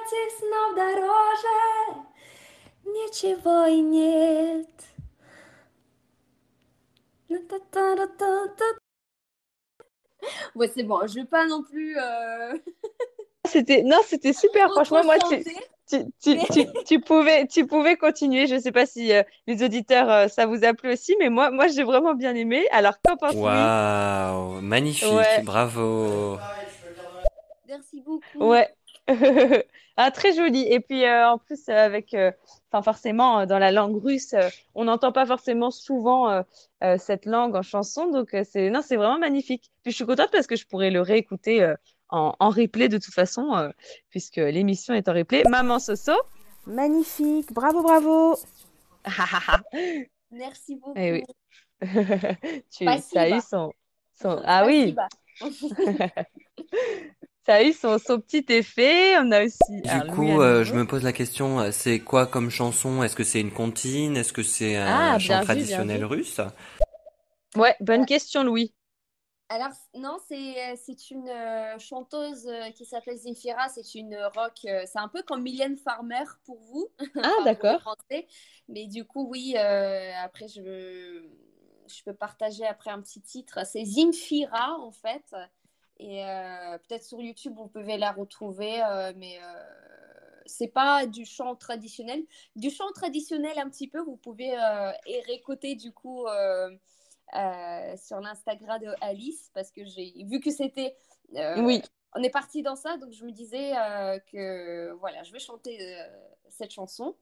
[0.04, 2.04] этих снов дороже.
[2.84, 4.68] Ничего и нет.
[10.54, 11.98] Ouais, c'est bon, je vais pas non plus.
[11.98, 12.56] euh,
[13.46, 14.70] C'était non, c'était super.
[14.70, 15.56] Franchement, moi, tu, chanter.
[16.22, 18.46] Tu, tu, tu, tu pouvais, tu pouvais continuer.
[18.46, 21.50] Je sais pas si euh, les auditeurs, euh, ça vous a plu aussi, mais moi,
[21.50, 22.66] moi, j'ai vraiment bien aimé.
[22.70, 23.42] Alors, qu'en pense Louis?
[23.42, 26.38] Waouh, magnifique, Ouais, bravo.
[27.68, 28.44] Merci beaucoup.
[28.50, 28.68] ouais.
[29.96, 30.66] Ah, très joli.
[30.68, 32.32] Et puis, euh, en plus, euh, avec, euh,
[32.72, 36.42] enfin, forcément, dans la langue russe, euh, on n'entend pas forcément souvent euh,
[36.82, 38.10] euh, cette langue en chanson.
[38.10, 39.70] Donc, euh, c'est, non, c'est vraiment magnifique.
[39.84, 41.76] Puis, je suis contente parce que je pourrais le réécouter euh,
[42.14, 43.70] en, replay de toute façon, euh,
[44.10, 45.42] puisque l'émission est en replay.
[45.48, 46.12] Maman Soso.
[46.66, 48.38] Magnifique, bravo, bravo.
[50.30, 50.94] Merci beaucoup.
[50.96, 51.24] Eh oui.
[52.70, 53.72] tu as eu son,
[54.20, 54.40] son...
[54.44, 54.94] Ah oui.
[57.44, 59.18] ça a eu son, son, petit effet.
[59.18, 59.82] On a aussi.
[59.82, 63.02] Du coup, euh, je me pose la question euh, c'est quoi comme chanson?
[63.02, 64.16] Est-ce que c'est une comptine?
[64.16, 66.40] Est-ce que c'est un ah, chant traditionnel russe?
[67.56, 68.72] Ouais, bonne question, Louis.
[69.54, 73.68] Alors, non, c'est euh, une euh, chanteuse euh, qui s'appelle Zemfira.
[73.68, 74.58] C'est une rock.
[74.62, 76.88] c'est un peu comme Mylène Farmer pour vous,
[77.22, 77.94] Ah, d'accord.
[78.68, 81.22] Mais du coup, oui, après, je,
[81.86, 83.60] je peux partager après un petit titre.
[83.64, 85.36] C'est Zemfira, en fait.
[85.98, 88.82] Et euh, peut-être sur YouTube, vous pouvez la retrouver.
[88.82, 89.62] euh, mais euh,
[90.46, 92.24] c'est pas du chant traditionnel.
[92.56, 94.52] Du chant traditionnel, un petit peu, vous pouvez
[95.06, 96.26] et réécouter du coup.
[97.34, 100.94] Euh, sur l'Instagram de Alice parce que j'ai vu que c'était
[101.36, 101.82] euh, Oui.
[102.14, 105.78] on est parti dans ça donc je me disais euh, que voilà je vais chanter
[106.48, 107.16] cette chanson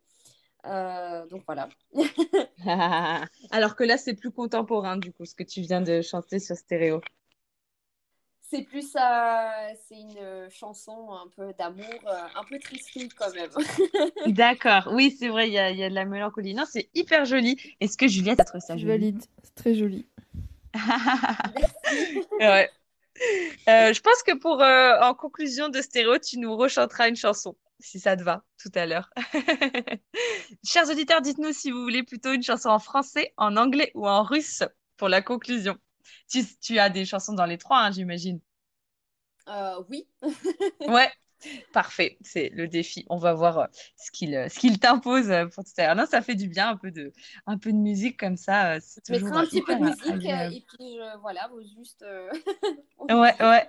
[0.65, 1.69] donc voilà
[3.51, 6.57] Alors que là, c'est plus contemporain, du coup, ce que tu viens de chanter sur
[6.57, 7.01] stéréo.
[8.53, 13.51] C'est plus euh, c'est une chanson un peu d'amour euh, un peu tristouille quand même
[14.27, 14.91] D'accord.
[14.93, 16.53] Oui, c'est vrai, il y a, il y a de la mélancolie.
[16.55, 17.57] Non, c'est hyper joli.
[17.81, 18.93] Est-ce que Juliette a trouvé ça Je joli?
[18.93, 19.23] valide.
[19.43, 20.07] C'est très joli.
[22.41, 22.71] Ouais.
[23.69, 27.57] Euh, je pense que pour, euh, en conclusion de stéréo, tu nous rechanteras une chanson,
[27.79, 29.11] si ça te va, tout à l'heure.
[30.65, 34.23] Chers auditeurs, dites-nous si vous voulez plutôt une chanson en français, en anglais ou en
[34.23, 34.63] russe
[34.97, 35.77] pour la conclusion.
[36.31, 38.41] Tu, tu as des chansons dans les trois, hein, j'imagine.
[39.49, 40.07] Euh, oui
[40.89, 41.11] Ouais,
[41.73, 42.19] parfait.
[42.23, 43.05] C'est le défi.
[43.11, 43.67] On va voir euh,
[43.97, 45.97] ce qu'il euh, ce qu'il t'impose euh, pour tout à l'heure.
[45.97, 47.13] Non, ça fait du bien, un peu de,
[47.47, 48.75] un peu de musique comme ça.
[48.75, 50.55] euh, je mettrai un euh, petit peu de euh, musique euh, agréable.
[50.55, 52.31] et puis je- voilà juste euh,
[53.11, 53.69] Ouais, ouais.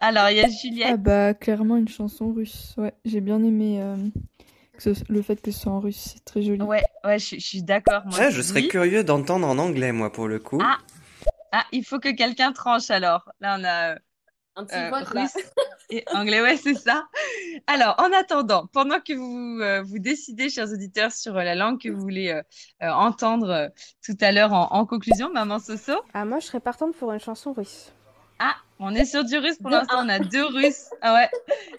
[0.00, 1.00] Alors, il y a Ah Juliette.
[1.00, 2.74] bah clairement une chanson russe.
[2.76, 3.96] Ouais, j'ai bien aimé euh,
[4.76, 6.14] que ce- le fait que ce soit en russe.
[6.14, 6.60] C'est très joli.
[6.62, 10.26] Ouais, ouais, je, je suis d'accord, Ouais, je serais curieux d'entendre en anglais, moi, pour
[10.26, 10.58] le coup.
[10.60, 10.78] Ah,
[11.52, 13.30] ah, il faut que quelqu'un tranche alors.
[13.40, 13.98] Là, on a euh,
[14.56, 15.36] un petit euh, vote là russe
[15.90, 17.06] et anglais, ouais, c'est ça.
[17.66, 21.80] Alors, en attendant, pendant que vous euh, vous décidez, chers auditeurs, sur euh, la langue
[21.80, 22.42] que vous voulez euh,
[22.82, 23.68] euh, entendre euh,
[24.04, 25.94] tout à l'heure en, en conclusion, Maman Soso?
[26.14, 27.92] Ah, moi, je serais partante pour une chanson russe.
[28.38, 30.04] Ah, on est sur du russe pour l'instant.
[30.04, 30.88] On a deux russes.
[31.00, 31.30] Ah ouais,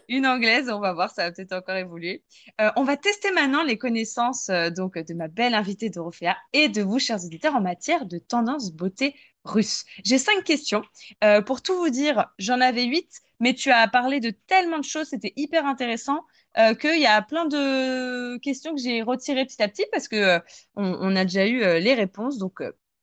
[0.08, 0.70] une anglaise.
[0.70, 2.24] On va voir, ça va peut-être encore évoluer.
[2.62, 6.70] Euh, on va tester maintenant les connaissances euh, donc de ma belle invitée Dorothea et
[6.70, 9.14] de vous, chers auditeurs, en matière de tendance beauté
[9.44, 9.86] russe.
[10.04, 10.84] J'ai cinq questions.
[11.24, 14.86] Euh, pour tout vous dire, j'en avais huit, mais tu as parlé de tellement de
[14.86, 16.22] choses, c'était hyper intéressant.
[16.58, 20.16] Euh, qu'il y a plein de questions que j'ai retirées petit à petit parce que
[20.16, 20.40] euh,
[20.76, 22.38] on, a déjà eu euh, les réponses.
[22.38, 22.62] Donc,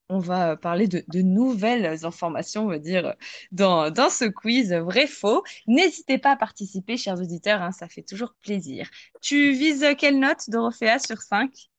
[0.08, 3.14] on va parler de, de nouvelles informations, on va dire,
[3.50, 5.42] dans, dans ce quiz vrai-faux.
[5.66, 8.88] N'hésitez pas à participer, chers auditeurs, hein, ça fait toujours plaisir.
[9.20, 11.69] Tu vises quelle note, Dorothea, sur 5?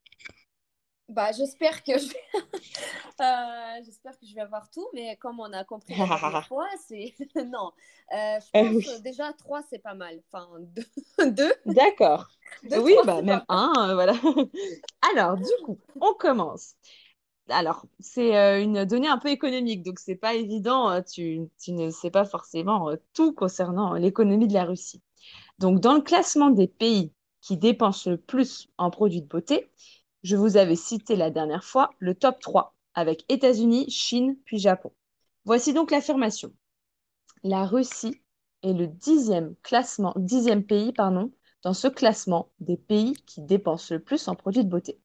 [1.11, 2.19] Bah, j'espère que je vais...
[3.21, 6.67] Euh, j'espère que je vais avoir tout, mais comme on a compris la dernière fois,
[6.87, 7.13] c'est...
[7.45, 7.71] non.
[8.13, 8.83] Euh, je Euh, pense oui.
[8.83, 10.21] que déjà, trois, c'est pas mal.
[10.31, 10.49] Enfin,
[11.31, 11.53] deux.
[11.65, 12.27] D'accord.
[12.75, 14.13] Oui, trois, bah même un, voilà.
[15.15, 16.75] Alors, du coup, on commence.
[17.49, 20.89] Alors, c'est une donnée un peu économique, donc c'est pas évident.
[20.91, 25.01] euh, Tu, tu ne sais pas forcément tout concernant l'économie de la Russie.
[25.59, 29.71] Donc, dans le classement des pays qui dépensent le plus en produits de beauté,
[30.23, 34.91] je vous avais cité la dernière fois le top 3 avec États-Unis, Chine, puis Japon.
[35.45, 36.53] Voici donc l'affirmation.
[37.43, 38.21] La Russie
[38.63, 41.31] est le dixième classement, dixième pays, pardon,
[41.63, 44.99] dans ce classement des pays qui dépensent le plus en produits de beauté.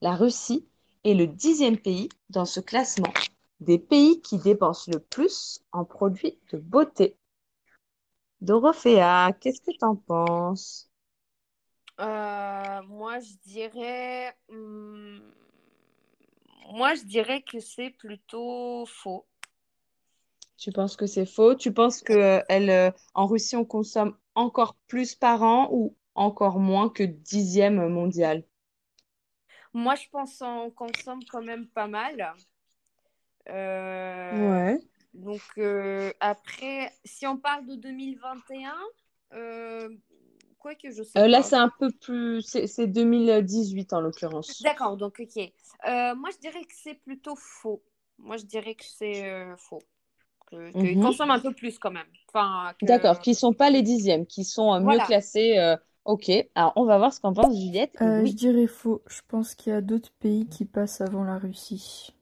[0.00, 0.68] La Russie
[1.04, 3.12] est le dixième pays dans ce classement
[3.60, 7.16] des pays qui dépensent le plus en produits de beauté.
[8.40, 10.89] Dorothea, qu'est-ce que t'en penses?
[12.00, 14.34] Euh, moi, je dirais...
[14.48, 15.20] hum,
[16.72, 19.26] Moi, je dirais que c'est plutôt faux.
[20.58, 21.56] Tu penses que c'est faux?
[21.56, 25.96] Tu penses que euh, elle, euh, en Russie, on consomme encore plus par an ou
[26.14, 28.44] encore moins que dixième mondial?
[29.72, 32.34] Moi, je pense qu'on consomme quand même pas mal.
[33.48, 34.80] Euh, Ouais.
[35.14, 35.42] Donc,
[36.20, 38.76] après, si on parle de 2021,
[40.66, 42.42] euh, je sais Euh, là, c'est un peu plus...
[42.42, 44.62] C'est c'est 2018 en l'occurrence.
[44.62, 45.38] D'accord, donc, ok.
[45.86, 47.82] Euh, moi, je dirais que c'est plutôt faux.
[48.18, 49.82] Moi, je dirais que c'est euh, faux.
[50.50, 51.00] Qu'ils Mhm.
[51.00, 52.08] consomment un peu plus quand même.
[52.28, 52.86] Enfin, que...
[52.86, 55.04] D'accord, qui sont pas les dixièmes, qui sont euh, mieux Voilà.
[55.06, 55.58] classés.
[55.58, 57.94] euh, ok, alors on va voir ce qu'en pense Juliette.
[58.02, 59.02] Et je dirais faux.
[59.06, 62.14] Je pense qu'il y a d'autres pays qui passent avant la Russie.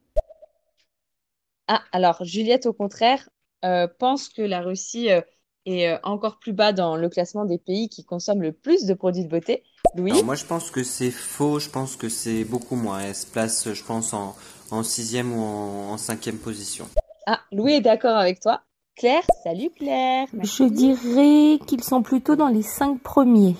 [1.67, 3.29] ah, alors Juliette, au contraire,
[3.65, 5.11] euh, pense que la Russie
[5.73, 8.95] est euh, encore plus bas dans le classement des pays qui consomment le plus de
[8.95, 9.65] produits de beauté.
[9.95, 10.13] Louis?
[10.13, 13.01] Alors moi je pense que c'est faux, je pense que c'est beaucoup moins.
[13.01, 14.37] Elle se place, je pense, en,
[14.71, 16.87] en sixième ou en, en cinquième position.
[17.27, 18.63] Ah, Louis est d'accord avec toi.
[18.97, 23.55] Claire, salut Claire, Je dirais qu'ils sont plutôt dans les cinq premiers.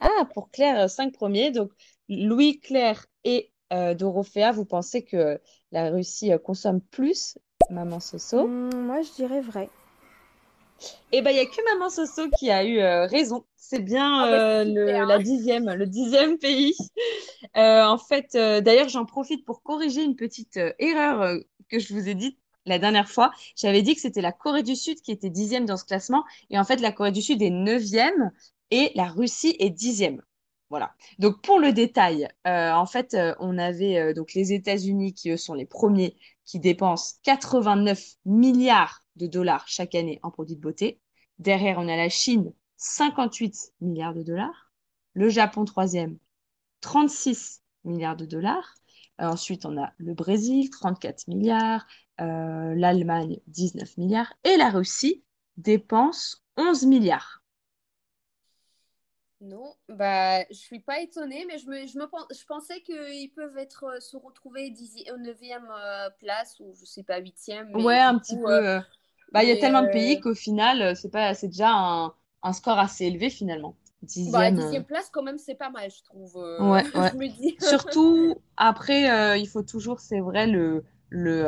[0.00, 1.52] Ah, pour Claire, euh, cinq premiers.
[1.52, 1.70] Donc,
[2.08, 5.40] Louis, Claire et euh, Dorothea, vous pensez que
[5.70, 7.38] la Russie euh, consomme plus,
[7.70, 8.48] Maman Soso?
[8.48, 9.68] Hmm, moi, je dirais vrai.
[11.12, 13.44] Eh ben, il n'y a que Maman Soso qui a eu euh, raison.
[13.56, 16.74] C'est bien Ah bah, euh, le, la dixième, le dixième pays.
[17.56, 21.38] Euh, en fait, d'ailleurs, j'en profite pour corriger une petite erreur
[21.68, 23.30] que je vous ai dite la dernière fois.
[23.56, 26.24] J'avais dit que c'était la Corée du Sud qui était dixième dans ce classement.
[26.50, 28.30] Et en fait, la Corée du Sud est neuvième
[28.70, 30.22] et la Russie est dixième.
[30.70, 30.94] Voilà.
[31.18, 35.36] Donc, pour le détail, euh, en fait, euh, on avait euh, donc les États-Unis qui,
[35.36, 41.00] sont les premiers qui dépensent 89 milliards de dollars chaque année en produits de beauté.
[41.40, 44.70] Derrière, on a la Chine, 58 milliards de dollars.
[45.14, 46.18] Le Japon, troisième,
[46.82, 48.76] 36 milliards de dollars.
[49.18, 51.86] Ensuite, on a le Brésil, 34 milliards.
[52.18, 54.32] L'Allemagne, 19 milliards.
[54.44, 55.24] Et la Russie
[55.56, 57.39] dépense 11 milliards.
[59.40, 62.04] Non, bah, je suis pas étonnée, mais je me, je me
[62.34, 66.84] je pensais qu'ils peuvent être euh, se retrouver dixième, au neuvième euh, place ou je
[66.84, 68.50] sais pas huitième, mais Ouais, du un petit peu.
[68.68, 68.80] euh,
[69.32, 72.52] Bah, il y a tellement de pays qu'au final, c'est pas, c'est déjà un, un
[72.52, 73.76] score assez élevé finalement.
[74.26, 74.58] bah, Dixième.
[74.60, 76.36] euh, dixième place quand même c'est pas mal, je trouve.
[76.58, 77.10] Ouais, ouais.
[77.10, 77.58] je me dis.
[77.58, 81.44] Surtout, après, il faut toujours, c'est vrai, le, le,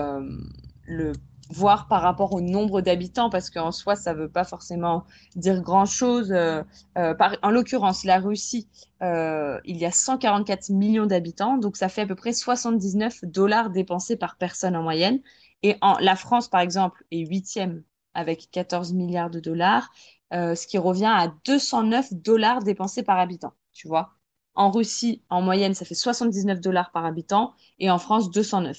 [0.86, 1.12] le
[1.51, 5.05] voir par rapport au nombre d'habitants, parce qu'en soi, ça veut pas forcément
[5.36, 6.32] dire grand-chose.
[6.32, 6.62] Euh,
[6.98, 8.69] euh, en l'occurrence, la Russie,
[9.02, 13.70] euh, il y a 144 millions d'habitants, donc ça fait à peu près 79 dollars
[13.70, 15.20] dépensés par personne en moyenne.
[15.62, 17.82] Et en, la France, par exemple, est huitième
[18.14, 19.90] avec 14 milliards de dollars,
[20.32, 24.14] ce qui revient à 209 dollars dépensés par habitant, tu vois.
[24.55, 28.78] En Russie, en moyenne, ça fait 79 dollars par habitant et en France, 209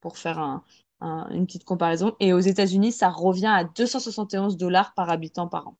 [0.00, 0.64] pour faire un,
[1.02, 2.14] un- une petite comparaison.
[2.20, 5.76] Et aux États-Unis, ça revient à 271 dollars par habitant par an.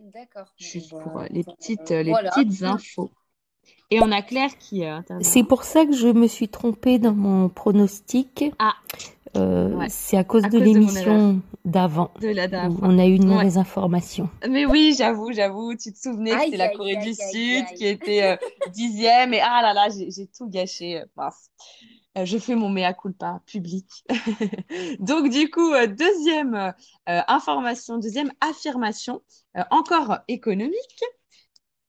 [0.00, 0.46] D'accord.
[0.56, 2.30] Juste Bon, pour bah, euh, les petites, euh, les voilà.
[2.30, 3.10] petites infos.
[3.90, 5.00] Et on a Claire qui euh.
[5.22, 8.44] C'est pour ça que je me suis trompée dans mon pronostic.
[8.58, 8.74] Ah.
[9.36, 9.88] Euh, Ouais.
[9.90, 12.46] c'est à cause À de l'émission d'avant De la
[12.80, 13.34] on a eu une Ouais.
[13.34, 14.30] mauvaise information.
[14.48, 17.64] Mais oui, j'avoue, j'avoue, tu te souvenais que c'était la aïe, Corée du aïe, Sud
[17.68, 17.74] aïe.
[17.76, 18.36] qui était euh,
[18.72, 21.50] dixième et ah là là, j'ai tout gâché, euh, mince.
[22.16, 24.04] Euh, je fais mon mea culpa public.
[25.00, 26.72] Donc du coup, euh, deuxième euh,
[27.28, 29.22] information, deuxième affirmation,
[29.70, 31.02] encore économique.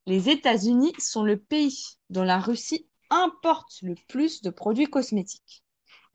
[0.06, 5.62] Les États-Unis sont le pays dont la Russie importe le plus de produits cosmétiques.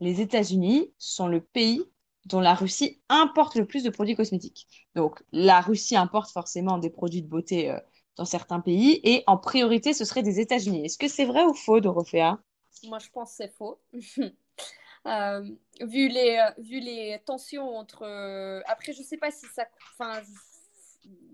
[0.00, 1.82] Les États-Unis sont le pays
[2.26, 4.66] dont la Russie importe le plus de produits cosmétiques.
[4.94, 7.74] Donc, la Russie importe forcément des produits de beauté
[8.16, 10.84] dans certains pays et en priorité, ce serait des États-Unis.
[10.84, 12.38] Est-ce que c'est vrai ou faux, Dorothea?
[12.84, 13.80] Moi, je pense que c'est faux.
[15.06, 15.42] Euh,
[15.80, 18.02] vu les, vu les tensions entre...
[18.02, 19.66] euh, Après, je sais pas si ça...
[19.94, 20.20] Enfin,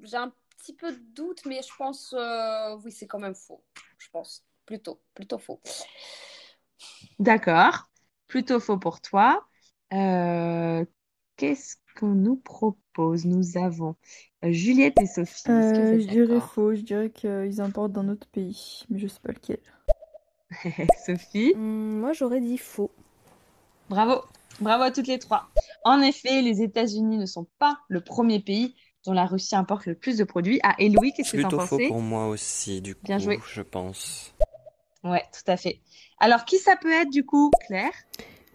[0.02, 2.12] j'ai un petit peu de doute, mais je pense...
[2.16, 3.62] euh, Oui, c'est quand même faux.
[3.98, 4.44] Je pense.
[4.66, 5.00] Plutôt.
[5.14, 5.60] Plutôt faux.
[7.18, 7.90] D'accord.
[8.28, 9.46] Plutôt faux pour toi.
[9.92, 10.84] Euh,
[11.36, 13.26] qu'est-ce qu'on nous propose?
[13.26, 13.96] Nous avons
[14.42, 15.42] Juliette et Sophie.
[15.72, 19.20] Que Euh, je dirais faux, je dirais qu'ils importent d'un autre pays, mais je sais
[19.20, 19.60] pas lequel.
[21.06, 21.52] Sophie?
[21.54, 22.90] Hum, moi, j'aurais dit faux.
[23.88, 24.22] Bravo,
[24.60, 25.48] bravo à toutes les trois.
[25.84, 28.74] En effet, les États-Unis ne sont pas le premier pays
[29.04, 30.60] dont la Russie importe le plus de produits.
[30.62, 31.88] Ah, et Louis, qu'est-ce que t'en Plutôt faux pensais?
[31.88, 33.38] pour moi aussi, du Bien coup, joué.
[33.52, 34.32] je pense.
[35.04, 35.80] Ouais, tout à fait.
[36.20, 37.92] Alors, qui ça peut être du coup, Claire?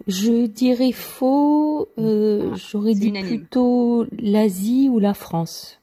[0.07, 3.40] Je dirais faux, euh, j'aurais c'est dit unanime.
[3.40, 5.82] plutôt l'Asie ou la France.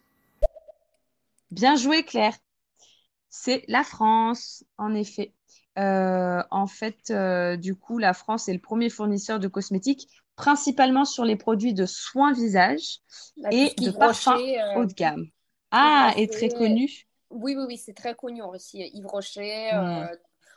[1.50, 2.36] Bien joué, Claire.
[3.28, 5.32] C'est la France, en effet.
[5.78, 11.04] Euh, en fait, euh, du coup, la France est le premier fournisseur de cosmétiques, principalement
[11.04, 13.00] sur les produits de soins visage
[13.36, 15.26] Bah, et de parfums euh, haut de gamme.
[15.70, 16.88] Ah, et très connu.
[17.30, 18.88] Oui, oui, oui, c'est très connu en Russie.
[18.94, 19.70] Yves Rocher.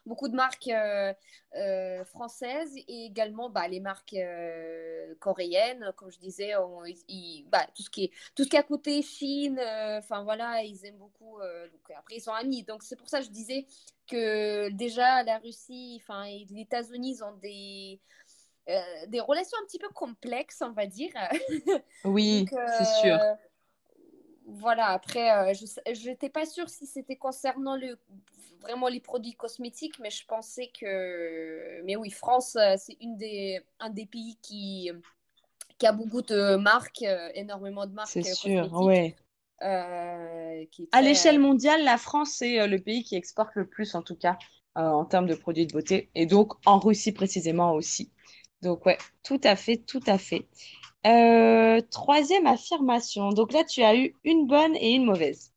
[0.07, 1.13] Beaucoup de marques euh,
[1.55, 5.91] euh, françaises et également bah, les marques euh, coréennes.
[5.97, 8.59] Comme je disais, on- ils- ils- bah, tout ce qui est, tout ce qui est
[8.59, 9.59] à côté Chine,
[9.97, 11.39] enfin voilà, ils aiment beaucoup.
[11.71, 12.63] donc après, ils sont amis.
[12.63, 13.65] Donc c'est pour ça que je disais
[14.07, 17.99] que déjà la Russie, et les États-Unis ont des
[18.69, 21.11] euh, des relations un petit peu complexes, on va dire.
[22.03, 22.45] Oui,
[22.77, 23.19] c'est sûr.
[24.47, 27.99] Voilà, après, euh, je n'étais pas sûre si c'était concernant le,
[28.61, 31.81] vraiment les produits cosmétiques, mais je pensais que...
[31.83, 34.89] Mais oui, France, euh, c'est une des, un des pays qui,
[35.77, 39.15] qui a beaucoup de marques, euh, énormément de marques C'est sûr, ouais.
[39.63, 44.01] euh, qui À l'échelle mondiale, la France, c'est le pays qui exporte le plus, en
[44.01, 44.37] tout cas,
[44.77, 46.09] euh, en termes de produits de beauté.
[46.15, 48.11] Et donc, en Russie précisément aussi.
[48.61, 50.47] Donc, ouais, tout à fait, tout à fait.
[51.07, 53.29] Euh, troisième affirmation.
[53.29, 55.53] Donc là, tu as eu une bonne et une mauvaise.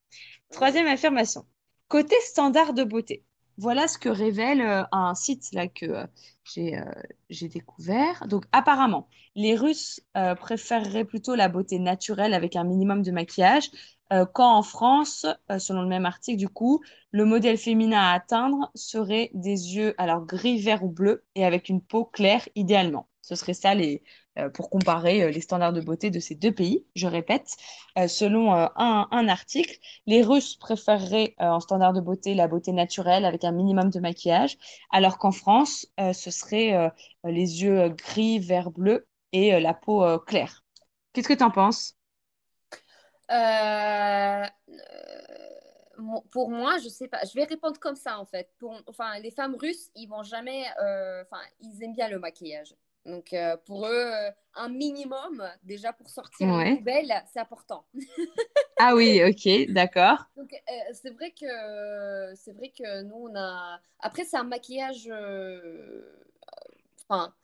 [0.52, 1.44] Troisième affirmation.
[1.88, 3.24] Côté standard de beauté.
[3.58, 6.84] Voilà ce que révèle euh, un site que euh,
[7.30, 8.26] j'ai découvert.
[8.28, 10.00] Donc apparemment, les Russes
[10.40, 13.70] préféreraient plutôt la beauté naturelle avec un minimum de maquillage,
[14.34, 15.24] quand en France,
[15.58, 16.82] selon le même article du coup,
[17.12, 21.68] le modèle féminin à atteindre serait des yeux alors gris, vert ou bleu et avec
[21.68, 23.08] une peau claire idéalement.
[23.22, 24.02] Ce serait ça les,
[24.48, 26.84] pour comparer euh, les standards de beauté de ces deux pays.
[26.94, 27.56] Je répète,
[27.98, 32.72] euh, selon euh, un, article, les Russes préféreraient euh, en standard de beauté la beauté
[32.72, 34.56] naturelle avec un minimum de maquillage,
[34.90, 36.88] alors qu'en France, euh, ce serait euh,
[37.24, 40.64] les yeux euh, gris, vert, bleu et euh, la peau euh, claire.
[41.12, 41.96] Qu'est-ce que tu en penses?
[43.30, 47.20] Euh, euh, pour moi, je sais pas.
[47.24, 48.50] Je vais répondre comme ça en fait.
[48.58, 50.64] Pour, enfin, les femmes russes, ils vont jamais.
[50.82, 52.74] euh, Enfin, ils aiment bien le maquillage.
[53.06, 56.66] Donc, euh, pour eux, euh, un minimum, déjà pour sortir les Ouais.
[56.66, 57.84] poubelles, c'est important.
[58.78, 60.24] Ah oui, ok, d'accord.
[60.36, 61.46] Donc, euh, c'est vrai que
[62.36, 63.80] c'est vrai que nous, on a.
[64.00, 65.10] Après, c'est un maquillage.
[67.08, 67.34] Enfin,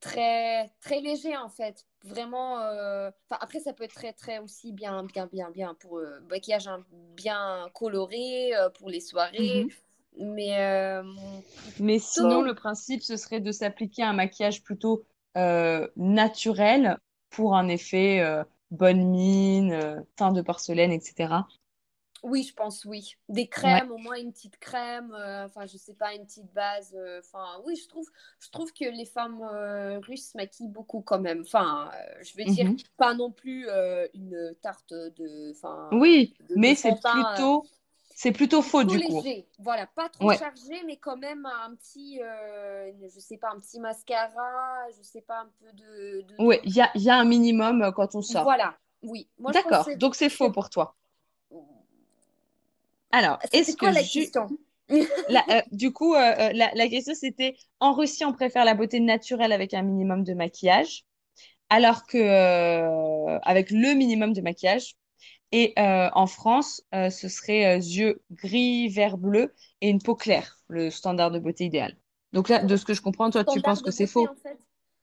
[0.00, 5.04] très très léger en fait vraiment enfin après ça peut être très très aussi bien
[5.04, 6.84] bien bien bien pour maquillage hein,
[7.16, 9.70] bien coloré pour les soirées Mhm.
[10.18, 11.02] Mais euh,
[11.78, 15.04] Mais sinon, le principe, ce serait de s'appliquer un maquillage plutôt
[15.36, 16.98] euh, naturel
[17.30, 21.46] pour un effet euh, bonne mine, teint de porcelaine, etc.
[22.22, 23.80] oui je pense oui des Ouais.
[23.80, 25.12] crèmes au moins une petite crème
[25.44, 28.06] enfin je sais pas une petite base enfin oui je trouve
[28.40, 29.42] je trouve que les femmes
[30.02, 31.90] russes maquillent beaucoup quand même enfin
[32.22, 32.76] je veux dire Mhm.
[32.96, 33.68] pas non plus
[34.14, 37.68] une tarte de enfin Oui, de, mais c'est plutôt,
[38.16, 39.28] c'est plutôt faux plutôt du coup.
[39.58, 40.38] voilà, pas trop Ouais.
[40.38, 45.22] chargé, mais quand même un petit, euh, je sais pas, un petit mascara, je sais
[45.22, 47.92] pas, un peu de, de- Ouais, il y a, il y a un minimum euh,
[47.92, 48.44] quand on sort.
[48.44, 49.28] Voilà, oui.
[49.48, 50.96] D'accord, donc c'est faux pour toi.
[53.12, 54.52] Alors, est-ce que la question?
[55.28, 59.00] La- euh, du coup, euh, la, la question c'était, en Russie, on préfère la beauté
[59.00, 61.04] naturelle avec un minimum de maquillage,
[61.70, 64.96] alors que euh, avec le minimum de maquillage.
[65.52, 70.14] Et euh, en France, euh, ce serait euh, yeux gris, vert, bleu et une peau
[70.14, 71.96] claire, le standard de beauté idéal.
[72.32, 74.26] Donc là, de ce que je comprends, toi, tu penses que c'est faux?
[74.28, 74.58] en fait.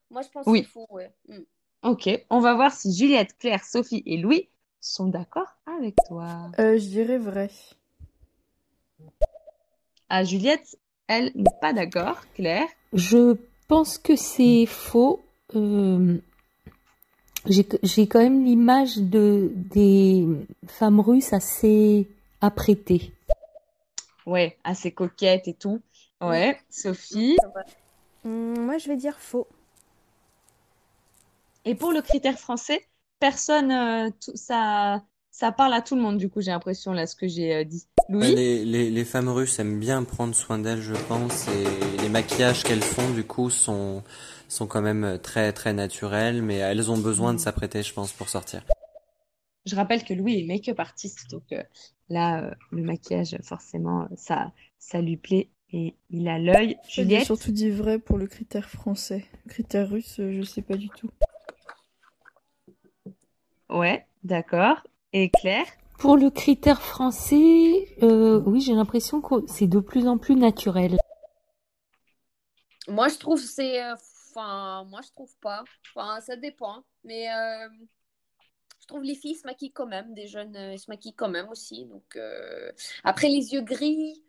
[0.09, 0.63] Moi, je pense que c'est Oui.
[0.63, 1.11] faux, ouais.
[1.27, 1.39] Mm.
[1.83, 4.49] Ok, on va voir si Juliette, Claire, Sophie et Louis
[4.79, 6.51] sont d'accord avec toi.
[6.59, 7.49] Euh, je dirais vrai.
[10.09, 12.21] Ah, Juliette, elle n'est pas d'accord.
[12.35, 12.67] Claire?
[12.93, 13.35] Je
[13.67, 15.21] pense que c'est faux.
[17.45, 20.25] J'ai, quand même l'image de, des
[20.67, 22.07] femmes russes assez
[22.39, 23.11] apprêtées.
[24.25, 25.81] Ouais, assez coquette et tout.
[26.21, 27.37] Ouais, Sophie.
[28.23, 29.47] Hum, moi, je vais dire faux.
[31.65, 32.87] Et pour le critère français,
[33.19, 37.07] personne, euh, tout- ça, ça parle à tout le monde, du coup, j'ai l'impression, là,
[37.07, 37.85] ce que j'ai euh, dit.
[38.09, 38.33] Louis?
[38.33, 42.63] les, les, les femmes russes aiment bien prendre soin d'elles, je pense, et les maquillages
[42.63, 44.03] qu'elles font, du coup, sont,
[44.53, 48.29] sont quand même très, très naturels, mais elles ont besoin de s'apprêter, je pense, pour
[48.29, 48.63] sortir.
[49.65, 51.63] Je rappelle que Louis est make-up artiste, donc euh,
[52.09, 56.77] là, euh, le maquillage, forcément, ça, ça lui plaît et il a l'œil.
[56.87, 57.25] J'ai Juliette?
[57.25, 59.25] surtout dit vrai pour le critère français.
[59.45, 61.09] Le critère russe, euh, je sais pas du tout.
[63.69, 64.83] Ouais, d'accord.
[65.13, 65.65] Et Claire?
[65.97, 70.97] Pour le critère français, euh, oui, j'ai l'impression que c'est de plus en plus naturel.
[72.87, 73.79] Moi, je trouve c'est.
[74.35, 75.63] Enfin, moi, je trouve pas.
[75.95, 76.83] Enfin, ça dépend.
[77.03, 77.69] Mais euh,
[78.81, 80.13] je trouve les filles se maquillent quand même.
[80.13, 81.85] Des jeunes euh, se maquillent quand même aussi.
[81.85, 82.71] Donc, euh,
[83.03, 84.23] après, les yeux gris.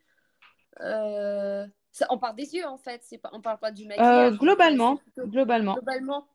[0.80, 3.00] euh, ça- on parle des yeux en fait.
[3.04, 4.36] C'est pas, on parle pas du maquillage.
[4.38, 5.74] globalement, plutôt- globalement.
[5.74, 6.26] Globalement.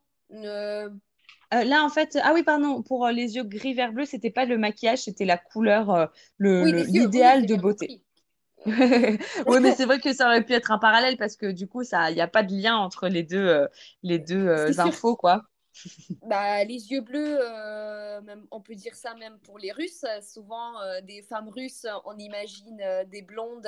[1.51, 4.57] là, en fait, ah oui, pardon, pour les yeux gris, vert, bleu, c'était pas le
[4.57, 6.77] maquillage, c'était la couleur, le, Oui, le-.
[6.79, 8.03] Oui, l'idéal j'ai de beauté.
[8.65, 11.83] Oui, mais c'est vrai que ça aurait pu être un parallèle parce que du coup,
[11.83, 13.67] ça, il n'y a pas de lien entre les deux, euh,
[14.03, 14.83] les deux euh, sûr.
[14.83, 15.43] infos, quoi.
[16.23, 20.03] Bah, les yeux bleus, euh, même, on peut dire ça même pour les Russes.
[20.21, 20.73] Souvent,
[21.03, 23.67] des femmes russes, on imagine des blondes,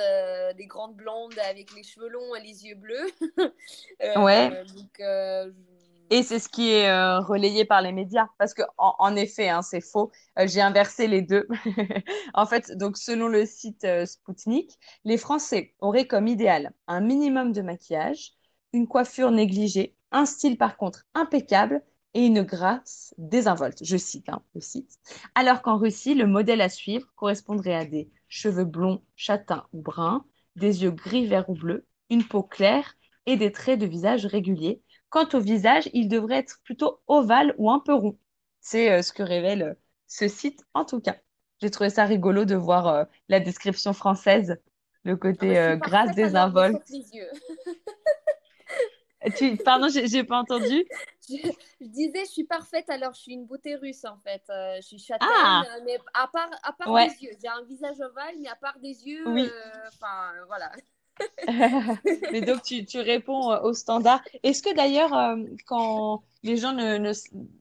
[0.56, 3.06] des grandes blondes avec les cheveux longs et les yeux bleus.
[4.16, 4.62] Ouais.
[4.74, 5.00] donc,
[6.12, 8.28] Et c'est ce qui est euh, relayé par les médias.
[8.36, 10.12] Parce que, en, effet, hein, c'est faux.
[10.38, 11.48] Euh, j'ai inversé les deux.
[12.34, 17.52] En fait, donc, selon le site euh, Spoutnik, les Français auraient comme idéal un minimum
[17.52, 18.32] de maquillage,
[18.74, 21.82] une coiffure négligée, un style par contre impeccable
[22.12, 23.82] et une grâce désinvolte.
[23.82, 24.98] Je cite hein, le site.
[25.34, 30.26] Alors qu'en Russie, le modèle à suivre correspondrait à des cheveux blonds, châtains ou bruns,
[30.56, 34.82] des yeux gris, verts ou bleus, une peau claire et des traits de visage réguliers.
[35.12, 38.18] Quant au visage, il devrait être plutôt ovale ou un peu rond.
[38.60, 39.74] C'est euh, ce que révèle euh,
[40.06, 41.16] ce site en tout cas.
[41.60, 44.58] J'ai trouvé ça rigolo de voir euh, la description française,
[45.04, 45.76] le ah côté
[46.16, 46.78] désinvolte.
[46.78, 47.30] sauf les yeux.
[49.36, 49.56] Tu...
[49.58, 50.84] Pardon, j'ai pas entendu.
[51.28, 51.36] Je,
[51.80, 54.42] je disais, je suis parfaite alors, je suis une beauté russe en fait.
[54.50, 57.30] Euh, je suis châtaine, Ah, mais à part, à part ouais, des yeux.
[57.40, 59.42] J'ai un visage ovale, mais à part des yeux, oui.
[59.42, 60.72] euh, enfin, voilà.
[62.30, 64.22] Mais donc, tu, tu réponds euh, au standard.
[64.42, 65.36] Est-ce que d'ailleurs, euh,
[65.66, 67.12] quand les gens ne, ne-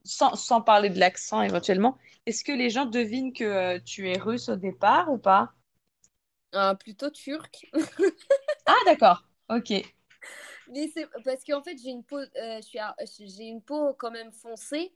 [0.03, 4.17] sans, sans parler de l'accent éventuellement, est-ce que les gens devinent que euh, tu es
[4.17, 5.53] russe au départ ou pas?
[6.53, 7.65] Euh, plutôt turc.
[8.65, 9.23] Ah, d'accord.
[9.49, 9.71] Ok.
[10.67, 12.19] Mais c'est parce qu'en fait, j'ai une peau,
[13.19, 14.93] j'ai une peau quand même foncée.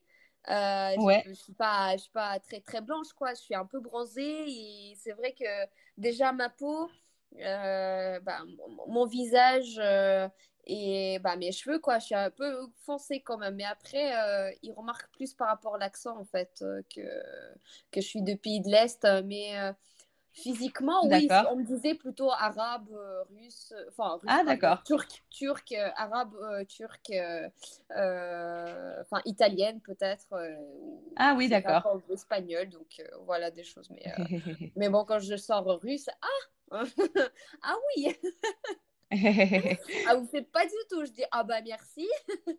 [0.49, 1.25] Euh, Ouais.
[1.25, 3.33] je suis pas, je suis pas très très blanche quoi.
[3.33, 5.45] Je suis un peu bronzée et c'est vrai que
[5.97, 6.89] déjà ma peau,
[7.33, 8.39] bah,
[8.87, 10.27] mon visage euh,
[10.67, 13.55] et bah, mes cheveux quoi, je suis un peu foncée quand même.
[13.55, 17.01] Mais après, euh, ils remarquent plus par rapport à l'accent en fait euh, que
[17.91, 19.05] que je suis de pays de l'Est.
[19.25, 19.73] Mais euh,
[20.35, 24.83] Physiquement, oui, on me disait plutôt arabe, euh, russe, euh, enfin russe, Ah, d'accord.
[24.83, 27.09] turc, turc, euh, arabe, euh, turc,
[27.89, 30.27] enfin italienne peut-être,
[31.15, 31.83] Ah oui, d'accord.
[32.11, 33.89] espagnol, donc voilà des choses.
[33.89, 34.03] Mais,
[34.75, 36.71] mais bon, quand je sors russe, ah,
[37.63, 38.13] ah oui,
[40.07, 41.05] ah vous faites pas du tout.
[41.05, 42.07] Je dis ah bah merci.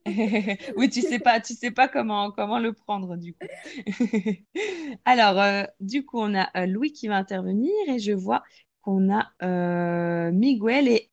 [0.76, 3.46] Oui, tu sais pas, tu sais pas comment, comment le prendre du coup.
[5.04, 8.42] Alors, euh, du coup, on a euh, Louis qui va intervenir et je vois
[8.82, 11.10] qu'on a euh, Miguel et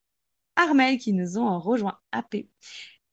[0.55, 2.45] Armel qui nous ont rejoint AP.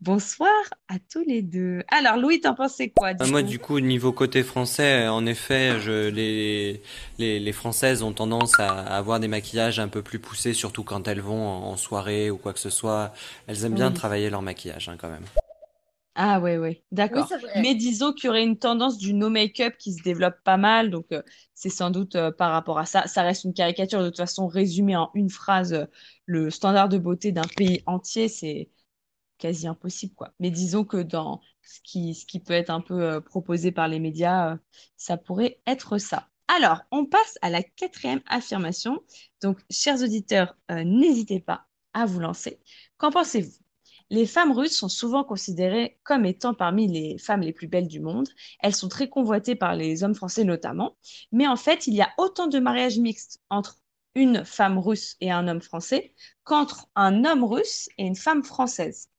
[0.02, 0.52] Bonsoir
[0.88, 1.82] à tous les deux.
[1.88, 3.42] Alors, Louis, t'en pensais quoi du moi, coup?
[3.42, 6.82] du coup, niveau côté français, en effet, je, les,
[7.18, 11.06] les, les Françaises ont tendance à avoir des maquillages un peu plus poussés, surtout quand
[11.06, 13.12] elles vont en, soirée ou quoi que ce soit.
[13.46, 13.92] Elles aiment bien Oui.
[13.92, 15.26] travailler leur maquillage, hein, quand même.
[16.16, 17.28] Ah ouais, ouais, Oui, d'accord.
[17.42, 17.52] vrai.
[17.54, 20.90] Mais disons qu'il y aurait une tendance du no make-up qui se développe pas mal,
[20.90, 21.22] donc euh,
[21.54, 23.06] c'est sans doute euh, par rapport à ça.
[23.06, 25.86] Ça reste une caricature, de toute façon, résumée en une phrase, euh,
[26.26, 28.68] le standard de beauté d'un pays entier, c'est
[29.40, 30.32] quasi impossible, quoi.
[30.38, 34.52] Mais disons que dans ce qui, peut être un peu euh, proposé par les médias,
[34.52, 34.56] euh,
[34.96, 36.28] ça pourrait être ça.
[36.48, 39.02] Alors, on passe à la quatrième affirmation.
[39.42, 42.60] Donc, chers auditeurs, euh, n'hésitez pas à vous lancer.
[42.98, 43.58] Qu'en pensez-vous?
[44.12, 48.00] Les femmes russes sont souvent considérées comme étant parmi les femmes les plus belles du
[48.00, 48.28] monde.
[48.58, 50.96] Elles sont très convoitées par les hommes français notamment.
[51.30, 53.78] Mais en fait, il y a autant de mariages mixtes entre
[54.16, 59.09] une femme russe et un homme français qu'entre un homme russe et une femme française.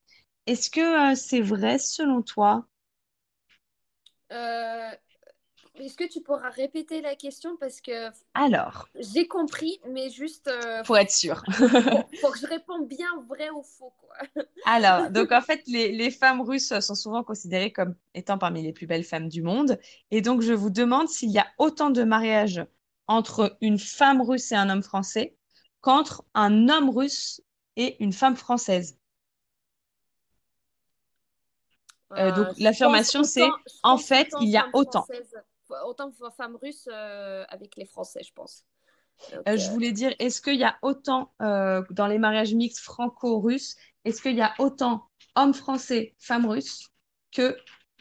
[0.45, 2.67] Est-ce que euh, c'est vrai selon toi?
[4.31, 4.91] Euh,
[5.75, 7.57] est-ce que tu pourras répéter la question?
[7.57, 11.41] Parce que Alors, j'ai compris, mais juste euh, pour être sûr.
[11.89, 14.17] faut, faut que je réponde bien vrai ou faux, quoi.
[14.63, 18.73] Alors, donc en fait, les, les femmes russes sont souvent considérées comme étant parmi les
[18.73, 19.79] plus belles femmes du monde.
[20.11, 22.63] Et donc, je vous demande s'il y a autant de mariages
[23.07, 25.35] entre une femme russe et un homme français
[25.81, 27.41] qu'entre un homme russe
[27.75, 28.97] et une femme française.
[32.17, 33.47] Euh, donc, Euh, l'affirmation, c'est
[33.83, 35.05] en fait, il y a autant.
[35.85, 38.65] autant femme russe euh, avec les Français, je pense.
[39.31, 43.75] Donc, Euh, je voulais dire, est-ce qu'il y a autant dans les mariages mixtes franco-russes,
[44.03, 46.89] est-ce qu'il y a autant hommes français, femmes russes
[47.31, 47.55] que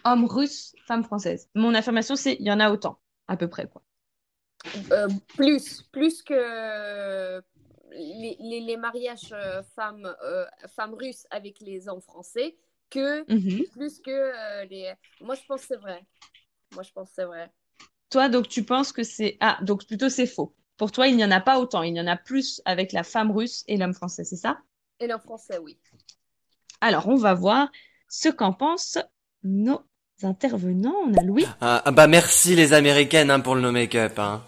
[0.04, 1.48] hommes russes, femmes françaises?
[1.54, 3.82] Mon affirmation, c'est il y en a autant, à peu près, quoi.
[5.36, 7.40] plus, plus que
[7.92, 9.34] les, les, les mariages
[9.76, 10.14] femmes,
[10.68, 12.56] femmes russes avec les hommes français,
[12.90, 13.64] que Mhm.
[13.72, 14.92] plus que euh, les.
[15.20, 16.04] Moi, je pense que c'est vrai.
[16.74, 17.50] Moi, je pense que c'est vrai.
[18.10, 19.36] Toi, donc, tu penses que c'est...
[19.40, 20.54] Ah, donc plutôt c'est faux.
[20.76, 21.82] Pour toi, il n'y en a pas autant.
[21.82, 24.58] Il y en a plus avec la femme russe et l'homme français, c'est ça?
[24.98, 25.78] Et l'homme français, oui.
[26.80, 27.70] Alors, on va voir
[28.08, 28.98] ce qu'en pensent
[29.44, 29.80] nos
[30.22, 30.96] intervenants.
[31.06, 31.46] On a Louis.
[31.60, 34.18] Ah, ah bah merci les Américaines hein, pour le no make-up.
[34.18, 34.42] Hein.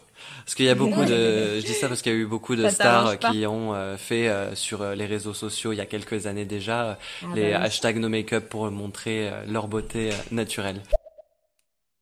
[0.45, 2.57] Parce qu'il y a beaucoup de, je dis ça parce qu'il y a eu beaucoup
[2.57, 3.31] de Ça stars pas?
[3.31, 6.45] qui ont euh, fait euh, sur euh, les réseaux sociaux il y a quelques années
[6.45, 7.67] déjà euh, Ah les bah oui.
[7.67, 10.81] hashtags no make-up pour montrer euh, leur beauté euh, naturelle.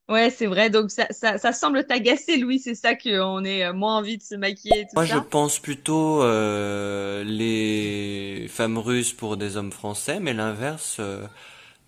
[0.09, 0.71] Ouais, c'est vrai.
[0.71, 2.59] Donc, ça, ça, ça semble t'agacer, Louis.
[2.59, 5.59] C'est ça qu'on ait euh, moins envie de se maquiller et tout Moi je pense
[5.59, 11.27] plutôt euh, les femmes russes pour des hommes français, mais l'inverse euh,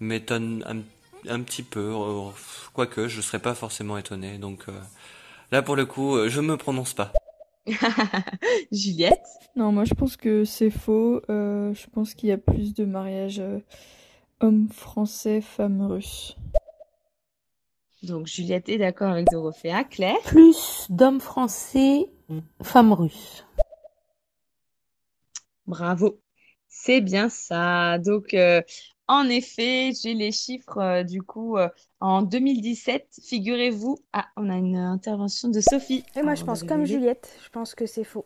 [0.01, 1.81] m'étonne un, un petit peu.
[1.81, 2.31] euh,
[2.74, 4.39] Quoique je serais pas forcément étonné.
[4.39, 4.73] Donc euh,
[5.53, 7.12] là pour le coup euh, je me prononce pas.
[8.73, 9.23] Juliette?
[9.55, 11.23] Non, moi je pense que c'est faux.
[11.31, 13.61] Euh, je pense qu'il y a plus de mariages euh,
[14.41, 16.37] hommes français, femmes russes.
[18.03, 19.85] Donc, Juliette est d'accord avec Dorothea.
[19.85, 20.19] Claire?
[20.24, 22.11] Plus d'hommes français,
[22.61, 23.47] femmes russes.
[25.66, 26.20] Bravo.
[26.69, 27.99] C'est bien ça.
[27.99, 28.61] Donc, euh,
[29.09, 31.69] en effet, j'ai les chiffres euh, du coup euh,
[32.01, 33.20] en 2017.
[33.24, 36.05] Figurez-vous, ah, on a une intervention de Sophie.
[36.15, 36.87] Et moi, Alors, je pense comme.
[36.87, 37.37] Juliette.
[37.45, 38.24] Je pense que c'est faux.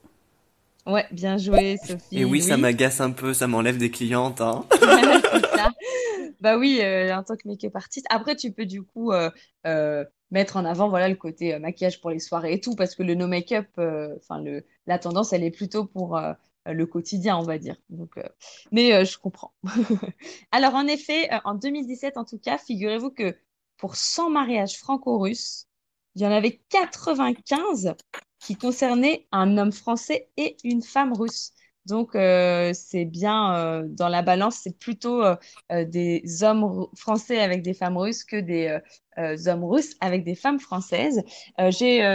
[0.86, 2.20] Ouais, bien joué, Sophie.
[2.20, 4.65] Et oui, ça m'agace un peu, ça m'enlève des clientes, hein.
[5.57, 5.73] Ça.
[6.40, 8.07] Bah oui, euh, en tant que make-up artiste.
[8.09, 9.31] Après, tu peux du coup euh,
[9.66, 12.94] euh, mettre en avant voilà, le côté euh, maquillage pour les soirées et tout, parce
[12.94, 16.32] que le no make-up, euh, enfin le, la tendance, elle est plutôt pour euh,
[16.72, 17.76] le quotidien, on va dire.
[17.90, 18.28] Donc, euh,
[18.72, 19.55] mais euh, je comprends.
[20.51, 23.36] Alors, en effet, euh, en 2017, en tout cas, figurez-vous que
[23.76, 25.66] pour 100 mariages franco-russes,
[26.14, 27.94] il y en avait 95
[28.38, 31.52] qui concernaient un homme français et une femme russe.
[31.86, 35.36] Donc, euh, c'est bien euh, dans la balance, c'est plutôt euh,
[35.70, 38.78] des hommes français avec des femmes russes que des
[39.46, 41.22] hommes russes avec des femmes françaises.
[41.70, 42.06] J'ai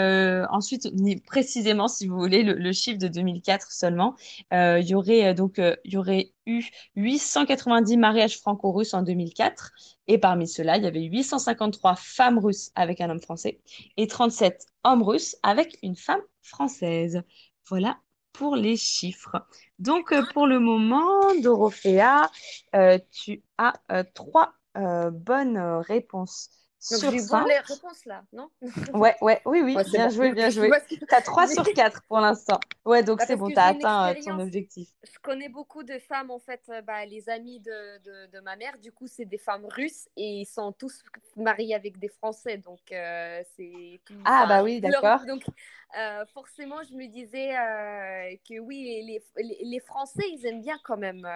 [0.52, 0.88] ensuite
[1.26, 4.16] précisément, si vous voulez, le, le chiffre de 2004 seulement.
[4.52, 6.64] Il y aurait il y aurait eu
[6.96, 9.72] 890 mariages franco-russes en 2004
[10.08, 13.62] et parmi ceux-là, il y avait 853 femmes russes avec un homme français
[13.98, 17.24] et 37 hommes russes avec une femme française.
[17.68, 17.98] Voilà
[18.34, 19.46] pour les chiffres.
[19.80, 22.30] Donc, euh, pour le moment, Dorothea,
[22.76, 26.50] euh, tu as euh, trois bonnes réponses
[26.90, 27.50] Donc, sur j'ai voir cinq.
[27.50, 28.50] les réponses là, non?
[28.96, 30.16] Ouais, ouais, oui, oui, Ouais, bien bon.
[30.16, 30.70] joué, bien joué.
[30.70, 32.60] Parce que- Tu as 3 sur 4 pour l'instant.
[32.86, 34.90] Ouais, donc Bah, c'est bon, tu as atteint euh, ton objectif.
[35.04, 38.56] Je connais beaucoup de femmes, en fait, euh, bah, les amis de, de, de ma
[38.56, 41.04] mère, du coup, c'est des femmes russes et ils sont tous
[41.36, 42.58] mariés avec des Français.
[42.58, 44.16] Donc, euh, c'est tout.
[44.26, 45.24] Ah, enfin, bah oui, d'accord.
[45.26, 45.44] Donc,
[46.00, 50.78] euh, forcément, je me disais euh, que oui, les, les, les Français, ils aiment bien
[50.84, 51.28] quand même.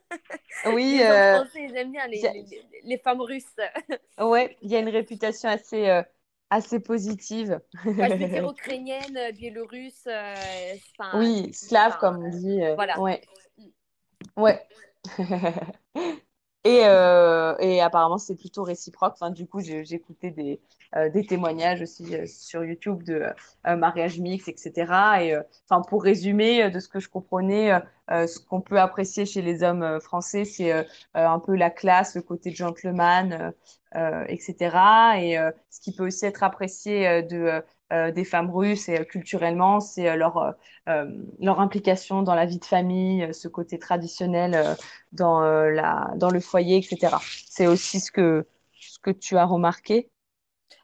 [0.66, 3.56] Oui, les euh, français, ils aiment bien les, y a- les, les- les femmes russes.
[4.20, 6.02] ouais, il y a une réputation assez, euh,
[6.50, 7.60] assez positive.
[7.74, 10.74] Enfin, je veux dire ukrainienne, biélorusse, euh,
[11.14, 12.62] Oui, slave, comme on dit.
[12.62, 12.96] euh, voilà.
[12.96, 13.22] Ouais,
[14.36, 14.66] ouais.
[16.64, 19.14] Et, euh, et apparemment, c'est plutôt réciproque.
[19.14, 20.60] Enfin, du coup, écouté des,
[20.96, 23.26] euh, des témoignages aussi euh, sur YouTube de
[23.66, 24.92] euh, mariage mix, etc.
[25.22, 27.72] Et euh, enfin, pour résumer, de ce que je comprenais,
[28.10, 32.50] ce qu'on peut apprécier chez les hommes français, c'est un peu la classe, le côté
[32.50, 33.54] gentleman,
[34.28, 35.16] etc.
[35.18, 35.36] Et
[35.70, 37.62] ce qui peut aussi être apprécié de,
[38.10, 40.52] des femmes russes et euh, culturellement, c'est euh, leur, euh,
[40.88, 41.06] euh,
[41.40, 44.74] leur implication dans la vie de famille, euh, ce côté traditionnel euh,
[45.12, 47.20] dans, euh, la, dans le foyer, etc.
[47.48, 48.46] C'est aussi ce que,
[48.80, 50.10] ce que tu as remarqué?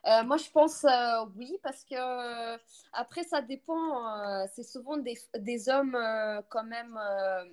[0.07, 2.57] Euh, moi, je pense euh, oui, parce que euh,
[2.93, 4.07] après, ça dépend.
[4.43, 7.43] euh, c'est souvent des, des hommes euh, quand même euh,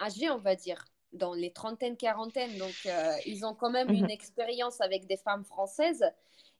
[0.00, 2.56] âgés, on va dire, dans les trentaines, quarantaines.
[2.58, 4.10] Donc, euh, ils ont quand même une Mhm.
[4.10, 6.04] expérience avec des femmes françaises.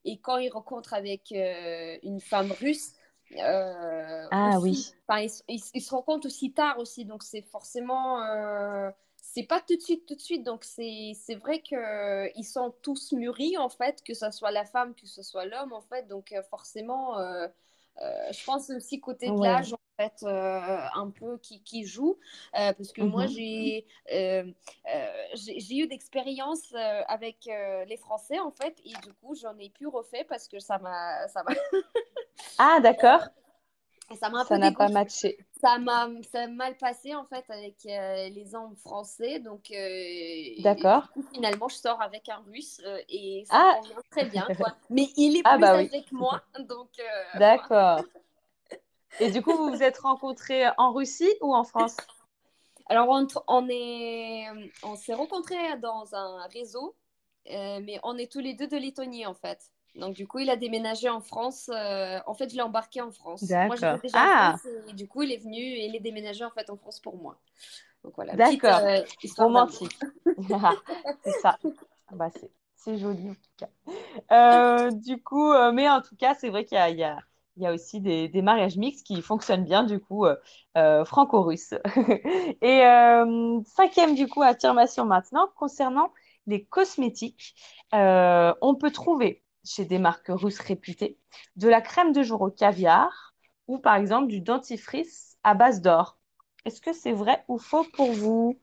[0.04, 2.92] Et quand ils rencontrent avec euh, une femme russe,
[3.38, 4.94] euh, Ah aussi, oui.
[5.10, 7.04] ils, ils- ils se rencontrent aussi tard aussi.
[7.04, 8.22] Donc, c'est forcément.
[8.22, 10.44] euh, c'est pas tout de suite, tout de suite.
[10.44, 15.06] Donc, c'est, vrai qu'ils sont tous mûris, en fait, que ce soit la femme, que
[15.06, 16.06] ce soit l'homme, en fait.
[16.08, 17.48] Donc, euh, forcément, euh, euh,
[18.00, 19.42] je pense aussi côté de Ouais.
[19.42, 22.18] l'âge, en fait, euh, un peu qui, qui joue.
[22.58, 23.26] Euh, parce que moi, Mhm.
[23.26, 24.44] j'ai, euh,
[24.92, 28.76] euh, j'ai, j'ai eu d'expérience euh, avec euh, les Français, en fait.
[28.84, 31.52] Et du coup, j'en ai plus refait parce que ça m'a, ça m'a,
[32.58, 33.28] Ah, d'accord.
[34.18, 35.38] Ça m'a un Ça peu n'a pas matché.
[35.60, 36.08] Ça m'a,
[36.48, 39.38] mal passé en fait avec euh, les hommes français.
[39.40, 41.08] Donc, euh, D'accord.
[41.32, 43.78] finalement, je sors avec un russe euh, et ça Ah.
[43.80, 44.76] convient très bien, quoi.
[44.90, 45.86] Mais il est Ah plus bah oui.
[45.86, 46.42] âgé que moi.
[46.68, 46.90] Donc.
[47.38, 48.02] D'accord.
[49.20, 51.96] Et du coup, vous vous êtes rencontrés en Russie ou en France?
[52.86, 54.46] Alors, on, on est,
[54.82, 56.94] on s'est rencontrés dans un réseau,
[57.46, 59.70] mais on est tous les deux de Lettonie en fait.
[59.96, 61.70] Donc, du coup, il a déménagé en France.
[61.72, 63.58] euh, en fait, je l'ai embarqué en France.
[63.62, 64.00] Moi, D'accord.
[64.02, 66.50] déjà Ah, en France et du coup, il est venu et il est déménagé en
[66.50, 67.38] fait en France pour moi.
[68.04, 68.70] Donc, voilà, petite d'accord.
[68.70, 69.02] euh.
[69.38, 69.98] Romantique.
[71.24, 71.58] C'est ça.
[72.08, 73.68] Ah Bah, c'est c'est joli en tout cas.
[74.32, 77.04] Euh, du coup, euh, mais en tout cas, c'est vrai qu'il y a, il y
[77.04, 77.18] a,
[77.56, 80.26] il y a aussi des, des mariages mixtes qui fonctionnent bien, du coup,
[81.06, 81.74] franco-russes.
[82.62, 82.82] Et
[83.66, 86.12] cinquième, du coup, affirmation maintenant, concernant
[86.48, 87.54] les cosmétiques,
[87.92, 91.18] on peut trouver chez des marques russes réputées
[91.56, 93.34] de la crème de jour au caviar
[93.66, 96.18] ou par exemple du dentifrice à base d'or.
[96.64, 98.58] Est-ce que c'est vrai ou faux pour vous?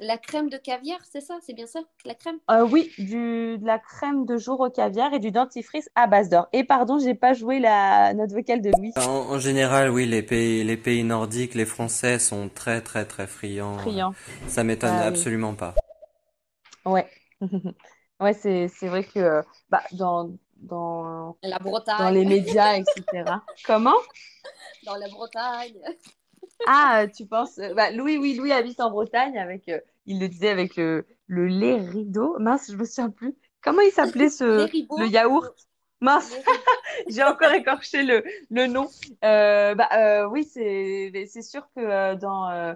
[0.00, 1.38] La crème de caviar, c'est ça?
[1.46, 1.80] C'est bien ça?
[2.04, 2.38] La crème?
[2.50, 6.28] Euh, oui, du, de la crème de jour au caviar et du dentifrice à base
[6.28, 6.48] d'or.
[6.52, 8.92] Et pardon, j'ai pas joué la note vocale de Louis.
[8.96, 13.26] En, en général, oui, les pays, les pays nordiques, les Français sont très, très, très
[13.26, 13.78] friands.
[13.78, 14.14] Friand.
[14.48, 15.06] Ça m'étonne Ah oui.
[15.08, 15.74] absolument pas.
[16.84, 17.08] Ouais.
[18.22, 22.14] Ouais, c'est, c'est vrai que euh, bah, dans, dans, La dans Bretagne.
[22.14, 23.42] les médias, etc.
[23.66, 23.94] Comment?
[24.86, 25.74] Dans la Bretagne.
[26.66, 27.58] Ah, tu penses.
[27.58, 31.06] euh, Bah, Louis, oui, Louis habite en Bretagne avec, euh, il le disait avec le,
[31.26, 32.36] le lait rideau.
[32.38, 33.34] Mince, je me souviens plus.
[33.62, 34.68] Comment il s'appelait ce,
[34.98, 35.54] le yaourt?
[36.00, 36.32] Mince,
[37.08, 38.88] j'ai encore écorché le, le nom.
[39.24, 42.74] Euh, bah, euh, oui, c'est, c'est sûr que euh, dans, euh,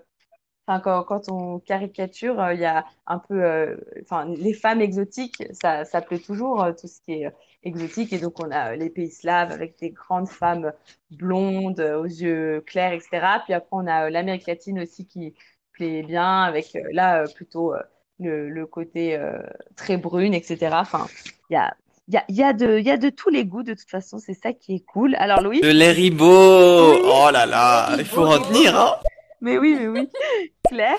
[0.67, 4.81] Enfin, quand, quand on caricature, euh, il y a un peu, euh, enfin, les femmes
[4.81, 7.31] exotiques, ça, ça plaît toujours, euh, tout ce qui est euh,
[7.63, 8.13] exotique.
[8.13, 10.73] Et donc, on a les pays slaves avec des grandes femmes
[11.11, 13.27] blondes, aux yeux clairs, etc.
[13.45, 15.35] Puis après, on a l'Amérique latine aussi qui
[15.73, 17.75] plaît bien, avec là, plutôt
[18.19, 19.39] le, le côté euh,
[19.77, 20.71] très brune, etc.
[20.73, 21.07] Enfin,
[21.51, 21.75] il y a,
[22.09, 23.75] il y a, il y a de, il y a de tous les goûts, de
[23.75, 25.15] toute façon, c'est ça qui est cool.
[25.17, 25.61] Alors, Louis?
[25.61, 26.93] De!
[26.93, 27.03] Oui.
[27.05, 28.97] Oh là là, il faut retenir, hein?
[29.41, 30.09] Mais oui, mais oui.
[30.69, 30.99] Claire?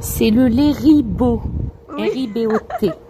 [0.00, 1.42] C'est le lait ribot.
[1.90, 2.08] Oui.
[2.10, 2.90] R-I-B-O-T.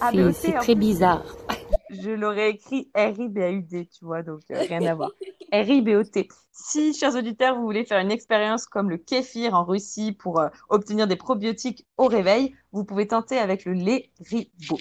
[0.00, 1.24] Ah, C'est mais aussi, c'est en très bizarre.
[1.90, 5.12] Je l'aurais écrit R-I-B-A-U-D, tu vois, donc euh, rien à voir.
[5.52, 6.28] R-I-B-O-T.
[6.52, 10.48] Si, chers auditeurs, vous voulez faire une expérience comme le kéfir en Russie pour euh,
[10.68, 14.78] obtenir des probiotiques au réveil, vous pouvez tenter avec le lait Ribot.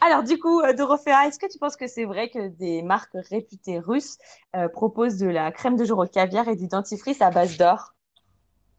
[0.00, 3.16] Alors, du coup, euh, Dorothea, est-ce que tu penses que c'est vrai que des marques
[3.30, 4.18] réputées russes
[4.56, 7.94] euh, proposent de la crème de jour au caviar et du dentifrice à base d'or?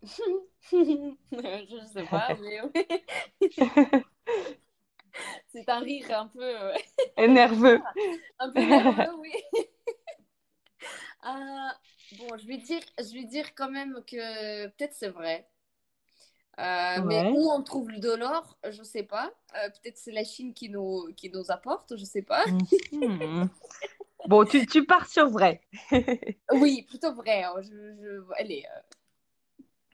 [1.31, 2.85] Je sais pas, mais oui.
[5.47, 6.73] C'est un rire un peu, euh,
[7.17, 7.81] Nerveux.
[8.39, 9.31] un peu nerveux, oui.
[11.21, 11.77] Ah,
[12.11, 15.47] bon, je vais dire, je vais dire quand même que peut-être c'est vrai.
[16.59, 19.31] Euh, mais où on trouve de l'or, je sais pas.
[19.55, 22.45] Euh, peut-être c'est la Chine qui nous, qui nous apporte, je sais pas.
[22.91, 23.49] Mhm.
[24.27, 25.61] Bon, tu, tu pars sur vrai.
[26.51, 27.43] Oui, plutôt vrai.
[27.43, 28.33] hein, Je, je...
[28.37, 28.79] Allez, euh,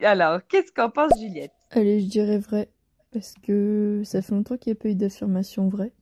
[0.00, 1.54] Alors, qu'est-ce qu'en pense Juliette?
[1.70, 2.70] Allez, je dirais vrai.
[3.12, 5.92] Parce que ça fait longtemps qu'il n'y a pas eu d'affirmation vraie.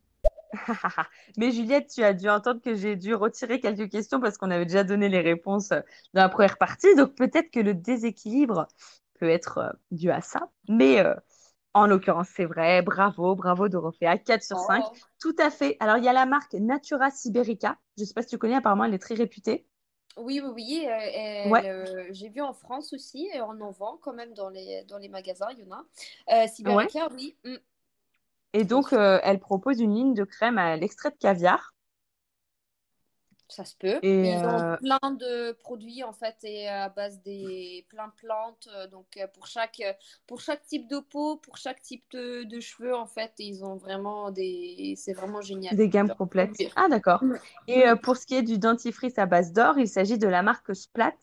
[1.37, 4.67] Mais Juliette, tu as dû entendre que j'ai dû retirer quelques questions parce qu'on avait
[4.67, 5.81] déjà donné les réponses euh,
[6.15, 6.95] dans la première partie.
[6.97, 8.69] Donc peut-être que le déséquilibre
[9.19, 10.51] peut être euh, dû à ça.
[10.69, 11.15] Mais, euh,
[11.75, 12.83] En l'occurrence, c'est vrai.
[12.83, 14.19] Bravo, bravo Dorothea.
[14.19, 14.85] 4 sur 5.
[14.87, 14.93] Oh.
[15.21, 15.77] Tout à fait.
[15.81, 17.79] Alors, il y a la marque Natura Siberica.
[17.99, 19.67] Je ne sais pas si tu connais, apparemment, elle est très réputée.
[20.17, 20.87] Oui, oui, oui.
[20.87, 21.69] euh, Ouais.
[21.69, 24.99] euh, j'ai vu en France aussi, et on en vend quand même dans les, dans
[24.99, 25.85] les magasins, il y en a.
[26.45, 26.47] Euh,
[27.15, 27.37] oui.
[27.45, 27.57] mm.
[28.53, 31.74] Et donc, euh, elle propose une ligne de crème à l'extrait de caviar.
[33.55, 34.01] Ça se peut.
[34.03, 38.13] Et, ils ont euh, plein de produits en fait et à base des plein de
[38.13, 38.69] plantes.
[38.75, 39.93] euh, Donc euh, pour chaque euh,
[40.27, 43.77] pour chaque type de peau, pour chaque type de, de cheveux en fait, ils ont
[43.77, 45.77] vraiment des c'est vraiment génial.
[45.77, 46.57] Des gammes complètes.
[46.75, 47.23] Ah, d'accord.
[47.23, 47.37] Mm.
[47.69, 50.43] Et euh, pour ce qui est du dentifrice à base d'or, il s'agit de la
[50.43, 51.15] marque Splat.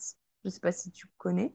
[0.43, 1.53] Je ne sais pas si tu connais.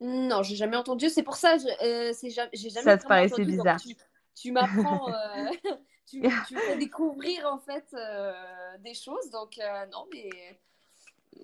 [0.00, 1.08] Non, j'ai jamais entendu.
[1.08, 2.12] C'est pour ça, je, euh,
[2.52, 3.56] j'ai jamais Ça te paraissait entendu.
[3.56, 3.80] Donc, bizarre.
[3.80, 3.94] tu,
[4.34, 5.12] tu m'apprends, euh,
[6.10, 8.32] tu, tu découvrir en fait euh,
[8.78, 9.30] des choses.
[9.30, 11.42] Donc euh, non, mais euh,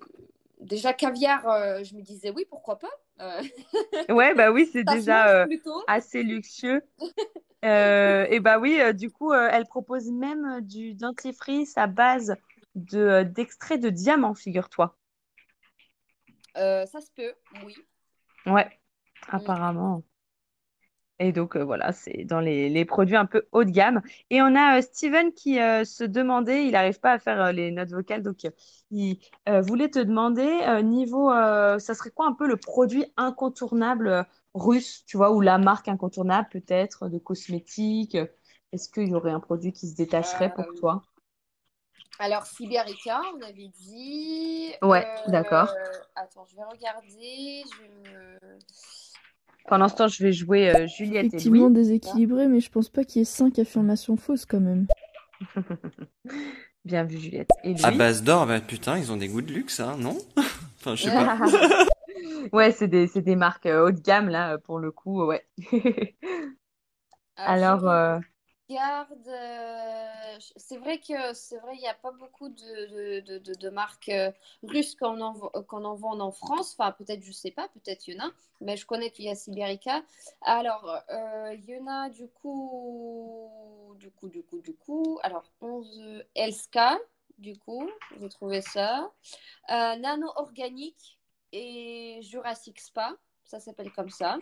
[0.61, 2.91] déjà caviar, euh, je me disais oui, pourquoi pas.
[4.09, 5.47] Ouais, bah oui, c'est déjà
[5.87, 6.81] assez luxueux.
[7.63, 12.35] Et bah oui, du coup, elle propose même du dentifrice à base
[12.75, 14.95] de, d'extrait de diamant, figure-toi.
[16.55, 17.33] Ça se peut,
[17.65, 17.75] oui.
[18.45, 19.29] Ouais, Mm.
[19.29, 20.03] apparemment.
[21.19, 24.01] Et donc, euh, voilà, c'est dans les, les produits un peu haut de gamme.
[24.29, 27.71] Et on a euh, Steven qui euh, se demandait, il n'arrive pas à faire les
[27.71, 28.47] notes vocales, donc
[28.91, 29.19] il
[29.63, 35.31] voulait te demander, niveau, ça serait quoi un peu le produit incontournable russe, tu vois,
[35.31, 38.17] ou la marque incontournable peut-être de cosmétiques?
[38.71, 41.03] Est-ce qu'il y aurait un produit qui se détacherait pour toi?
[42.19, 44.73] alors Siberica, on avait dit.
[44.81, 45.73] Ouais, d'accord.
[46.15, 47.63] attends, je vais regarder.
[47.71, 48.59] Je vais me...
[49.67, 51.73] Pendant ce temps, je vais jouer euh, Juliette et Effectivement Louis.
[51.73, 54.87] déséquilibré, mais je pense pas qu'il y ait cinq affirmations fausses quand même.
[56.85, 57.49] Bien vu, Juliette.
[57.63, 60.17] Et À base d'or, bah putain, ils ont des goûts de luxe, hein, non?
[60.79, 61.37] Enfin, je sais pas.
[62.53, 65.45] Ouais, c'est des, c'est des marques euh, haut de gamme, là, pour le coup, ouais.
[67.35, 68.19] Alors, je Alors, euh,
[68.69, 69.27] regarde.
[69.27, 74.09] euh, c'est vrai que c'est vrai, il n'y a pas beaucoup de, de, de, marques
[74.09, 74.31] euh,
[74.63, 76.75] russes qu'on en, en vend en France.
[76.77, 78.31] Enfin, peut-être, je sais pas, peut-être il y en a,
[78.61, 80.03] mais je connais qu'il y a Siberica.
[80.41, 83.49] Alors, euh, y en a du coup,
[83.99, 85.19] du coup, du coup, du coup.
[85.23, 86.97] Alors, 11 Elska,
[87.37, 87.89] du coup,
[88.19, 89.11] j'ai trouvé ça.
[89.69, 91.19] Nano Organique
[91.51, 94.37] et Jurassic Spa, ça s'appelle comme ça.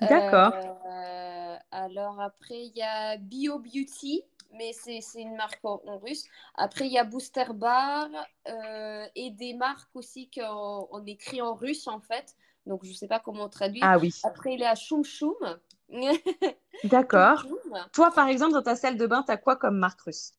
[0.00, 0.54] D'accord.
[0.86, 4.22] Euh, alors après, il y a Bio Beauty,
[4.54, 6.24] mais c'est c'est une marque en, en russe.
[6.54, 8.08] Après, il y a Booster Bar
[8.48, 12.36] euh, et des marques aussi qu'on on écrit en russe en fait.
[12.66, 13.88] Donc, je ne sais pas comment traduire.
[13.88, 14.12] Ah oui.
[14.22, 15.36] Après, il y a Choum Choum.
[16.84, 17.48] D'accord.
[17.92, 20.34] Toi, par exemple, dans ta salle de bain, t'as quoi comme marque russe?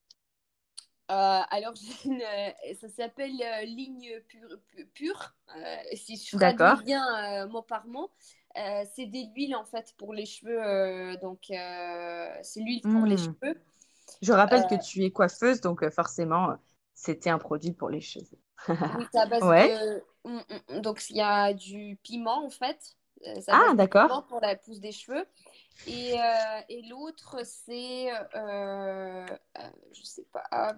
[1.12, 1.74] Euh, alors,
[2.06, 2.22] une,
[2.80, 4.58] ça s'appelle euh, ligne pure.
[4.72, 5.36] pu- pure.
[5.56, 8.10] Euh, si je traduis bien mot par mot,
[8.58, 10.64] Euh, c'est des huiles en fait pour les cheveux.
[10.64, 13.32] euh, donc, euh, c'est l'huile pour les Hmm.
[13.42, 13.60] cheveux.
[14.22, 16.56] Je rappelle que tu es coiffeuse, donc forcément,
[16.94, 18.38] c'était un produit pour les cheveux.
[18.94, 19.74] oui, c'est à base Ouais.
[19.74, 20.04] de.
[20.26, 20.82] Mm, mm, mm.
[20.82, 22.96] Donc, il y a du piment en fait.
[23.26, 24.28] À Ah, de d'accord.
[24.28, 25.26] pour la pousse des cheveux.
[25.86, 26.16] Et,
[26.70, 28.10] et l'autre, c'est.
[29.94, 30.78] je sais pas.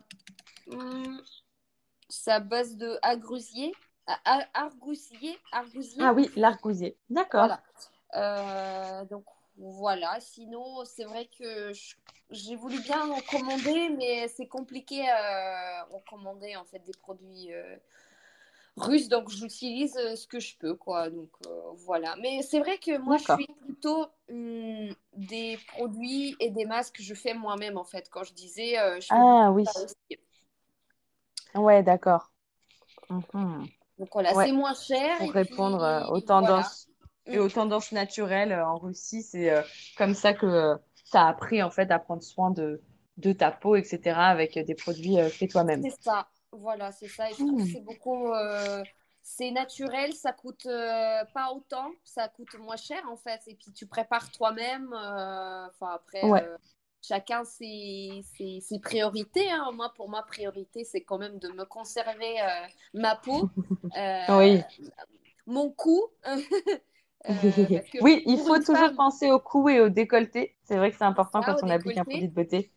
[2.09, 3.77] c'est à base de agrusier.
[4.53, 6.03] Argousier, argousier.
[6.03, 6.97] Ah oui, l'argousier.
[7.09, 7.47] D'accord.
[7.47, 7.63] Voilà.
[8.15, 9.25] Euh, donc
[9.57, 10.19] voilà.
[10.19, 11.71] Sinon, c'est vrai que
[12.29, 17.51] j'ai voulu bien en commander, mais c'est compliqué euh, en commander en fait des produits
[17.53, 17.75] euh,
[18.77, 19.09] russes.
[19.09, 21.09] Donc j'utilise ce que je peux, quoi.
[21.09, 22.15] Donc euh, voilà.
[22.17, 27.03] Mais c'est vrai que moi, je suis plutôt hum, des produits et des masques que
[27.03, 28.07] je fais moi-même en fait.
[28.11, 29.63] Quand je disais, je fais Ah oui.
[29.63, 30.19] aussi.
[31.55, 32.31] Ouais, d'accord.
[33.09, 33.67] Mhm.
[33.99, 34.35] Donc voilà, Ouais.
[34.35, 36.75] c'est moins cher Pour et répondre euh, aux voilà.
[36.75, 36.89] tendances
[37.31, 39.63] et aux tendances naturelles euh, en Russie, c'est euh,
[39.97, 40.75] comme ça que
[41.11, 42.81] tu as appris en fait à prendre soin de,
[43.17, 44.27] de ta peau, etc.
[44.27, 45.85] avec des produits faits toi-même.
[45.85, 47.29] C'est ça, voilà, c'est ça.
[47.29, 47.65] Et je trouve que Hmm.
[47.67, 48.85] c'est beaucoup, euh,
[49.21, 53.41] c'est naturel, ça coûte euh, pas autant, ça coûte moins cher en fait.
[53.47, 54.91] Et puis tu prépares toi-même.
[54.93, 56.49] euh, Enfin après, Ouais.
[57.07, 59.49] Chacun ses, ses, ses priorités.
[59.51, 59.71] hein.
[59.73, 63.49] Moi, pour ma priorité, c'est quand même de me conserver euh, ma peau,
[63.97, 64.63] euh, Oui.
[65.45, 66.03] mon cou.
[67.27, 70.55] Euh, Oui, il faut toujours femme, penser au cou et au décolleté.
[70.63, 72.71] C'est vrai que c'est important ça, quand on applique un produit de beauté.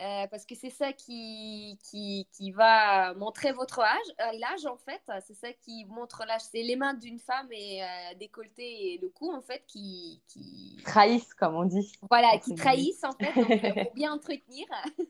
[0.00, 4.78] Euh, parce que c'est ça qui, qui, qui va montrer votre âge, euh, l'âge en
[4.78, 6.40] fait, c'est ça qui montre l'âge.
[6.50, 7.86] C'est les mains d'une femme et euh,
[8.18, 11.92] décolleté et le cou en fait qui, qui Trahissent, comme on dit.
[12.08, 14.66] voilà, qui trahissent en fait, donc il faut bien entretenir.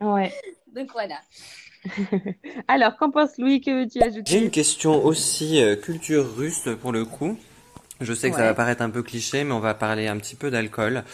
[0.00, 0.32] Ouais.
[0.74, 1.20] Donc voilà.
[2.68, 3.60] Alors, qu'en pense Louis?
[3.60, 4.42] Que veux-tu J'ai ajouter?
[4.44, 7.38] une question aussi euh, culture russe pour le coup.
[8.00, 10.34] Je sais que ça va paraître un peu cliché, mais on va parler un petit
[10.34, 11.04] peu d'alcool.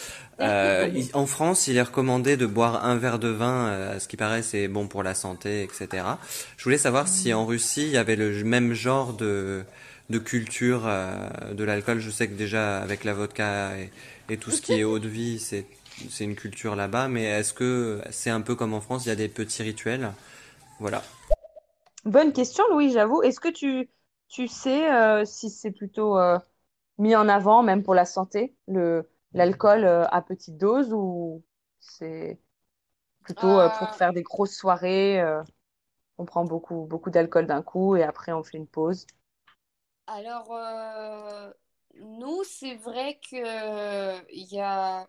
[0.41, 4.09] Euh, en France, il est recommandé de boire un verre de vin, euh, à ce
[4.09, 6.19] qui paraît, c'est bon pour la santé, etc.
[6.57, 9.63] Je voulais savoir si en Russie, il y avait le même genre de,
[10.09, 12.01] de culture euh, de l'alcool.
[12.01, 13.91] Je sais que déjà, avec la vodka et,
[14.33, 15.67] et tout ce qui est eau de vie, c'est,
[16.09, 19.13] c'est une culture là-bas, mais est-ce que c'est un peu comme en France, il y
[19.13, 20.11] a des petits rituels?
[20.81, 21.03] Voilà.
[22.05, 23.23] Bonne question, Louis, j'avoue.
[23.23, 23.89] Est-ce que tu,
[24.29, 26.39] tu sais euh, si c'est plutôt euh,
[27.01, 31.45] mis en avant, même pour la santé, le, l'alcool euh, à petite dose, ou
[31.81, 32.41] c'est
[33.25, 35.23] plutôt euh, pour Euh, faire des grosses soirées,
[36.19, 39.07] on prend beaucoup, beaucoup d'alcool d'un coup et après on fait une pause?
[40.07, 41.53] Alors, euh,
[41.97, 45.09] nous, c'est vrai que il y a...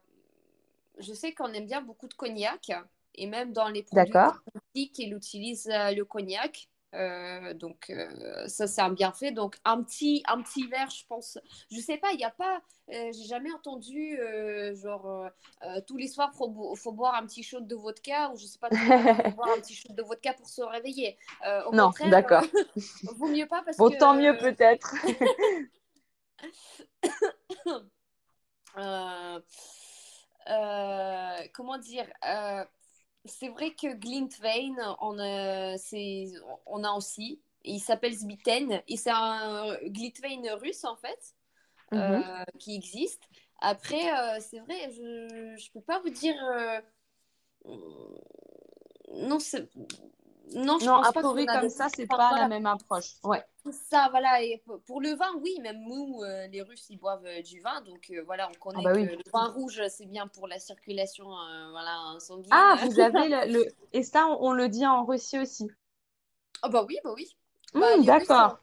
[1.00, 2.72] Je sais qu'on aime bien beaucoup de cognac,
[3.16, 4.18] et même dans les produits
[4.76, 6.70] utilisent euh, le cognac.
[6.94, 9.32] Euh, donc, euh, ça, c'est un bienfait.
[9.32, 11.38] Donc, un petit, un petit verre, je pense.
[11.72, 12.62] Je sais pas, il n'y a pas.
[12.90, 14.20] euh, j'ai jamais entendu,
[14.74, 15.30] genre,
[15.88, 18.60] tous les soirs, faut, bo- faut boire un petit shot de vodka, ou je sais
[18.60, 21.18] pas, faut boire un petit shot de vodka pour se réveiller.
[21.68, 22.44] Au Non, d'accord.
[23.18, 23.98] vaut mieux pas parce Bon, que.
[23.98, 24.96] tant mieux peut-être.
[31.54, 32.08] Comment dire
[33.26, 36.26] c'est vrai que Glintwein on a, c'est,
[36.66, 41.36] on a aussi il s'appelle Zbiten et c'est un Glintwein russe en fait
[41.92, 42.22] Mhm.
[42.22, 43.24] euh, qui existe
[43.62, 46.82] après euh, c'est vrai je je peux pas vous dire euh,
[49.14, 49.70] non c'est
[50.56, 52.48] non je Non, pense pas a comme ça, c'est pas la voilà.
[52.48, 53.16] même approche.
[53.24, 53.46] Ouais.
[53.90, 54.42] Ça, voilà.
[54.44, 57.82] Et pour le vin, oui, même nous, euh, les Russes, ils boivent euh, du vin.
[57.82, 60.58] Donc, euh, voilà, on connaît Ah bah que le vin rouge, c'est bien pour la
[60.60, 62.66] circulation voilà, sanguine.
[62.66, 65.68] Ah, vous avez le, le- Et ça, on, on le dit en Russie aussi.
[66.62, 67.28] Ah bah oui, bah oui.
[67.74, 68.60] Bah, Russes, d'accord.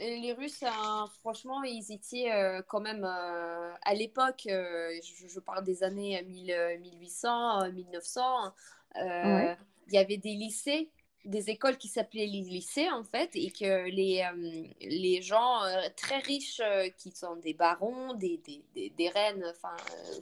[0.00, 2.30] les Russes, hein, franchement, ils étaient
[2.68, 8.52] quand même à l'époque, je, je parle des années 1000, euh, 1800, euh, 1900,
[8.96, 9.56] euh, Ouais.
[9.88, 10.90] il y avait des lycées,
[11.24, 15.88] des écoles qui s'appelaient les lycées en fait, et que les, euh, les gens euh,
[15.96, 19.74] très riches, euh, qui sont des barons, des, des, des, des reines, enfin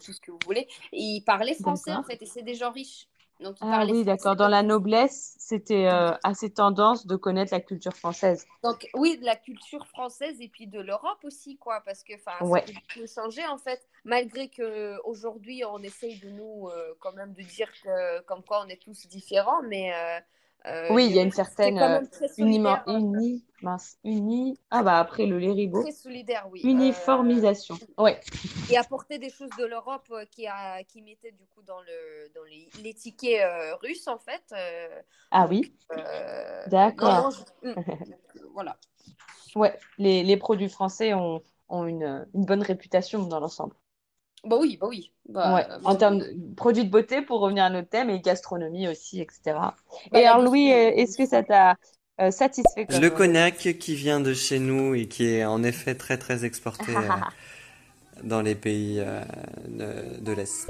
[0.04, 3.08] tout ce que vous voulez, ils parlaient français en fait, et c'est des gens riches.
[3.40, 4.36] Donc ils Ah parlaient oui, d'accord.
[4.36, 5.88] Dans la noblesse, c'était
[6.22, 8.46] assez tendance de connaître la culture française.
[8.62, 12.44] Donc oui, de la culture française et puis de l'Europe aussi, quoi, parce que enfin,
[12.46, 12.64] Ouais.
[12.66, 16.68] ça peut changer en fait, malgré que aujourd'hui on essaye de nous
[17.00, 19.90] quand même de dire que comme quoi on est tous différents, mais
[20.66, 22.00] euh, euh, Oui, il y a une certaine quand euh,
[22.40, 24.58] euh, uni, mince, uni.
[24.70, 26.60] Ah bah après le lérigot, très solidaire, oui.
[26.64, 27.78] Euh, uniformisation.
[27.98, 28.20] Ouais.
[28.70, 32.30] et apporter des choses de l'Europe euh, qui a qui mettaient du coup dans le
[32.34, 34.42] dans les, les tickets euh, russes en fait.
[34.52, 34.88] euh,
[35.30, 37.30] Ah oui, euh, d'accord.
[37.62, 37.74] je- hum,
[38.54, 38.76] voilà.
[39.54, 43.74] Ouais, les, les produits français ont, ont une, une bonne réputation dans l'ensemble.
[44.44, 45.12] Bah oui, bah oui.
[45.28, 48.20] Bah, Ouais, bah en termes de produits de beauté, pour revenir à notre thème, et
[48.20, 49.76] gastronomie aussi, etc.
[50.10, 51.76] Bah, Et la alors, Louis, euh, est-ce que ça t'a
[52.20, 52.86] euh, satisfait.
[52.88, 56.44] Le euh, cognac qui vient de chez nous et qui est en effet très très
[56.44, 57.16] exporté euh,
[58.24, 59.22] dans les pays euh,
[59.68, 60.68] de, de l'Est.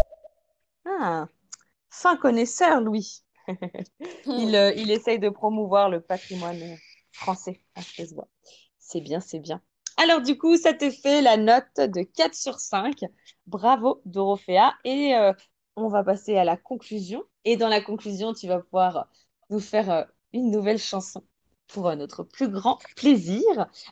[0.84, 1.28] Ah,
[1.90, 3.24] fin connaisseur, Louis.
[4.34, 6.76] Il, euh, il essaye de promouvoir le patrimoine euh,
[7.12, 7.60] français.
[7.96, 8.28] Ça se voit.
[8.78, 9.62] C'est bien, c'est bien.
[9.96, 13.04] Alors, du coup, ça te fait la note de 4 sur 5.
[13.46, 14.74] Bravo, Dorothea.
[14.84, 15.32] Et euh,
[15.76, 17.22] on va passer à la conclusion.
[17.44, 19.08] Et dans la conclusion, tu vas pouvoir
[19.50, 21.22] nous faire euh, une nouvelle chanson
[21.68, 23.42] pour euh, notre plus grand plaisir.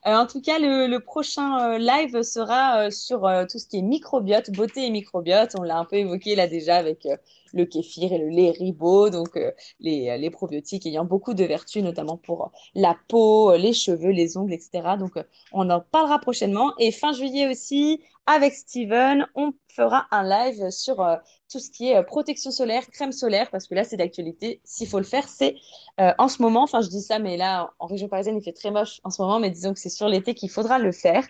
[0.07, 4.51] Euh, en tout cas, le, prochain euh, live sera sur tout ce qui est microbiote,
[4.51, 5.57] beauté et microbiote.
[5.59, 7.09] On l'a un peu évoqué là déjà avec
[7.53, 9.39] le kéfir et le lait ribot, donc
[9.81, 14.97] les, probiotiques ayant beaucoup de vertus, notamment pour la peau, les cheveux, les ongles, etc.
[14.99, 15.13] Donc,
[15.53, 16.73] on en parlera prochainement.
[16.79, 18.01] Et fin juillet aussi,
[18.31, 21.17] avec Steven, on fera un live sur euh,
[21.51, 24.61] tout ce qui est euh, protection solaire, crème solaire, parce que là, c'est d'actualité.
[24.63, 25.57] S'il faut le faire, c'est
[25.99, 28.53] euh, en ce moment, enfin, je dis ça, mais là, en région parisienne, il fait
[28.53, 31.27] très moche en ce moment, mais disons que c'est sur l'été qu'il faudra le faire.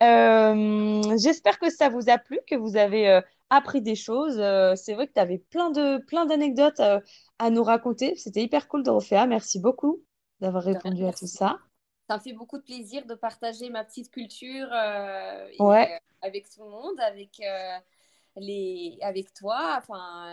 [0.00, 3.20] J'espère que ça vous a plu, que vous avez
[3.50, 4.36] appris des choses.
[4.76, 8.14] C'est vrai que tu avais plein de, plein d'anecdotes à nous raconter.
[8.16, 9.26] C'était hyper cool, Dorothea.
[9.26, 10.02] Merci beaucoup
[10.40, 11.58] d'avoir répondu à tout ça.
[12.08, 15.84] Ça me fait beaucoup de plaisir de partager ma petite culture euh, et, euh,
[16.20, 17.78] avec tout le monde, avec, euh,
[18.36, 19.76] les, avec toi.
[19.78, 20.30] Enfin,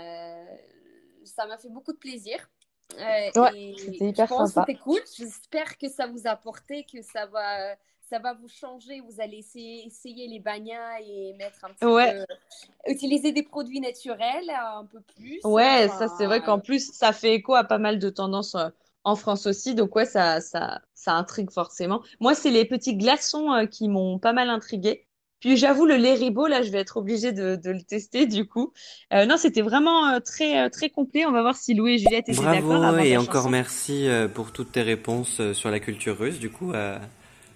[1.23, 2.49] ça m'a fait beaucoup de plaisir.
[2.97, 4.65] Ouais, c'était hyper je pense sympa.
[4.67, 4.99] c'était cool.
[5.17, 7.73] J'espère que ça vous a apporté, que ça va,
[8.09, 8.99] ça va vous changer.
[8.99, 12.25] Vous allez essayer, essayer les bagnats et mettre un petit Ouais.
[12.25, 15.39] peu, utiliser des produits naturels un peu plus.
[15.45, 18.57] Ouais, ça c'est vrai qu'en plus ça fait écho à pas mal de tendances
[19.03, 22.01] en France aussi, donc ouais ça ça ça intrigue forcément.
[22.19, 25.07] Moi c'est les petits glaçons euh, qui m'ont pas mal intriguée.
[25.39, 28.47] Puis j'avoue, le lait ribot, là, je vais être obligée de, de le tester du
[28.47, 28.73] coup.
[29.11, 31.25] Euh, non, c'était vraiment euh, très, très complet.
[31.25, 33.49] On va voir si Louis et Juliette étaient d'accord Bravo avant et encore chanson.
[33.49, 36.37] merci pour toutes tes réponses sur la culture russe.
[36.37, 36.99] Du coup, euh,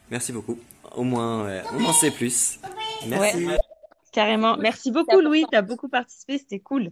[0.09, 0.57] merci beaucoup.
[0.95, 2.59] Au moins, euh, on en sait plus.
[3.07, 3.45] Merci.
[3.45, 3.57] Ouais,
[4.11, 4.57] carrément.
[4.57, 5.45] Merci beaucoup, Louis.
[5.51, 6.37] Tu as beaucoup participé.
[6.37, 6.91] C'était cool.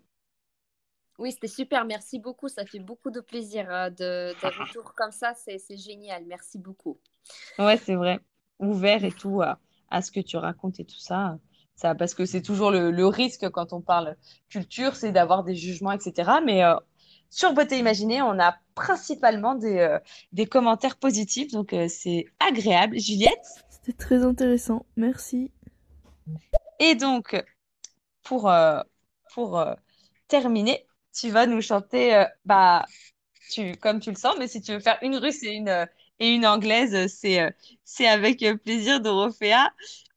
[1.18, 1.86] Oui, c'était super.
[1.86, 2.50] Merci beaucoup.
[2.50, 5.34] Ça fait beaucoup de plaisir euh, de, des retours comme ça.
[5.36, 6.26] C'est c'est génial.
[6.26, 7.00] Merci beaucoup.
[7.60, 8.20] Ouais, c'est vrai.
[8.60, 9.60] Ouvert et tout à,
[9.90, 11.38] à ce que tu racontes et tout ça.
[11.76, 14.16] Ça, parce que c'est toujours le, le risque quand on parle
[14.50, 16.42] culture, c'est d'avoir des jugements, etc.
[16.46, 16.76] Mais euh,
[17.30, 20.00] sur Beauté Imaginée, on a principalement des, euh,
[20.32, 21.52] des commentaires positifs.
[21.52, 23.00] Donc, euh, c'est agréable.
[23.00, 23.64] Juliette?
[23.70, 24.86] C'était très intéressant.
[24.96, 25.52] Merci.
[26.80, 27.36] Et donc,
[28.24, 28.82] pour, euh,
[29.34, 29.74] pour euh,
[30.28, 32.86] terminer, tu vas nous chanter, euh, bah,
[33.52, 35.86] tu, comme tu le sens, mais si tu veux faire une russe et une, euh,
[36.20, 37.50] et une anglaise, c'est euh,
[37.84, 39.72] c'est avec plaisir, Dorothea.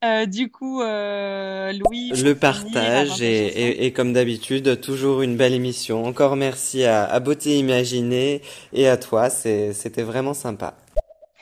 [0.04, 5.54] Euh, du coup, euh, Louis, Le partage et, et- et comme d'habitude, toujours une belle
[5.54, 6.04] émission.
[6.04, 8.42] Encore merci à, à Beauté Imaginée
[8.72, 10.76] et à toi, c'est, c'était vraiment sympa.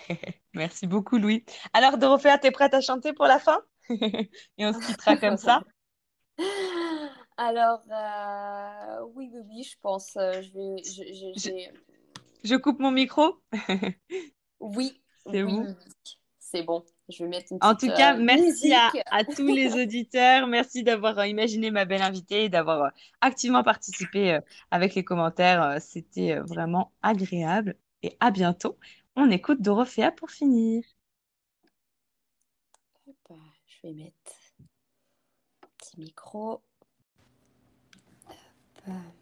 [0.54, 1.44] Merci beaucoup, Louis.
[1.72, 3.58] Alors, Dorothea, t'es prête à chanter pour la fin?
[3.88, 5.62] Et on se quittera comme ça.
[7.36, 10.16] Alors, euh, oui, oui, oui, je pense.
[10.16, 11.72] euh, je vais,
[12.44, 13.40] je, coupe mon micro.
[14.60, 15.76] Oui, C'est oui, bon.
[16.38, 16.84] C'est bon.
[17.10, 20.46] Je vais mettre une En petite tout cas, euh, merci à, tous les auditeurs.
[20.46, 24.38] Merci d'avoir imaginé ma belle invitée et d'avoir activement participé
[24.70, 25.76] avec les commentaires.
[25.82, 27.76] C'était vraiment agréable.
[28.02, 28.78] Et à bientôt.
[29.16, 30.82] On écoute Dorothea pour finir.
[33.66, 34.32] Je vais mettre
[35.62, 36.62] un petit micro.
[38.86, 39.14] Hop.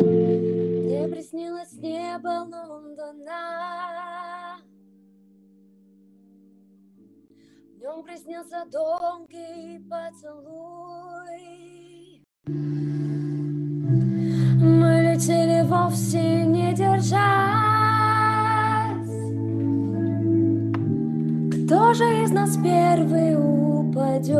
[0.00, 3.40] Мне приснилось небо Лондона.
[7.76, 11.02] В нем приснился долгий поцелуй.
[15.12, 17.20] Мы летели вовсе не держась.
[21.52, 24.32] Кто же из нас первый упадет?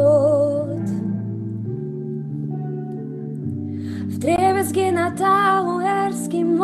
[4.06, 6.62] В дребезги на Тауэрский мост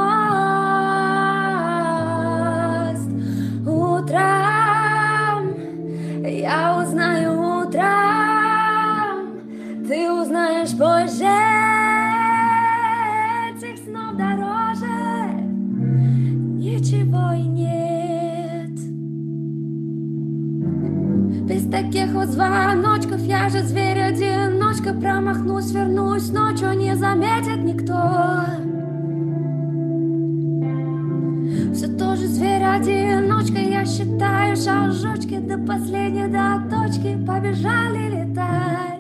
[3.67, 4.23] Утром
[6.25, 7.87] я узнаю утром
[9.87, 11.78] Ты узнаешь позже
[14.19, 14.87] дороже.
[16.59, 17.79] Ничего и нет.
[21.49, 27.95] Без таких вот звоночков Я же зверь-одиночка Промахнусь, вернусь Ночью не заметит никто.
[31.73, 38.99] Все тоже зверь-одиночка Я считаю шажочки До последней до точки Побежали летать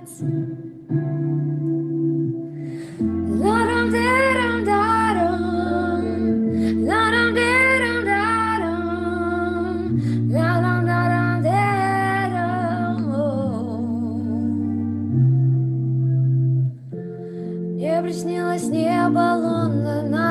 [19.16, 20.28] Лондона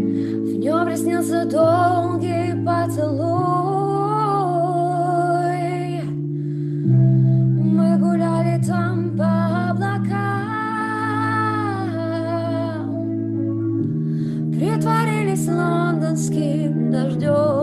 [0.00, 3.22] В нем приснился долгий поцелуй.
[7.76, 10.12] Мы гуляли там по облакам.
[14.52, 17.61] Притворились лондонским дождем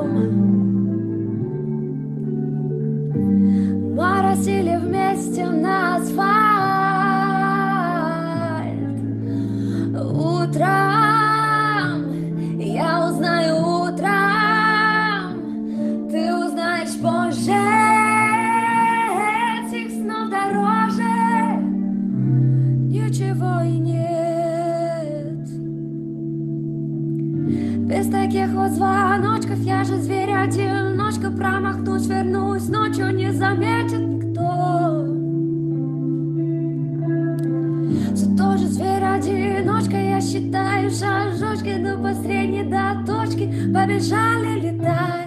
[41.00, 43.46] шажочки До последней до точки.
[43.74, 45.19] Побежали летать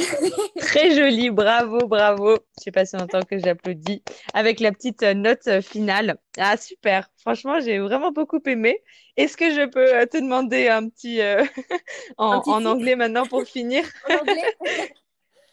[0.58, 2.34] Très joli, bravo, bravo.
[2.58, 4.02] Je sais pas si on entend que j'applaudis
[4.34, 6.16] avec la petite euh, note euh, finale.
[6.38, 7.08] Ah, super.
[7.18, 8.82] Franchement, j'ai vraiment beaucoup aimé.
[9.16, 11.20] Est-ce que je peux euh, te demander un petit,
[12.18, 13.84] en, Un petit en titre anglais maintenant pour finir?
[14.08, 14.54] En anglais?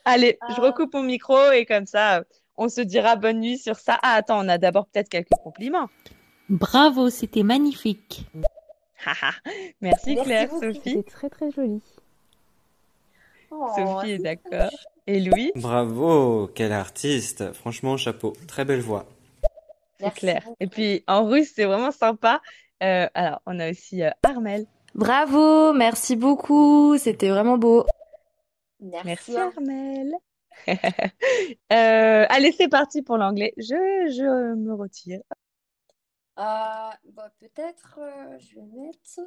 [0.05, 2.23] Allez, je Euh, recoupe mon micro et comme ça,
[2.55, 3.99] on se dira bonne nuit sur ça.
[4.01, 5.89] Ah, attends, on a d'abord peut-être quelques compliments.
[6.49, 8.25] Bravo, c'était magnifique.
[9.81, 10.49] Merci Claire.
[10.49, 10.79] Sophie.
[10.83, 11.81] C'était très très joli.
[13.51, 14.69] Oh, Sophie est d'accord.
[15.05, 17.53] Et Louis, Bravo, quel artiste.
[17.53, 18.33] Franchement, chapeau.
[18.47, 19.05] Très belle voix.
[19.99, 20.41] c'est clair.
[20.43, 20.55] beaucoup.
[20.59, 22.41] Et puis en russe, c'est vraiment sympa.
[22.83, 24.65] Euh, alors, on a aussi euh, Armel.
[24.93, 27.85] Bravo, merci beaucoup, c'était vraiment beau.
[28.79, 29.05] Merci.
[29.05, 29.51] Merci hein.
[29.55, 30.13] Armel.
[31.71, 33.53] Euh, allez, c'est parti pour l'anglais.
[33.57, 33.75] Je,
[34.17, 35.19] je me retire.
[36.39, 39.19] Euh, bah, peut-être, euh, je vais mettre.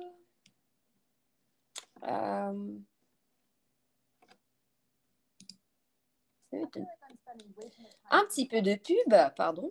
[8.11, 9.71] Un petit peu de pub, pardon.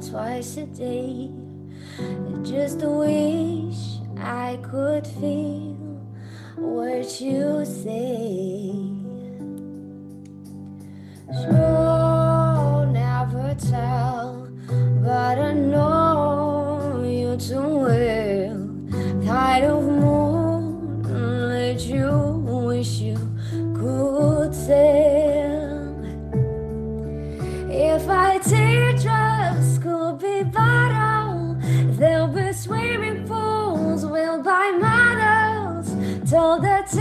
[0.00, 1.37] Twice a day.
[2.48, 5.76] Just wish I could feel
[6.56, 8.72] what you say.
[11.42, 14.48] Sure, never tell,
[15.02, 19.26] but I know you too well.
[19.26, 19.87] Kind of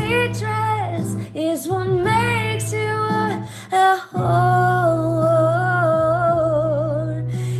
[0.07, 1.03] That
[1.35, 4.37] is what makes you a, a whore.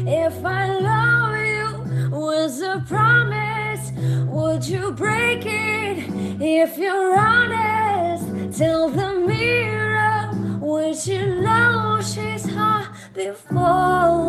[0.08, 3.92] If I love you was a promise,
[4.28, 6.10] would you break it?
[6.40, 14.27] If you're honest, tell the mirror, would you know she's hot before?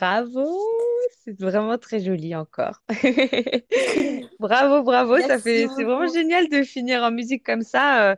[0.00, 0.58] Bravo,
[1.24, 2.82] c'est vraiment très joli encore.
[4.38, 8.12] Bravo, bravo, ça fait, c'est vraiment génial de finir en musique comme ça.
[8.12, 8.16] euh,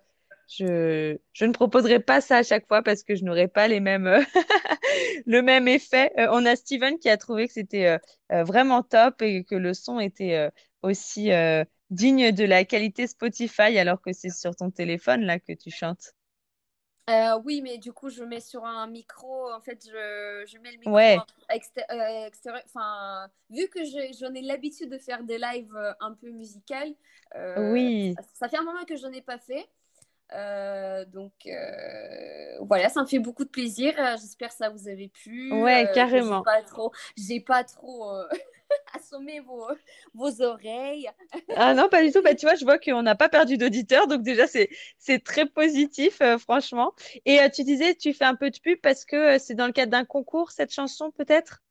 [0.48, 3.80] Je, je ne proposerai pas ça à chaque fois parce que je n'aurai pas les
[3.80, 4.22] mêmes, euh,
[5.26, 6.12] le même effet.
[6.18, 7.98] Euh, on a Steven qui a trouvé que c'était
[8.30, 10.50] vraiment top et que le son était
[10.82, 11.30] aussi
[11.90, 16.14] digne de la qualité Spotify alors que c'est sur ton téléphone là que tu chantes.
[17.10, 19.50] Euh, oui, mais du coup, je mets sur un micro.
[19.52, 21.18] En fait, je, je mets le micro Ouais.
[21.18, 22.62] euh, extérieur.
[22.66, 26.94] Enfin, vu que je- j'en ai l'habitude de faire des lives euh, un peu musicales,
[27.34, 28.16] euh, Oui.
[28.34, 29.68] ça fait un moment que je n'en ai pas fait.
[30.32, 31.32] Euh, donc
[32.60, 33.94] voilà, ça me fait beaucoup de plaisir.
[34.20, 35.50] J'espère que ça vous avait plu.
[35.62, 36.38] Ouais, carrément.
[36.38, 38.10] J'ai pas trop, j'ai pas trop
[38.94, 39.68] assommé vos,
[40.14, 41.08] vos oreilles.
[41.56, 42.22] Ah non, pas du tout.
[42.22, 44.68] Bah, tu vois, je vois qu'on n'a pas perdu d'auditeurs, donc déjà, c'est
[44.98, 46.94] c'est très positif, euh, franchement.
[47.24, 49.66] Et euh, tu disais, tu fais un peu de pub parce que euh, c'est dans
[49.66, 51.62] le cadre d'un concours, cette chanson, peut-être?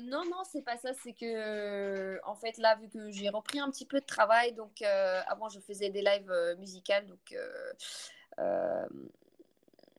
[0.00, 0.92] Non, non, c'est pas ça.
[1.02, 4.80] C'est que, en fait, là, vu que j'ai repris un petit peu de travail, donc
[4.82, 7.36] avant, je faisais des lives musicales, donc,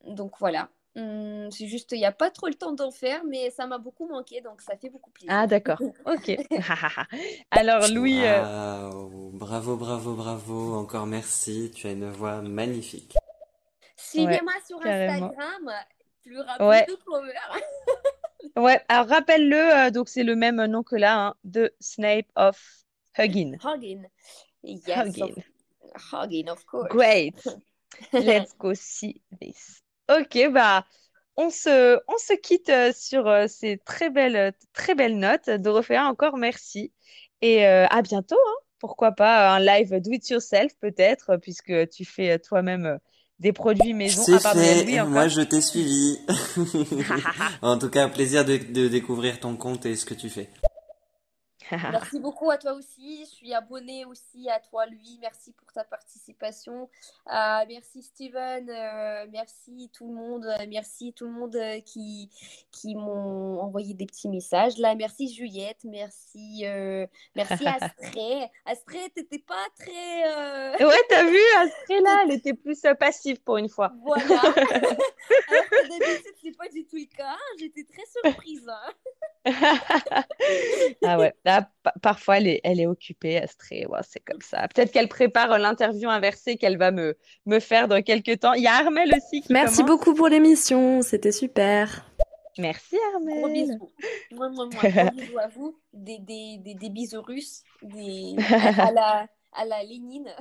[0.05, 0.69] donc voilà.
[0.99, 3.77] Hum, c'est juste, il n'y a pas trop le temps d'en faire, mais ça m'a
[3.77, 5.33] beaucoup manqué, donc ça fait beaucoup plaisir.
[5.33, 5.79] Ah, d'accord.
[6.05, 6.31] Ok.
[7.51, 10.75] Alors, Louis, euh, Waouh, bravo, bravo, bravo.
[10.75, 11.71] Encore merci.
[11.73, 13.15] Tu as une voix magnifique.
[13.95, 15.27] Suivez-moi Ouais, sur carrément.
[15.29, 15.71] Instagram,
[16.21, 16.85] plus rapide Ouais.
[18.55, 22.59] Ouais, alors rappelle-le, euh, donc c'est le même nom que là, hein, de Snape of
[23.17, 23.57] Huggin.
[23.63, 24.07] Hugging.
[24.63, 25.33] Yes, Hugging.
[25.37, 26.89] of, hugging, of course.
[26.89, 27.35] Great.
[28.13, 29.81] Let's go see this.
[30.09, 30.85] Ok, bah,
[31.37, 35.49] on se, on se quitte euh, sur euh, ces très belles, très belles notes.
[35.49, 36.91] Dorothea, encore merci.
[37.41, 38.55] Et euh, à bientôt, hein.
[38.79, 42.97] Pourquoi pas un live do it yourself, peut-être, puisque tu fais euh, toi-même euh,
[43.39, 44.23] des produits maison.
[44.23, 45.03] C'est Ah, fait.
[45.03, 46.17] Moi, je t'ai suivi.
[47.61, 50.49] en tout cas, un plaisir de, de découvrir ton compte et ce que tu fais.
[51.91, 53.25] Merci beaucoup à toi aussi.
[53.25, 55.19] Je suis abonnée aussi à toi, lui.
[55.21, 56.89] Merci pour ta participation.
[57.27, 58.69] Euh, merci Steven.
[58.69, 60.45] Euh, merci tout le monde.
[60.45, 62.29] Euh, Merci tout le monde qui,
[62.71, 64.77] qui m'ont envoyé des petits messages.
[64.77, 65.79] Là, merci Juliette.
[65.83, 67.05] Merci, euh,
[67.35, 68.49] merci Astrée.
[68.65, 70.83] Astrée, t'étais pas très.
[70.83, 73.91] Ouais, t'as vu, Astrid, là, elle était plus passive pour une fois.
[74.01, 74.23] Voilà.
[74.41, 77.37] Alors que d'habitude, c'est pas du tout le cas.
[77.59, 78.67] J'étais très surprise.
[78.69, 78.91] hein.
[81.03, 84.67] Ah ouais, là, pa- parfois elle est, elle est occupée, Astrée, ouais, c'est comme ça.
[84.67, 88.53] Peut-être qu'elle prépare l'interview inversée qu'elle va me, me faire dans quelques temps.
[88.53, 89.89] Il y a Armel aussi qui Merci commence.
[89.89, 92.05] beaucoup pour l'émission, c'était super.
[92.57, 93.53] Merci Gros Armel.
[93.53, 93.91] bisous.
[94.31, 95.79] Moi, moi, moi, gros bisous à vous.
[95.93, 97.63] Des, des, des, des bisous russes.
[97.81, 98.35] Des,
[98.79, 100.33] à la, à la Lénine.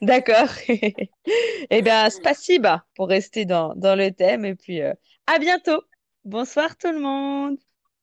[0.00, 0.48] D'accord.
[0.68, 4.44] Eh bien, spasiba pour rester dans, dans le thème.
[4.44, 4.94] Et puis, euh,
[5.26, 5.80] à bientôt.
[6.24, 7.58] Bonsoir tout le monde.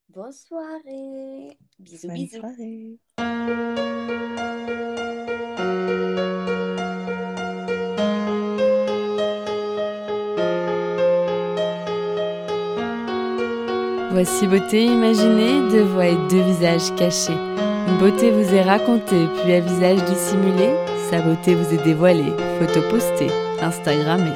[0.09, 1.57] Bonne soirée.
[1.79, 2.39] Bisous, Bonne bisous.
[2.39, 2.99] soirée.
[14.11, 17.33] Voici beauté imaginée, deux voix et deux visages cachés.
[17.87, 20.69] Une beauté vous est racontée, puis à visage dissimulé,
[21.09, 23.29] sa beauté vous est dévoilée, photo postée,
[23.61, 24.35] Instagrammée.